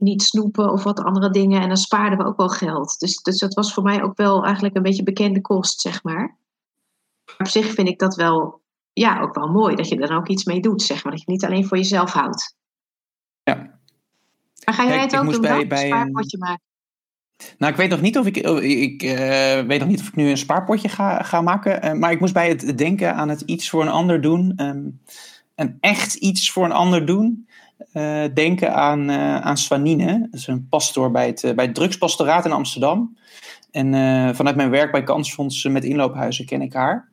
niet 0.00 0.22
snoepen 0.22 0.72
of 0.72 0.82
wat 0.82 1.00
andere 1.00 1.30
dingen. 1.30 1.60
En 1.60 1.68
dan 1.68 1.76
spaarden 1.76 2.18
we 2.18 2.24
ook 2.24 2.36
wel 2.36 2.48
geld. 2.48 2.98
Dus, 2.98 3.22
dus 3.22 3.38
dat 3.38 3.54
was 3.54 3.74
voor 3.74 3.82
mij 3.82 4.02
ook 4.02 4.16
wel 4.16 4.44
eigenlijk 4.44 4.76
een 4.76 4.82
beetje 4.82 5.02
bekende 5.02 5.40
kost, 5.40 5.80
zeg 5.80 6.02
maar. 6.02 6.36
Op 7.38 7.46
zich 7.46 7.72
vind 7.72 7.88
ik 7.88 7.98
dat 7.98 8.16
wel, 8.16 8.60
ja, 8.92 9.20
ook 9.20 9.34
wel 9.34 9.48
mooi. 9.48 9.76
Dat 9.76 9.88
je 9.88 10.00
er 10.00 10.08
dan 10.08 10.16
ook 10.16 10.28
iets 10.28 10.44
mee 10.44 10.60
doet, 10.60 10.82
zeg 10.82 11.04
maar. 11.04 11.12
Dat 11.12 11.22
je 11.24 11.30
niet 11.32 11.44
alleen 11.44 11.66
voor 11.66 11.76
jezelf 11.76 12.12
houdt. 12.12 12.56
Ja. 13.42 13.54
Maar 14.64 14.74
ga 14.74 14.86
jij 14.86 15.00
het 15.00 15.16
ook 15.16 15.32
doen 15.32 15.40
bij, 15.40 15.66
bij 15.66 15.82
een 15.82 15.86
spaarpotje 15.86 16.38
maken? 16.38 16.62
Nou, 17.58 17.72
ik 17.72 17.78
weet 17.78 17.90
nog 17.90 18.00
niet 18.00 18.18
of 18.18 18.26
ik, 18.26 18.36
ik 18.62 19.02
uh, 19.02 19.60
weet 19.60 19.78
nog 19.78 19.88
niet 19.88 20.00
of 20.00 20.08
ik 20.08 20.16
nu 20.16 20.30
een 20.30 20.38
spaarpotje 20.38 20.88
ga, 20.88 21.22
ga 21.22 21.40
maken. 21.40 21.84
Uh, 21.84 21.92
maar 21.92 22.12
ik 22.12 22.20
moest 22.20 22.32
bij 22.32 22.48
het 22.48 22.78
denken 22.78 23.14
aan 23.14 23.28
het 23.28 23.40
iets 23.40 23.70
voor 23.70 23.82
een 23.82 23.88
ander 23.88 24.20
doen. 24.20 24.52
Um, 24.56 25.00
een 25.54 25.76
echt 25.80 26.14
iets 26.14 26.50
voor 26.50 26.64
een 26.64 26.72
ander 26.72 27.06
doen. 27.06 27.47
Uh, 27.94 28.24
denken 28.34 28.74
aan, 28.74 29.10
uh, 29.10 29.40
aan 29.40 29.58
Swanine. 29.58 30.28
Dat 30.30 30.40
is 30.40 30.46
een 30.46 30.66
pastoor 30.68 31.10
bij 31.10 31.26
het, 31.26 31.42
uh, 31.42 31.52
bij 31.52 31.64
het 31.64 31.74
drugspastoraat 31.74 32.44
in 32.44 32.52
Amsterdam. 32.52 33.16
En 33.70 33.86
vanuit 34.34 34.56
mijn 34.56 34.70
werk 34.70 34.92
bij 34.92 35.02
Kansfonds 35.02 35.64
met 35.64 35.84
inloophuizen 35.84 36.46
ken 36.46 36.62
ik 36.62 36.72
haar. 36.72 37.08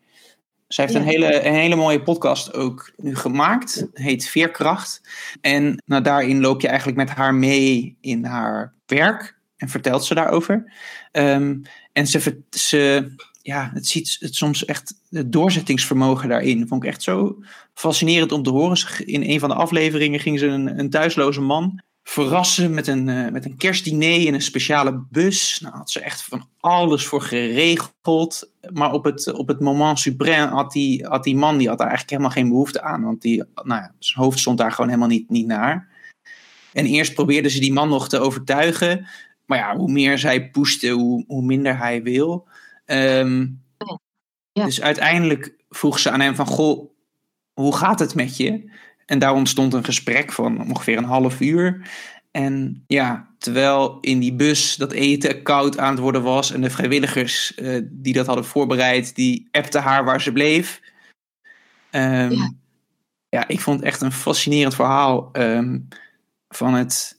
Zij 0.68 0.86
heeft 0.86 0.98
ja. 0.98 1.04
een, 1.04 1.10
hele, 1.10 1.46
een 1.46 1.54
hele 1.54 1.76
mooie 1.76 2.02
podcast 2.02 2.54
ook 2.54 2.94
nu 2.98 3.16
gemaakt. 3.16 3.88
Heet 3.94 4.28
Veerkracht. 4.28 5.02
En 5.42 5.84
nou, 5.86 6.02
daarin 6.02 6.42
loop 6.42 6.62
je 6.62 6.68
eigenlijk 6.68 6.98
met 6.98 7.10
haar 7.10 7.36
mee 7.36 7.98
in 8.02 8.26
haar 8.26 8.74
werk. 8.86 9.38
En 9.58 9.70
vertelt 9.70 10.06
ze 10.06 10.14
daarover. 10.14 10.74
Um, 11.12 11.62
en 11.94 12.08
ze, 12.08 12.42
ze, 12.50 13.12
ja, 13.46 13.72
het 13.74 13.88
ziet 13.88 14.18
het 14.20 14.36
soms 14.36 14.66
echt 14.66 14.94
het 15.10 15.32
doorzettingsvermogen 15.32 16.30
daarin. 16.30 16.68
Vond 16.68 16.84
ik 16.84 16.90
echt 16.90 17.04
zo 17.04 17.44
fascinerend 17.74 18.32
om 18.32 18.44
te 18.44 18.50
horen. 18.50 19.06
In 19.08 19.24
een 19.24 19.40
van 19.40 19.50
de 19.50 19.56
afleveringen 19.56 20.20
ging 20.20 20.40
ze 20.40 20.48
een, 20.48 20.80
een 20.80 20.90
thuisloze 20.90 21.42
man 21.42 21.82
verrassen 22.04 22.74
met 22.74 22.88
een, 22.88 23.08
uh, 23.08 23.32
met 23.32 23.46
een 23.46 23.58
kerstdiner 23.58 24.26
in 24.26 24.34
een 24.34 24.42
speciale 24.42 25.06
bus. 25.10 25.60
Nou 25.62 25.76
had 25.76 25.90
ze 25.90 26.00
echt 26.00 26.24
van 26.24 26.48
alles 26.60 27.06
voor 27.06 27.22
geregeld. 27.22 28.52
Maar 28.74 28.92
op 28.92 29.04
het, 29.04 29.32
op 29.32 29.48
het 29.48 29.60
moment 29.60 30.10
suprême 30.10 30.50
had 30.50 30.72
die, 30.72 31.06
had 31.06 31.24
die 31.24 31.36
man 31.36 31.58
die 31.58 31.68
had 31.68 31.78
daar 31.78 31.88
eigenlijk 31.88 32.18
helemaal 32.18 32.38
geen 32.42 32.50
behoefte 32.50 32.82
aan. 32.82 33.04
Want 33.04 33.22
die, 33.22 33.44
nou 33.54 33.82
ja, 33.82 33.94
zijn 34.00 34.24
hoofd 34.24 34.40
stond 34.40 34.58
daar 34.58 34.72
gewoon 34.72 34.90
helemaal 34.90 35.10
niet, 35.10 35.30
niet 35.30 35.48
naar. 35.48 35.88
En 36.74 36.86
eerst 36.86 37.14
probeerde 37.14 37.50
ze 37.50 37.60
die 37.60 37.74
man 37.74 37.90
nog 37.90 38.10
te 38.10 38.20
overtuigen. 38.20 39.08
Maar 39.46 39.58
ja, 39.58 39.78
hoe 39.78 39.92
meer 39.92 40.18
zij 40.18 40.50
pushte, 40.50 40.90
hoe, 40.90 41.24
hoe 41.28 41.44
minder 41.44 41.78
hij 41.78 42.04
wil. 42.04 42.48
Um, 42.86 43.64
ja. 44.54 44.66
Dus 44.66 44.82
uiteindelijk 44.82 45.56
vroeg 45.70 46.00
ze 46.00 46.10
aan 46.10 46.20
hem 46.20 46.36
van, 46.36 46.46
goh, 46.46 46.90
hoe 47.54 47.76
gaat 47.76 48.00
het 48.00 48.16
met 48.16 48.38
je? 48.38 48.72
En 49.06 49.20
daar 49.20 49.34
ontstond 49.34 49.74
een 49.74 49.84
gesprek 49.84 50.32
van 50.32 50.70
ongeveer 50.70 50.98
een 50.98 51.04
half 51.04 51.42
uur. 51.42 51.90
En 52.32 52.84
ja, 52.88 53.30
terwijl 53.38 53.98
in 54.02 54.20
die 54.20 54.34
bus 54.34 54.76
dat 54.76 54.92
eten 54.92 55.42
koud 55.42 55.78
aan 55.78 55.92
het 55.92 56.00
worden 56.00 56.24
was 56.24 56.52
en 56.52 56.62
de 56.62 56.70
vrijwilligers 56.70 57.58
uh, 57.58 57.82
die 57.92 58.14
dat 58.14 58.26
hadden 58.26 58.46
voorbereid, 58.46 59.16
die 59.16 59.48
appten 59.52 59.82
haar 59.82 60.06
waar 60.06 60.22
ze 60.22 60.32
bleef. 60.32 60.82
Um, 61.92 62.32
ja. 62.32 62.54
ja. 63.30 63.48
ik 63.48 63.60
vond 63.62 63.80
het 63.80 63.86
echt 63.86 64.02
een 64.02 64.12
fascinerend 64.12 64.76
verhaal 64.76 65.30
um, 65.34 65.88
van 66.48 66.74
het, 66.74 67.15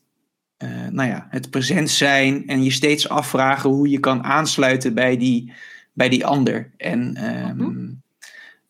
uh, 0.58 0.88
nou 0.90 1.08
ja, 1.08 1.26
het 1.30 1.50
present 1.50 1.90
zijn 1.90 2.46
en 2.46 2.62
je 2.62 2.70
steeds 2.70 3.08
afvragen 3.08 3.70
hoe 3.70 3.88
je 3.88 4.00
kan 4.00 4.24
aansluiten 4.24 4.94
bij 4.94 5.16
die, 5.16 5.52
bij 5.92 6.08
die 6.08 6.26
ander. 6.26 6.70
En 6.76 7.00
um, 7.48 7.56
mm-hmm. 7.56 8.02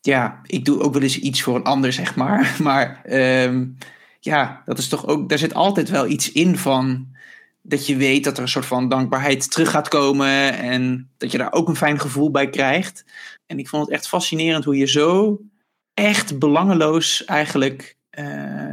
ja, 0.00 0.40
ik 0.46 0.64
doe 0.64 0.80
ook 0.80 0.92
wel 0.92 1.02
eens 1.02 1.18
iets 1.18 1.42
voor 1.42 1.54
een 1.54 1.64
ander, 1.64 1.92
zeg 1.92 2.16
maar. 2.16 2.56
Maar 2.62 3.02
um, 3.44 3.76
ja, 4.20 4.62
dat 4.64 4.78
is 4.78 4.88
toch 4.88 5.06
ook, 5.06 5.28
daar 5.28 5.38
zit 5.38 5.54
altijd 5.54 5.88
wel 5.88 6.06
iets 6.06 6.32
in 6.32 6.58
van 6.58 7.14
dat 7.62 7.86
je 7.86 7.96
weet 7.96 8.24
dat 8.24 8.36
er 8.36 8.42
een 8.42 8.48
soort 8.48 8.66
van 8.66 8.88
dankbaarheid 8.88 9.50
terug 9.50 9.70
gaat 9.70 9.88
komen 9.88 10.58
en 10.58 11.10
dat 11.16 11.32
je 11.32 11.38
daar 11.38 11.52
ook 11.52 11.68
een 11.68 11.76
fijn 11.76 12.00
gevoel 12.00 12.30
bij 12.30 12.50
krijgt. 12.50 13.04
En 13.46 13.58
ik 13.58 13.68
vond 13.68 13.84
het 13.84 13.94
echt 13.94 14.08
fascinerend 14.08 14.64
hoe 14.64 14.76
je 14.76 14.86
zo 14.86 15.40
echt 15.94 16.38
belangeloos 16.38 17.24
eigenlijk 17.24 17.95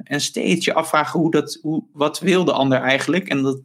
en 0.03 0.21
steeds 0.21 0.65
je 0.65 0.73
afvragen 0.73 1.19
hoe 1.19 1.31
dat, 1.31 1.59
hoe, 1.61 1.83
wat 1.93 2.19
wil 2.19 2.45
de 2.45 2.51
ander 2.51 2.79
eigenlijk 2.79 3.27
en 3.27 3.41
dat 3.41 3.57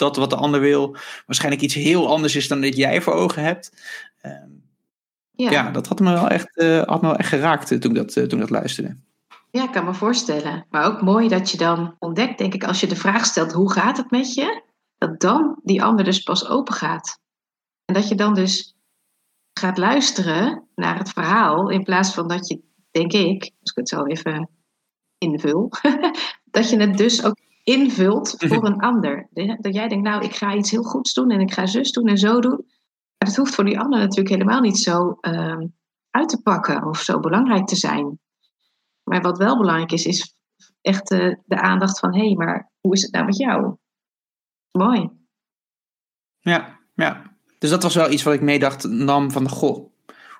dat 0.00 0.16
wat 0.16 0.30
de 0.30 0.36
ander 0.36 0.60
wil 0.60 0.96
waarschijnlijk 1.26 1.62
iets 1.62 1.74
heel 1.74 2.08
anders 2.08 2.36
is 2.36 2.48
dan 2.48 2.60
dat 2.60 2.76
jij 2.76 3.02
voor 3.02 3.12
ogen 3.12 3.42
hebt. 3.42 3.72
Uh, 4.22 4.32
ja. 5.30 5.50
ja. 5.50 5.70
dat 5.70 5.86
had 5.86 6.00
me 6.00 6.12
wel 6.12 6.28
echt, 6.28 6.50
uh, 6.54 6.82
had 6.82 7.00
me 7.00 7.08
wel 7.08 7.16
echt 7.16 7.28
geraakt 7.28 7.70
uh, 7.70 7.78
toen, 7.78 7.94
dat, 7.94 8.16
uh, 8.16 8.24
toen 8.24 8.38
dat 8.38 8.50
luisterde. 8.50 8.96
Ja, 9.50 9.64
ik 9.64 9.72
kan 9.72 9.84
me 9.84 9.94
voorstellen. 9.94 10.66
Maar 10.70 10.84
ook 10.84 11.02
mooi 11.02 11.28
dat 11.28 11.50
je 11.50 11.56
dan 11.56 11.96
ontdekt, 11.98 12.38
denk 12.38 12.54
ik, 12.54 12.64
als 12.64 12.80
je 12.80 12.86
de 12.86 12.96
vraag 12.96 13.24
stelt: 13.24 13.52
hoe 13.52 13.72
gaat 13.72 13.96
het 13.96 14.10
met 14.10 14.34
je? 14.34 14.62
Dat 14.98 15.20
dan 15.20 15.60
die 15.62 15.82
ander 15.82 16.04
dus 16.04 16.22
pas 16.22 16.48
open 16.48 16.74
gaat. 16.74 17.18
En 17.84 17.94
dat 17.94 18.08
je 18.08 18.14
dan 18.14 18.34
dus 18.34 18.76
gaat 19.52 19.78
luisteren 19.78 20.68
naar 20.74 20.98
het 20.98 21.10
verhaal, 21.10 21.68
in 21.68 21.82
plaats 21.82 22.14
van 22.14 22.28
dat 22.28 22.48
je, 22.48 22.60
denk 22.90 23.12
ik, 23.12 23.42
als 23.42 23.70
ik 23.70 23.76
het 23.76 23.88
zo 23.88 24.04
even 24.04 24.48
invul, 25.20 25.68
dat 26.50 26.70
je 26.70 26.76
het 26.76 26.96
dus 26.96 27.24
ook 27.24 27.36
invult 27.62 28.34
voor 28.38 28.66
een 28.66 28.80
ander. 28.80 29.28
Dat 29.60 29.74
jij 29.74 29.88
denkt, 29.88 30.04
nou, 30.04 30.24
ik 30.24 30.34
ga 30.34 30.54
iets 30.54 30.70
heel 30.70 30.82
goeds 30.82 31.12
doen 31.12 31.30
en 31.30 31.40
ik 31.40 31.52
ga 31.52 31.66
zus 31.66 31.92
doen 31.92 32.06
en 32.06 32.18
zo 32.18 32.40
doen. 32.40 32.64
Maar 33.18 33.28
dat 33.28 33.36
hoeft 33.36 33.54
voor 33.54 33.64
die 33.64 33.80
ander 33.80 33.98
natuurlijk 33.98 34.28
helemaal 34.28 34.60
niet 34.60 34.78
zo 34.78 35.18
uh, 35.20 35.58
uit 36.10 36.28
te 36.28 36.42
pakken 36.42 36.86
of 36.86 37.00
zo 37.00 37.20
belangrijk 37.20 37.66
te 37.66 37.76
zijn. 37.76 38.18
Maar 39.02 39.20
wat 39.20 39.38
wel 39.38 39.58
belangrijk 39.58 39.92
is, 39.92 40.06
is 40.06 40.34
echt 40.80 41.10
uh, 41.10 41.34
de 41.44 41.60
aandacht 41.60 41.98
van, 41.98 42.14
hé, 42.14 42.26
hey, 42.26 42.34
maar 42.34 42.70
hoe 42.80 42.94
is 42.94 43.02
het 43.02 43.12
nou 43.12 43.24
met 43.24 43.36
jou? 43.36 43.76
Mooi. 44.70 45.10
Ja, 46.38 46.78
ja. 46.94 47.36
Dus 47.58 47.70
dat 47.70 47.82
was 47.82 47.94
wel 47.94 48.10
iets 48.10 48.22
wat 48.22 48.34
ik 48.34 48.40
meedacht 48.40 48.88
nam 48.88 49.30
van, 49.30 49.48
goh, 49.48 49.89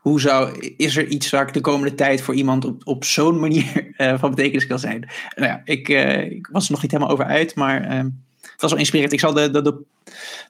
hoe 0.01 0.21
zou, 0.21 0.59
is 0.77 0.97
er 0.97 1.07
iets 1.07 1.31
waar 1.31 1.47
ik 1.47 1.53
de 1.53 1.61
komende 1.61 1.95
tijd 1.95 2.23
voor 2.23 2.35
iemand 2.35 2.65
op, 2.65 2.87
op 2.87 3.05
zo'n 3.05 3.41
manier 3.41 3.95
uh, 3.97 4.19
van 4.21 4.31
betekenis 4.31 4.67
kan 4.67 4.79
zijn? 4.79 5.11
Nou 5.35 5.49
ja, 5.49 5.61
ik, 5.65 5.89
uh, 5.89 6.31
ik, 6.31 6.49
was 6.53 6.65
er 6.65 6.73
nog 6.73 6.83
niet 6.83 6.91
helemaal 6.91 7.13
over 7.13 7.25
uit, 7.25 7.55
maar 7.55 7.83
uh, 7.83 7.99
het 8.41 8.61
was 8.61 8.71
wel 8.71 8.79
inspirerend. 8.79 9.13
Ik 9.13 9.21
zal 9.21 9.33
de, 9.33 9.51
de, 9.51 9.63
de, 9.63 9.83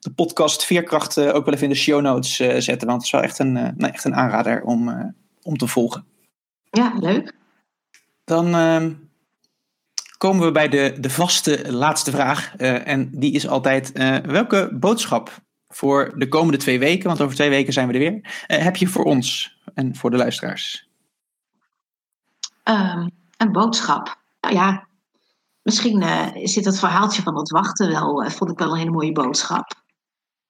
de 0.00 0.10
podcast 0.10 0.64
Veerkracht 0.64 1.18
ook 1.18 1.44
wel 1.44 1.54
even 1.54 1.66
in 1.66 1.72
de 1.72 1.78
show 1.78 2.00
notes 2.00 2.36
zetten, 2.36 2.88
want 2.88 2.92
het 2.92 3.02
is 3.02 3.10
wel 3.10 3.22
echt 3.22 3.38
een, 3.38 3.52
nou, 3.52 3.92
echt 3.92 4.04
een 4.04 4.14
aanrader 4.14 4.62
om, 4.62 5.14
om 5.42 5.56
te 5.56 5.66
volgen. 5.66 6.04
Ja, 6.70 6.92
leuk. 7.00 7.34
Dan 8.24 8.54
ehm, 8.54 8.92
komen 10.18 10.46
we 10.46 10.52
bij 10.52 10.68
de, 10.68 10.96
de 11.00 11.10
vaste 11.10 11.72
laatste 11.72 12.10
vraag. 12.10 12.56
en 12.56 13.10
die 13.12 13.32
is 13.32 13.48
altijd: 13.48 13.92
welke 14.26 14.68
boodschap 14.72 15.40
voor 15.72 16.12
de 16.16 16.28
komende 16.28 16.58
twee 16.58 16.78
weken, 16.78 17.06
want 17.06 17.20
over 17.20 17.34
twee 17.34 17.48
weken 17.48 17.72
zijn 17.72 17.86
we 17.88 17.92
er 17.92 17.98
weer, 17.98 18.44
uh, 18.48 18.62
heb 18.64 18.76
je 18.76 18.86
voor 18.86 19.04
ons 19.04 19.58
en 19.74 19.96
voor 19.96 20.10
de 20.10 20.16
luisteraars? 20.16 20.88
Um, 22.64 23.10
een 23.36 23.52
boodschap. 23.52 24.20
Nou 24.40 24.54
ja, 24.54 24.88
misschien 25.62 26.02
uh, 26.02 26.26
zit 26.34 26.64
het 26.64 26.78
verhaaltje 26.78 27.22
van 27.22 27.36
het 27.36 27.50
wachten 27.50 27.88
wel, 27.88 28.24
uh, 28.24 28.30
vond 28.30 28.50
ik 28.50 28.58
wel 28.58 28.70
een 28.70 28.78
hele 28.78 28.90
mooie 28.90 29.12
boodschap. 29.12 29.82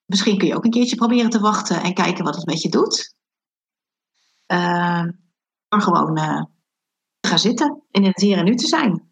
Misschien 0.05 0.39
kun 0.39 0.49
je 0.49 0.57
ook 0.57 0.65
een 0.65 0.71
keertje 0.71 0.97
proberen 0.97 1.31
te 1.31 1.41
wachten 1.41 1.83
en 1.83 1.95
kijken 1.95 2.25
wat 2.25 2.37
het 2.37 2.47
met 2.47 2.63
je 2.63 2.69
doet. 2.69 3.15
Ehm, 4.47 5.11
maar 5.69 5.81
gewoon 5.81 6.19
gaan 7.21 7.39
zitten 7.39 7.83
en 7.91 8.03
in 8.03 8.09
het 8.09 8.21
hier 8.21 8.39
en 8.39 8.45
nu 8.45 8.55
te 8.55 8.67
zijn. 8.67 9.09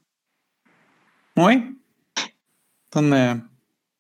Mooi. 1.34 1.76
Dan 2.88 3.12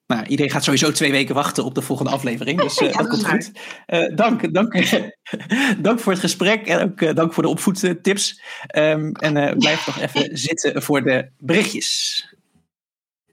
nou, 0.08 0.26
iedereen 0.26 0.52
gaat 0.52 0.64
sowieso 0.64 0.92
twee 0.92 1.10
weken 1.10 1.34
wachten 1.34 1.64
op 1.64 1.74
de 1.74 1.82
volgende 1.82 2.10
aflevering. 2.10 2.60
Dus 2.60 2.80
uh, 2.80 2.88
ja, 2.92 2.98
dat 2.98 3.08
komt 3.08 3.26
goed. 3.26 3.52
Uh, 3.86 4.16
dank, 4.16 4.54
dank, 4.54 4.74
dank 5.86 6.00
voor 6.00 6.12
het 6.12 6.20
gesprek 6.20 6.66
en 6.66 6.82
ook 6.82 7.00
uh, 7.00 7.14
dank 7.14 7.32
voor 7.34 7.42
de 7.42 7.48
opvoedtips. 7.48 8.42
Um, 8.76 9.12
en 9.12 9.58
blijf 9.58 9.86
nog 9.86 9.98
even 9.98 10.38
zitten 10.48 10.82
voor 10.82 11.02
de 11.02 11.28
berichtjes. 11.38 12.22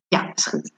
Ja, 0.07 0.32
is 0.36 0.45
goed. 0.45 0.71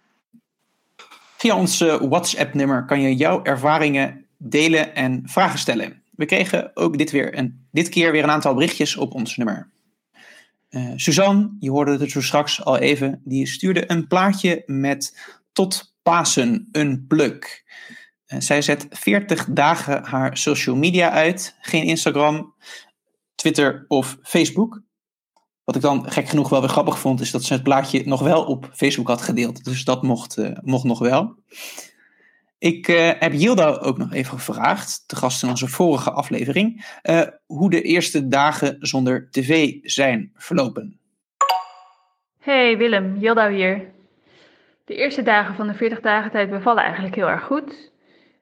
Via 1.38 1.56
ons 1.56 1.80
WhatsApp-nummer 1.80 2.86
kan 2.86 3.02
je 3.02 3.16
jouw 3.16 3.44
ervaringen 3.44 4.26
delen 4.38 4.96
en 4.96 5.22
vragen 5.26 5.60
stellen. 5.60 6.02
We 6.16 6.26
kregen 6.26 6.72
ook 6.74 6.98
dit, 6.98 7.12
weer 7.12 7.38
een, 7.38 7.68
dit 7.72 7.90
keer 7.90 8.12
weer 8.12 8.24
een 8.24 8.32
aantal 8.32 8.54
berichtjes 8.54 8.96
op 8.96 9.14
ons 9.14 9.38
nummer. 9.38 9.70
Suzanne, 10.96 11.56
je 11.60 11.70
hoorde 11.70 11.98
het 11.98 12.12
zo 12.12 12.22
straks 12.22 12.64
al 12.64 12.78
even, 12.78 13.22
die 13.24 13.48
stuurde 13.48 13.92
een 13.92 14.08
plaatje 14.08 14.64
met 14.66 15.14
tot 15.58 15.96
Pasen 16.04 16.70
een 16.72 17.06
pluk. 17.08 17.64
Uh, 18.28 18.40
zij 18.40 18.62
zet 18.62 18.88
40 18.90 19.46
dagen 19.50 20.04
haar 20.04 20.38
social 20.38 20.76
media 20.76 21.12
uit. 21.12 21.56
Geen 21.62 21.84
Instagram, 21.84 22.54
Twitter 23.36 23.86
of 23.88 24.18
Facebook. 24.22 24.82
Wat 25.64 25.76
ik 25.76 25.82
dan 25.82 26.12
gek 26.12 26.30
genoeg 26.30 26.50
wel 26.50 26.60
weer 26.60 26.70
grappig 26.70 27.00
vond, 27.00 27.22
is 27.22 27.32
dat 27.32 27.44
ze 27.44 27.54
het 27.54 27.64
plaatje 27.64 28.04
nog 28.06 28.22
wel 28.22 28.44
op 28.44 28.70
Facebook 28.74 29.08
had 29.08 29.22
gedeeld. 29.22 29.64
Dus 29.64 29.84
dat 29.84 30.04
mocht, 30.04 30.38
uh, 30.38 30.58
mocht 30.62 30.84
nog 30.84 31.00
wel. 31.00 31.36
Ik 32.58 32.88
uh, 32.88 33.12
heb 33.20 33.34
Yilda 33.34 33.70
ook 33.70 33.98
nog 33.98 34.14
even 34.14 34.40
gevraagd, 34.40 35.04
de 35.08 35.16
gast 35.16 35.44
in 35.44 35.50
onze 35.50 35.68
vorige 35.68 36.12
aflevering, 36.12 36.86
hoe 37.46 37.70
de 37.70 37.82
eerste 37.82 38.28
dagen 38.28 38.78
zonder 38.80 39.28
tv 39.32 39.74
zijn 39.82 40.32
verlopen. 40.36 41.00
Hey 42.40 42.78
Willem, 42.78 43.18
Yilda 43.18 43.50
hier. 43.50 43.96
De 44.88 44.96
eerste 44.96 45.24
dagen 45.24 45.56
van 45.56 45.68
de 45.68 45.74
40 45.74 46.00
dagen 46.02 46.32
tijd 46.32 46.50
bevallen 46.50 46.84
eigenlijk 46.84 47.16
heel 47.16 47.30
erg 47.30 47.44
goed. 47.44 47.92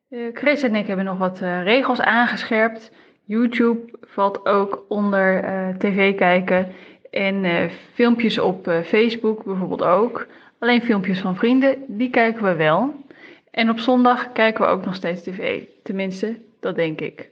Uh, 0.10 0.28
Chris 0.34 0.64
en 0.64 0.76
ik 0.76 0.88
hebben 0.88 1.06
nog 1.06 1.18
wat 1.18 1.40
regels 1.40 2.02
aangescherpt. 2.02 2.92
YouTube 3.24 4.00
valt 4.02 4.46
ook 4.46 4.86
onder 4.88 5.44
tv 5.78 6.16
kijken 6.16 6.72
en 7.12 7.70
filmpjes 7.94 8.40
op 8.40 8.70
Facebook 8.84 9.44
bijvoorbeeld 9.44 9.84
ook. 9.84 10.28
Alleen 10.60 10.82
filmpjes 10.82 11.20
van 11.20 11.36
vrienden, 11.36 11.78
die 11.88 12.10
kijken 12.10 12.44
we 12.44 12.56
wel. 12.56 13.04
En 13.52 13.70
op 13.70 13.80
zondag 13.80 14.32
kijken 14.32 14.66
we 14.66 14.72
ook 14.72 14.86
nog 14.86 14.96
steeds 14.96 15.24
tv. 15.24 15.64
Tenminste, 15.84 16.40
dat 16.60 16.76
denk 16.76 17.02
ik. 17.02 17.30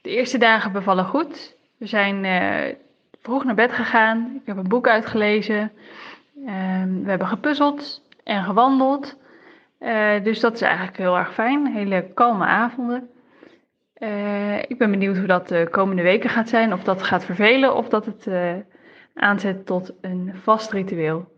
De 0.00 0.10
eerste 0.10 0.38
dagen 0.38 0.72
bevallen 0.72 1.04
goed. 1.04 1.56
We 1.76 1.86
zijn 1.86 2.24
vroeg 3.20 3.44
naar 3.44 3.54
bed 3.54 3.72
gegaan. 3.72 4.32
Ik 4.40 4.46
heb 4.46 4.56
een 4.56 4.68
boek 4.68 4.88
uitgelezen. 4.88 5.72
Uh, 6.36 6.48
we 7.02 7.08
hebben 7.08 7.28
gepuzzeld 7.28 8.01
en 8.24 8.44
gewandeld. 8.44 9.16
Uh, 9.80 10.22
dus 10.22 10.40
dat 10.40 10.54
is 10.54 10.60
eigenlijk 10.60 10.96
heel 10.96 11.16
erg 11.16 11.34
fijn. 11.34 11.66
Hele 11.66 12.10
kalme 12.14 12.44
avonden. 12.44 13.10
Eh, 13.94 14.58
ik 14.58 14.78
ben 14.78 14.90
benieuwd 14.90 15.16
hoe 15.16 15.26
dat 15.26 15.48
de 15.48 15.68
komende 15.70 16.02
weken 16.02 16.30
gaat 16.30 16.48
zijn. 16.48 16.72
Of 16.72 16.82
dat 16.82 17.02
gaat 17.02 17.24
vervelen 17.24 17.76
of 17.76 17.88
dat 17.88 18.06
het 18.06 18.28
aanzet 19.14 19.66
tot 19.66 19.92
een 20.00 20.32
vast 20.42 20.72
ritueel. 20.72 21.30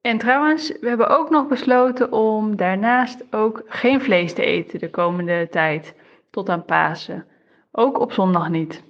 En 0.00 0.18
trouwens, 0.18 0.78
we 0.80 0.88
hebben 0.88 1.08
ook 1.08 1.30
nog 1.30 1.48
besloten 1.48 2.12
om 2.12 2.56
daarnaast 2.56 3.24
ook 3.30 3.62
geen 3.66 4.00
vlees 4.00 4.34
te 4.34 4.44
eten 4.44 4.78
de 4.78 4.90
komende 4.90 5.48
tijd, 5.50 5.94
tot 6.30 6.48
aan 6.48 6.64
Pasen. 6.64 7.26
Ook 7.72 7.98
op 7.98 8.12
zondag 8.12 8.48
niet. 8.48 8.82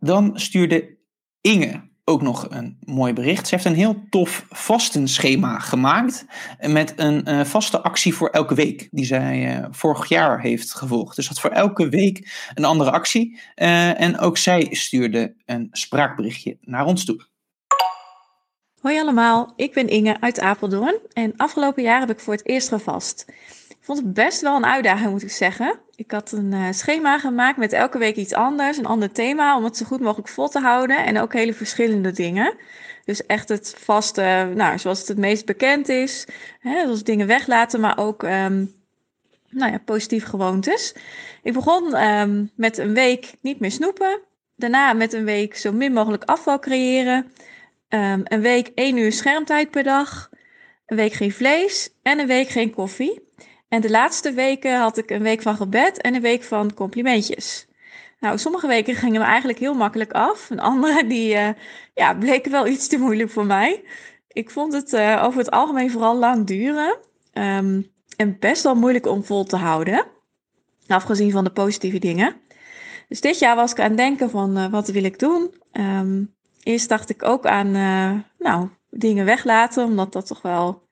Dan 0.00 0.38
stuurde 0.38 0.96
Inge 1.40 1.82
ook 2.04 2.22
nog 2.22 2.46
een 2.50 2.78
mooi 2.84 3.12
bericht. 3.12 3.48
Ze 3.48 3.54
heeft 3.54 3.66
een 3.66 3.74
heel 3.74 4.04
tof 4.10 4.46
vastenschema 4.50 5.58
gemaakt 5.58 6.24
met 6.60 6.92
een 6.96 7.28
uh, 7.28 7.44
vaste 7.44 7.82
actie 7.82 8.14
voor 8.14 8.28
elke 8.28 8.54
week 8.54 8.88
die 8.90 9.04
zij 9.04 9.58
uh, 9.58 9.66
vorig 9.70 10.08
jaar 10.08 10.40
heeft 10.40 10.74
gevolgd. 10.74 11.16
Dus 11.16 11.28
dat 11.28 11.40
voor 11.40 11.50
elke 11.50 11.88
week 11.88 12.48
een 12.54 12.64
andere 12.64 12.90
actie. 12.90 13.40
Uh, 13.56 14.00
en 14.00 14.18
ook 14.18 14.38
zij 14.38 14.66
stuurde 14.70 15.34
een 15.44 15.68
spraakberichtje 15.72 16.56
naar 16.60 16.84
ons 16.84 17.04
toe. 17.04 17.26
Hoi 18.80 18.98
allemaal, 18.98 19.52
ik 19.56 19.72
ben 19.72 19.88
Inge 19.88 20.20
uit 20.20 20.40
Apeldoorn 20.40 20.98
en 21.12 21.36
afgelopen 21.36 21.82
jaar 21.82 22.00
heb 22.00 22.10
ik 22.10 22.20
voor 22.20 22.34
het 22.34 22.48
eerst 22.48 22.68
gevast. 22.68 23.26
Vond 23.84 23.98
het 23.98 24.12
best 24.12 24.40
wel 24.40 24.56
een 24.56 24.66
uitdaging, 24.66 25.10
moet 25.10 25.22
ik 25.22 25.30
zeggen. 25.30 25.78
Ik 25.96 26.10
had 26.10 26.32
een 26.32 26.52
uh, 26.52 26.66
schema 26.70 27.18
gemaakt 27.18 27.56
met 27.58 27.72
elke 27.72 27.98
week 27.98 28.16
iets 28.16 28.32
anders, 28.32 28.76
een 28.76 28.86
ander 28.86 29.12
thema, 29.12 29.56
om 29.56 29.64
het 29.64 29.76
zo 29.76 29.84
goed 29.84 30.00
mogelijk 30.00 30.28
vol 30.28 30.48
te 30.48 30.60
houden 30.60 31.04
en 31.04 31.18
ook 31.18 31.32
hele 31.32 31.54
verschillende 31.54 32.12
dingen. 32.12 32.56
Dus 33.04 33.26
echt 33.26 33.48
het 33.48 33.74
vaste, 33.78 34.52
nou, 34.54 34.78
zoals 34.78 34.98
het 34.98 35.08
het 35.08 35.18
meest 35.18 35.46
bekend 35.46 35.88
is, 35.88 36.26
hè, 36.60 37.02
dingen 37.02 37.26
weglaten, 37.26 37.80
maar 37.80 37.98
ook 37.98 38.22
um, 38.22 38.74
nou 39.50 39.72
ja, 39.72 39.78
positieve 39.84 40.26
gewoontes. 40.26 40.94
Ik 41.42 41.52
begon 41.52 42.04
um, 42.04 42.50
met 42.54 42.78
een 42.78 42.94
week 42.94 43.34
niet 43.40 43.60
meer 43.60 43.72
snoepen, 43.72 44.20
daarna 44.56 44.92
met 44.92 45.12
een 45.12 45.24
week 45.24 45.56
zo 45.56 45.72
min 45.72 45.92
mogelijk 45.92 46.24
afval 46.24 46.58
creëren. 46.58 47.32
Um, 47.88 48.22
een 48.24 48.40
week 48.40 48.70
één 48.74 48.96
uur 48.96 49.12
schermtijd 49.12 49.70
per 49.70 49.82
dag. 49.82 50.30
Een 50.86 50.96
week 50.96 51.12
geen 51.12 51.32
vlees 51.32 51.90
en 52.02 52.18
een 52.18 52.26
week 52.26 52.48
geen 52.48 52.74
koffie. 52.74 53.23
En 53.74 53.80
de 53.80 53.90
laatste 53.90 54.32
weken 54.32 54.78
had 54.78 54.96
ik 54.96 55.10
een 55.10 55.22
week 55.22 55.42
van 55.42 55.56
gebed 55.56 56.00
en 56.00 56.14
een 56.14 56.20
week 56.20 56.42
van 56.42 56.74
complimentjes. 56.74 57.66
Nou, 58.20 58.38
sommige 58.38 58.66
weken 58.66 58.94
gingen 58.94 59.20
we 59.20 59.26
eigenlijk 59.26 59.58
heel 59.58 59.74
makkelijk 59.74 60.12
af. 60.12 60.50
En 60.50 60.58
andere 60.58 61.06
die, 61.06 61.34
uh, 61.34 61.48
ja, 61.94 62.14
bleken 62.14 62.50
wel 62.50 62.66
iets 62.66 62.88
te 62.88 62.98
moeilijk 62.98 63.30
voor 63.30 63.46
mij. 63.46 63.84
Ik 64.28 64.50
vond 64.50 64.72
het 64.72 64.92
uh, 64.92 65.22
over 65.24 65.38
het 65.38 65.50
algemeen 65.50 65.90
vooral 65.90 66.16
lang 66.16 66.46
duren. 66.46 66.96
Um, 67.32 67.90
en 68.16 68.38
best 68.38 68.62
wel 68.62 68.74
moeilijk 68.74 69.06
om 69.06 69.24
vol 69.24 69.44
te 69.44 69.56
houden. 69.56 70.06
Afgezien 70.86 71.30
van 71.30 71.44
de 71.44 71.52
positieve 71.52 71.98
dingen. 71.98 72.36
Dus 73.08 73.20
dit 73.20 73.38
jaar 73.38 73.56
was 73.56 73.70
ik 73.70 73.80
aan 73.80 73.88
het 73.88 73.96
denken 73.96 74.30
van 74.30 74.58
uh, 74.58 74.66
wat 74.66 74.88
wil 74.88 75.04
ik 75.04 75.18
doen? 75.18 75.54
Um, 75.72 76.34
Eerst 76.62 76.88
dacht 76.88 77.10
ik 77.10 77.22
ook 77.22 77.46
aan 77.46 77.70
nou, 78.38 78.68
dingen 78.90 79.24
weglaten, 79.24 79.84
omdat 79.84 80.12
dat 80.12 80.26
toch 80.26 80.42
wel 80.42 80.83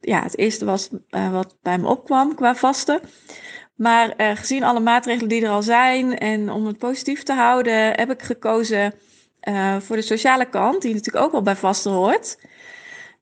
ja, 0.00 0.22
het 0.22 0.38
eerste 0.38 0.64
was 0.64 0.88
uh, 1.10 1.32
wat 1.32 1.56
bij 1.62 1.78
me 1.78 1.88
opkwam 1.88 2.34
qua 2.34 2.54
vasten. 2.54 3.00
Maar 3.74 4.14
uh, 4.16 4.36
gezien 4.36 4.64
alle 4.64 4.80
maatregelen 4.80 5.28
die 5.28 5.44
er 5.44 5.50
al 5.50 5.62
zijn 5.62 6.18
en 6.18 6.50
om 6.50 6.66
het 6.66 6.78
positief 6.78 7.22
te 7.22 7.32
houden, 7.32 7.74
heb 7.74 8.10
ik 8.10 8.22
gekozen 8.22 8.94
voor 9.78 9.96
de 9.96 10.02
sociale 10.02 10.48
kant, 10.48 10.82
die 10.82 10.94
natuurlijk 10.94 11.24
ook 11.24 11.32
wel 11.32 11.42
bij 11.42 11.56
vasten 11.56 11.92
hoort. 11.92 12.38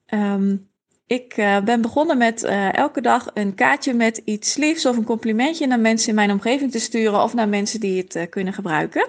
Um, 0.06 0.70
ik 1.06 1.34
ben 1.64 1.80
begonnen 1.80 2.18
met 2.18 2.42
elke 2.72 3.00
dag 3.00 3.30
een 3.34 3.54
kaartje 3.54 3.94
met 3.94 4.16
iets 4.16 4.56
liefs 4.56 4.86
of 4.86 4.96
een 4.96 5.04
complimentje 5.04 5.66
naar 5.66 5.80
mensen 5.80 6.08
in 6.08 6.14
mijn 6.14 6.30
omgeving 6.30 6.70
te 6.70 6.78
sturen 6.78 7.22
of 7.22 7.34
naar 7.34 7.48
mensen 7.48 7.80
die 7.80 8.06
het 8.08 8.28
kunnen 8.28 8.52
gebruiken. 8.52 9.08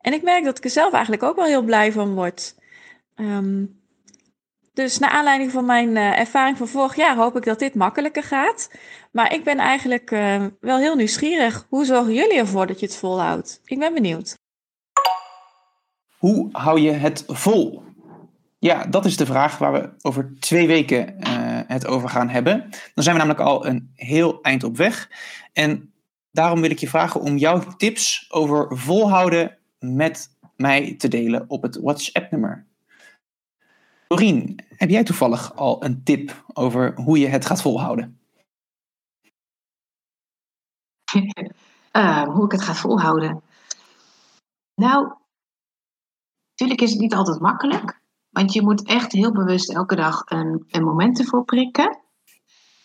En 0.00 0.12
ik 0.12 0.22
merk 0.22 0.44
dat 0.44 0.58
ik 0.58 0.64
er 0.64 0.70
zelf 0.70 0.92
eigenlijk 0.92 1.22
ook 1.22 1.36
wel 1.36 1.44
heel 1.44 1.62
blij 1.62 1.92
van 1.92 2.14
word. 2.14 2.54
Um, 3.16 3.79
dus 4.80 4.98
naar 4.98 5.10
aanleiding 5.10 5.50
van 5.50 5.64
mijn 5.64 5.96
uh, 5.96 6.18
ervaring 6.18 6.56
van 6.56 6.68
vorig 6.68 6.96
jaar 6.96 7.16
hoop 7.16 7.36
ik 7.36 7.44
dat 7.44 7.58
dit 7.58 7.74
makkelijker 7.74 8.22
gaat. 8.22 8.70
Maar 9.12 9.32
ik 9.34 9.44
ben 9.44 9.58
eigenlijk 9.58 10.10
uh, 10.10 10.44
wel 10.60 10.78
heel 10.78 10.96
nieuwsgierig. 10.96 11.66
Hoe 11.68 11.84
zorgen 11.84 12.14
jullie 12.14 12.38
ervoor 12.38 12.66
dat 12.66 12.80
je 12.80 12.86
het 12.86 12.96
volhoudt? 12.96 13.60
Ik 13.64 13.78
ben 13.78 13.94
benieuwd. 13.94 14.38
Hoe 16.18 16.48
hou 16.52 16.80
je 16.80 16.90
het 16.90 17.24
vol? 17.26 17.82
Ja, 18.58 18.86
dat 18.86 19.04
is 19.04 19.16
de 19.16 19.26
vraag 19.26 19.58
waar 19.58 19.72
we 19.72 19.90
over 20.02 20.32
twee 20.38 20.66
weken 20.66 21.16
uh, 21.18 21.60
het 21.66 21.86
over 21.86 22.08
gaan 22.08 22.28
hebben. 22.28 22.70
Dan 22.94 23.04
zijn 23.04 23.16
we 23.16 23.22
namelijk 23.22 23.48
al 23.48 23.66
een 23.66 23.92
heel 23.94 24.42
eind 24.42 24.64
op 24.64 24.76
weg. 24.76 25.10
En 25.52 25.92
daarom 26.30 26.60
wil 26.60 26.70
ik 26.70 26.78
je 26.78 26.88
vragen 26.88 27.20
om 27.20 27.36
jouw 27.36 27.62
tips 27.76 28.26
over 28.28 28.78
volhouden 28.78 29.58
met 29.78 30.28
mij 30.56 30.94
te 30.98 31.08
delen 31.08 31.44
op 31.48 31.62
het 31.62 31.76
WhatsApp-nummer. 31.80 32.68
Doreen, 34.10 34.58
heb 34.76 34.88
jij 34.88 35.04
toevallig 35.04 35.54
al 35.54 35.84
een 35.84 36.02
tip 36.04 36.44
over 36.52 36.94
hoe 36.94 37.18
je 37.18 37.26
het 37.26 37.46
gaat 37.46 37.62
volhouden? 37.62 38.20
uh, 41.92 42.22
hoe 42.34 42.44
ik 42.44 42.52
het 42.52 42.62
ga 42.62 42.74
volhouden? 42.74 43.42
Nou, 44.74 45.12
natuurlijk 46.50 46.80
is 46.80 46.90
het 46.90 47.00
niet 47.00 47.14
altijd 47.14 47.40
makkelijk. 47.40 48.00
Want 48.30 48.52
je 48.52 48.62
moet 48.62 48.86
echt 48.86 49.12
heel 49.12 49.32
bewust 49.32 49.72
elke 49.72 49.96
dag 49.96 50.22
een, 50.24 50.64
een 50.68 50.84
moment 50.84 51.18
ervoor 51.18 51.44
prikken. 51.44 51.98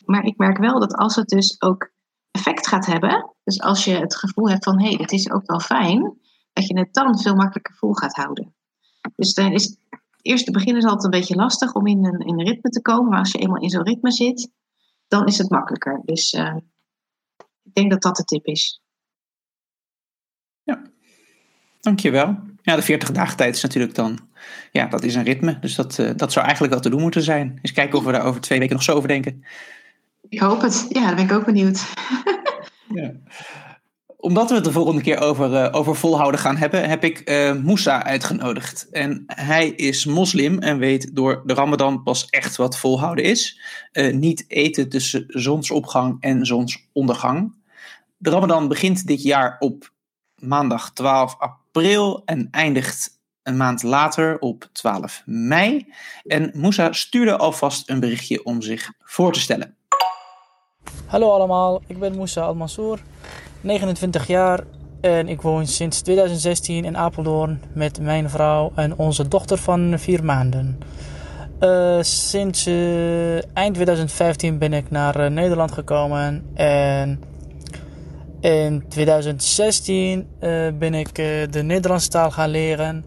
Maar 0.05 0.23
ik 0.23 0.38
merk 0.38 0.57
wel 0.57 0.80
dat 0.80 0.93
als 0.93 1.15
het 1.15 1.28
dus 1.28 1.61
ook 1.61 1.91
effect 2.32 2.67
gaat 2.67 2.86
hebben. 2.86 3.34
Dus 3.43 3.61
als 3.61 3.86
je 3.86 3.95
het 3.95 4.15
gevoel 4.15 4.49
hebt 4.49 4.63
van 4.63 4.80
hé, 4.80 4.88
hey, 4.88 4.97
dit 4.97 5.11
is 5.11 5.32
ook 5.32 5.45
wel 5.45 5.59
fijn 5.59 6.19
dat 6.53 6.67
je 6.67 6.80
het 6.80 6.93
dan 6.93 7.19
veel 7.19 7.36
makkelijker 7.36 7.76
vol 7.76 7.93
gaat 7.93 8.15
houden. 8.15 8.55
Dus 9.15 9.34
dan 9.34 9.51
is 9.51 9.63
het 9.63 9.86
eerste 10.26 10.51
begin 10.51 10.76
is 10.76 10.84
altijd 10.84 11.03
een 11.03 11.19
beetje 11.19 11.36
lastig 11.36 11.73
om 11.73 11.88
in 11.88 12.05
een, 12.05 12.19
in 12.19 12.39
een 12.39 12.45
ritme 12.45 12.69
te 12.69 12.82
komen. 12.82 13.09
Maar 13.09 13.19
als 13.19 13.32
je 13.32 13.38
eenmaal 13.38 13.61
in 13.61 13.69
zo'n 13.69 13.84
ritme 13.84 14.11
zit, 14.11 14.51
dan 15.07 15.26
is 15.26 15.38
het 15.38 15.49
makkelijker. 15.49 16.01
Dus 16.05 16.34
uh, 16.34 16.55
ik 17.63 17.73
denk 17.73 17.91
dat 17.91 18.01
dat 18.01 18.15
de 18.15 18.23
tip 18.23 18.45
is. 18.45 18.82
Ja, 20.63 20.82
dankjewel. 21.80 22.38
Ja, 22.61 22.76
de 22.76 22.82
40 22.82 23.11
dagen 23.11 23.38
tijd 23.38 23.55
is 23.55 23.61
natuurlijk 23.61 23.95
dan, 23.95 24.19
ja, 24.71 24.88
dat 24.88 25.03
is 25.03 25.15
een 25.15 25.23
ritme. 25.23 25.59
Dus 25.59 25.76
dat, 25.76 25.97
uh, 25.97 26.11
dat 26.15 26.32
zou 26.32 26.45
eigenlijk 26.45 26.73
wel 26.73 26.84
te 26.84 26.89
doen 26.89 27.01
moeten 27.01 27.21
zijn. 27.21 27.59
Eens 27.61 27.71
kijken 27.71 27.97
of 27.97 28.05
we 28.05 28.11
daar 28.11 28.26
over 28.26 28.41
twee 28.41 28.59
weken 28.59 28.76
nog 28.76 28.84
zo 28.84 28.95
over 28.95 29.07
denken. 29.07 29.45
Ik 30.30 30.39
hoop 30.39 30.61
het. 30.61 30.86
Ja, 30.89 31.01
daar 31.01 31.15
ben 31.15 31.26
ik 31.26 31.32
ook 31.32 31.45
benieuwd. 31.45 31.93
ja 32.88 33.11
omdat 34.26 34.49
we 34.49 34.55
het 34.55 34.63
de 34.63 34.71
volgende 34.71 35.01
keer 35.01 35.19
over, 35.19 35.51
uh, 35.51 35.67
over 35.71 35.95
volhouden 35.95 36.39
gaan 36.39 36.57
hebben, 36.57 36.89
heb 36.89 37.03
ik 37.03 37.30
uh, 37.30 37.53
Moussa 37.53 38.03
uitgenodigd. 38.03 38.89
En 38.91 39.23
hij 39.26 39.67
is 39.67 40.05
moslim 40.05 40.59
en 40.59 40.78
weet 40.78 41.15
door 41.15 41.41
de 41.45 41.53
Ramadan 41.53 42.03
pas 42.03 42.26
echt 42.26 42.55
wat 42.55 42.78
volhouden 42.78 43.23
is. 43.23 43.59
Uh, 43.93 44.13
niet 44.13 44.45
eten 44.47 44.89
tussen 44.89 45.26
zonsopgang 45.28 46.17
en 46.19 46.45
zonsondergang. 46.45 47.55
De 48.17 48.30
Ramadan 48.30 48.67
begint 48.67 49.07
dit 49.07 49.23
jaar 49.23 49.55
op 49.59 49.91
maandag 50.36 50.93
12 50.93 51.36
april 51.38 52.21
en 52.26 52.47
eindigt 52.51 53.19
een 53.43 53.57
maand 53.57 53.84
later 53.84 54.39
op 54.39 54.69
12 54.71 55.21
mei. 55.26 55.93
En 56.23 56.51
Moussa 56.53 56.93
stuurde 56.93 57.38
alvast 57.38 57.89
een 57.89 57.99
berichtje 57.99 58.45
om 58.45 58.61
zich 58.61 58.91
voor 58.99 59.34
te 59.34 59.39
stellen. 59.39 59.76
Hallo 61.05 61.32
allemaal, 61.32 61.82
ik 61.88 61.99
ben 61.99 62.15
Moussa 62.15 62.41
Al-Mansour. 62.41 62.99
29 63.66 64.28
jaar 64.28 64.63
en 65.01 65.28
ik 65.28 65.41
woon 65.41 65.68
sinds 65.68 66.01
2016 66.01 66.86
in 66.86 66.97
Apeldoorn 66.97 67.61
met 67.74 67.99
mijn 67.99 68.30
vrouw 68.30 68.72
en 68.76 68.97
onze 68.97 69.28
dochter 69.28 69.57
van 69.57 69.93
vier 69.97 70.24
maanden. 70.24 70.80
Uh, 71.59 71.97
sinds 72.01 72.68
uh, 72.68 73.36
eind 73.36 73.74
2015 73.74 74.57
ben 74.57 74.74
ik 74.74 74.91
naar 74.91 75.20
uh, 75.20 75.28
Nederland 75.28 75.72
gekomen 75.72 76.45
en 76.53 77.22
in 78.39 78.84
2016 78.89 80.28
ben 80.80 80.93
ik 80.93 81.16
de 81.51 81.61
Nederlandse 81.63 82.09
taal 82.09 82.32
gaan 82.32 82.49
leren. 82.49 83.05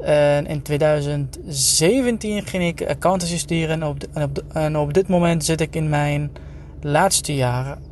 En 0.00 0.46
in 0.46 0.62
2017 0.62 2.46
ging 2.46 2.64
ik 2.64 2.88
accountancy 2.88 3.38
studeren 3.38 3.82
en 3.82 4.22
op, 4.22 4.42
en 4.52 4.76
op 4.76 4.92
dit 4.94 5.08
moment 5.08 5.44
zit 5.44 5.60
ik 5.60 5.74
in 5.74 5.88
mijn 5.88 6.32
laatste 6.80 7.34
jaren. 7.34 7.89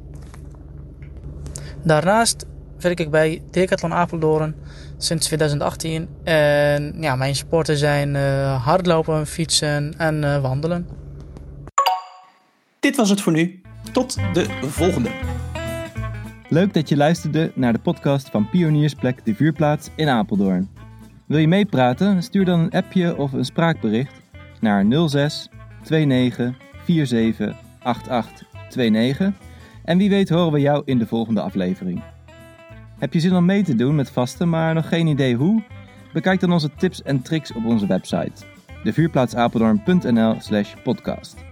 Daarnaast 1.82 2.46
werk 2.80 3.00
ik 3.00 3.10
bij 3.10 3.42
Decathlon 3.50 3.92
Apeldoorn 3.92 4.54
sinds 4.96 5.26
2018. 5.26 6.08
En 6.24 6.94
ja, 7.00 7.16
mijn 7.16 7.34
sporten 7.34 7.76
zijn 7.76 8.14
uh, 8.14 8.64
hardlopen, 8.64 9.26
fietsen 9.26 9.94
en 9.96 10.22
uh, 10.22 10.40
wandelen. 10.40 10.88
Dit 12.80 12.96
was 12.96 13.10
het 13.10 13.20
voor 13.20 13.32
nu. 13.32 13.60
Tot 13.92 14.16
de 14.32 14.46
volgende. 14.60 15.10
Leuk 16.48 16.74
dat 16.74 16.88
je 16.88 16.96
luisterde 16.96 17.52
naar 17.54 17.72
de 17.72 17.78
podcast 17.78 18.28
van 18.28 18.50
Pioniersplek 18.50 19.24
de 19.24 19.34
Vuurplaats 19.34 19.88
in 19.96 20.08
Apeldoorn. 20.08 20.70
Wil 21.26 21.38
je 21.38 21.48
meepraten? 21.48 22.22
Stuur 22.22 22.44
dan 22.44 22.60
een 22.60 22.70
appje 22.70 23.16
of 23.16 23.32
een 23.32 23.44
spraakbericht 23.44 24.12
naar 24.60 24.84
06 25.08 25.48
29 25.88 26.54
47 26.86 27.56
88 27.82 28.46
29. 28.74 29.47
En 29.88 29.98
wie 29.98 30.08
weet 30.08 30.28
horen 30.28 30.52
we 30.52 30.60
jou 30.60 30.82
in 30.84 30.98
de 30.98 31.06
volgende 31.06 31.40
aflevering. 31.40 32.02
Heb 32.98 33.12
je 33.12 33.20
zin 33.20 33.34
om 33.34 33.44
mee 33.44 33.62
te 33.62 33.74
doen 33.74 33.94
met 33.94 34.10
vasten, 34.10 34.48
maar 34.48 34.74
nog 34.74 34.88
geen 34.88 35.06
idee 35.06 35.34
hoe? 35.34 35.62
Bekijk 36.12 36.40
dan 36.40 36.52
onze 36.52 36.74
tips 36.74 37.02
en 37.02 37.22
tricks 37.22 37.52
op 37.52 37.64
onze 37.64 37.86
website, 37.86 38.44
devuurplaatsapeldoorn.nl/podcast. 38.82 41.47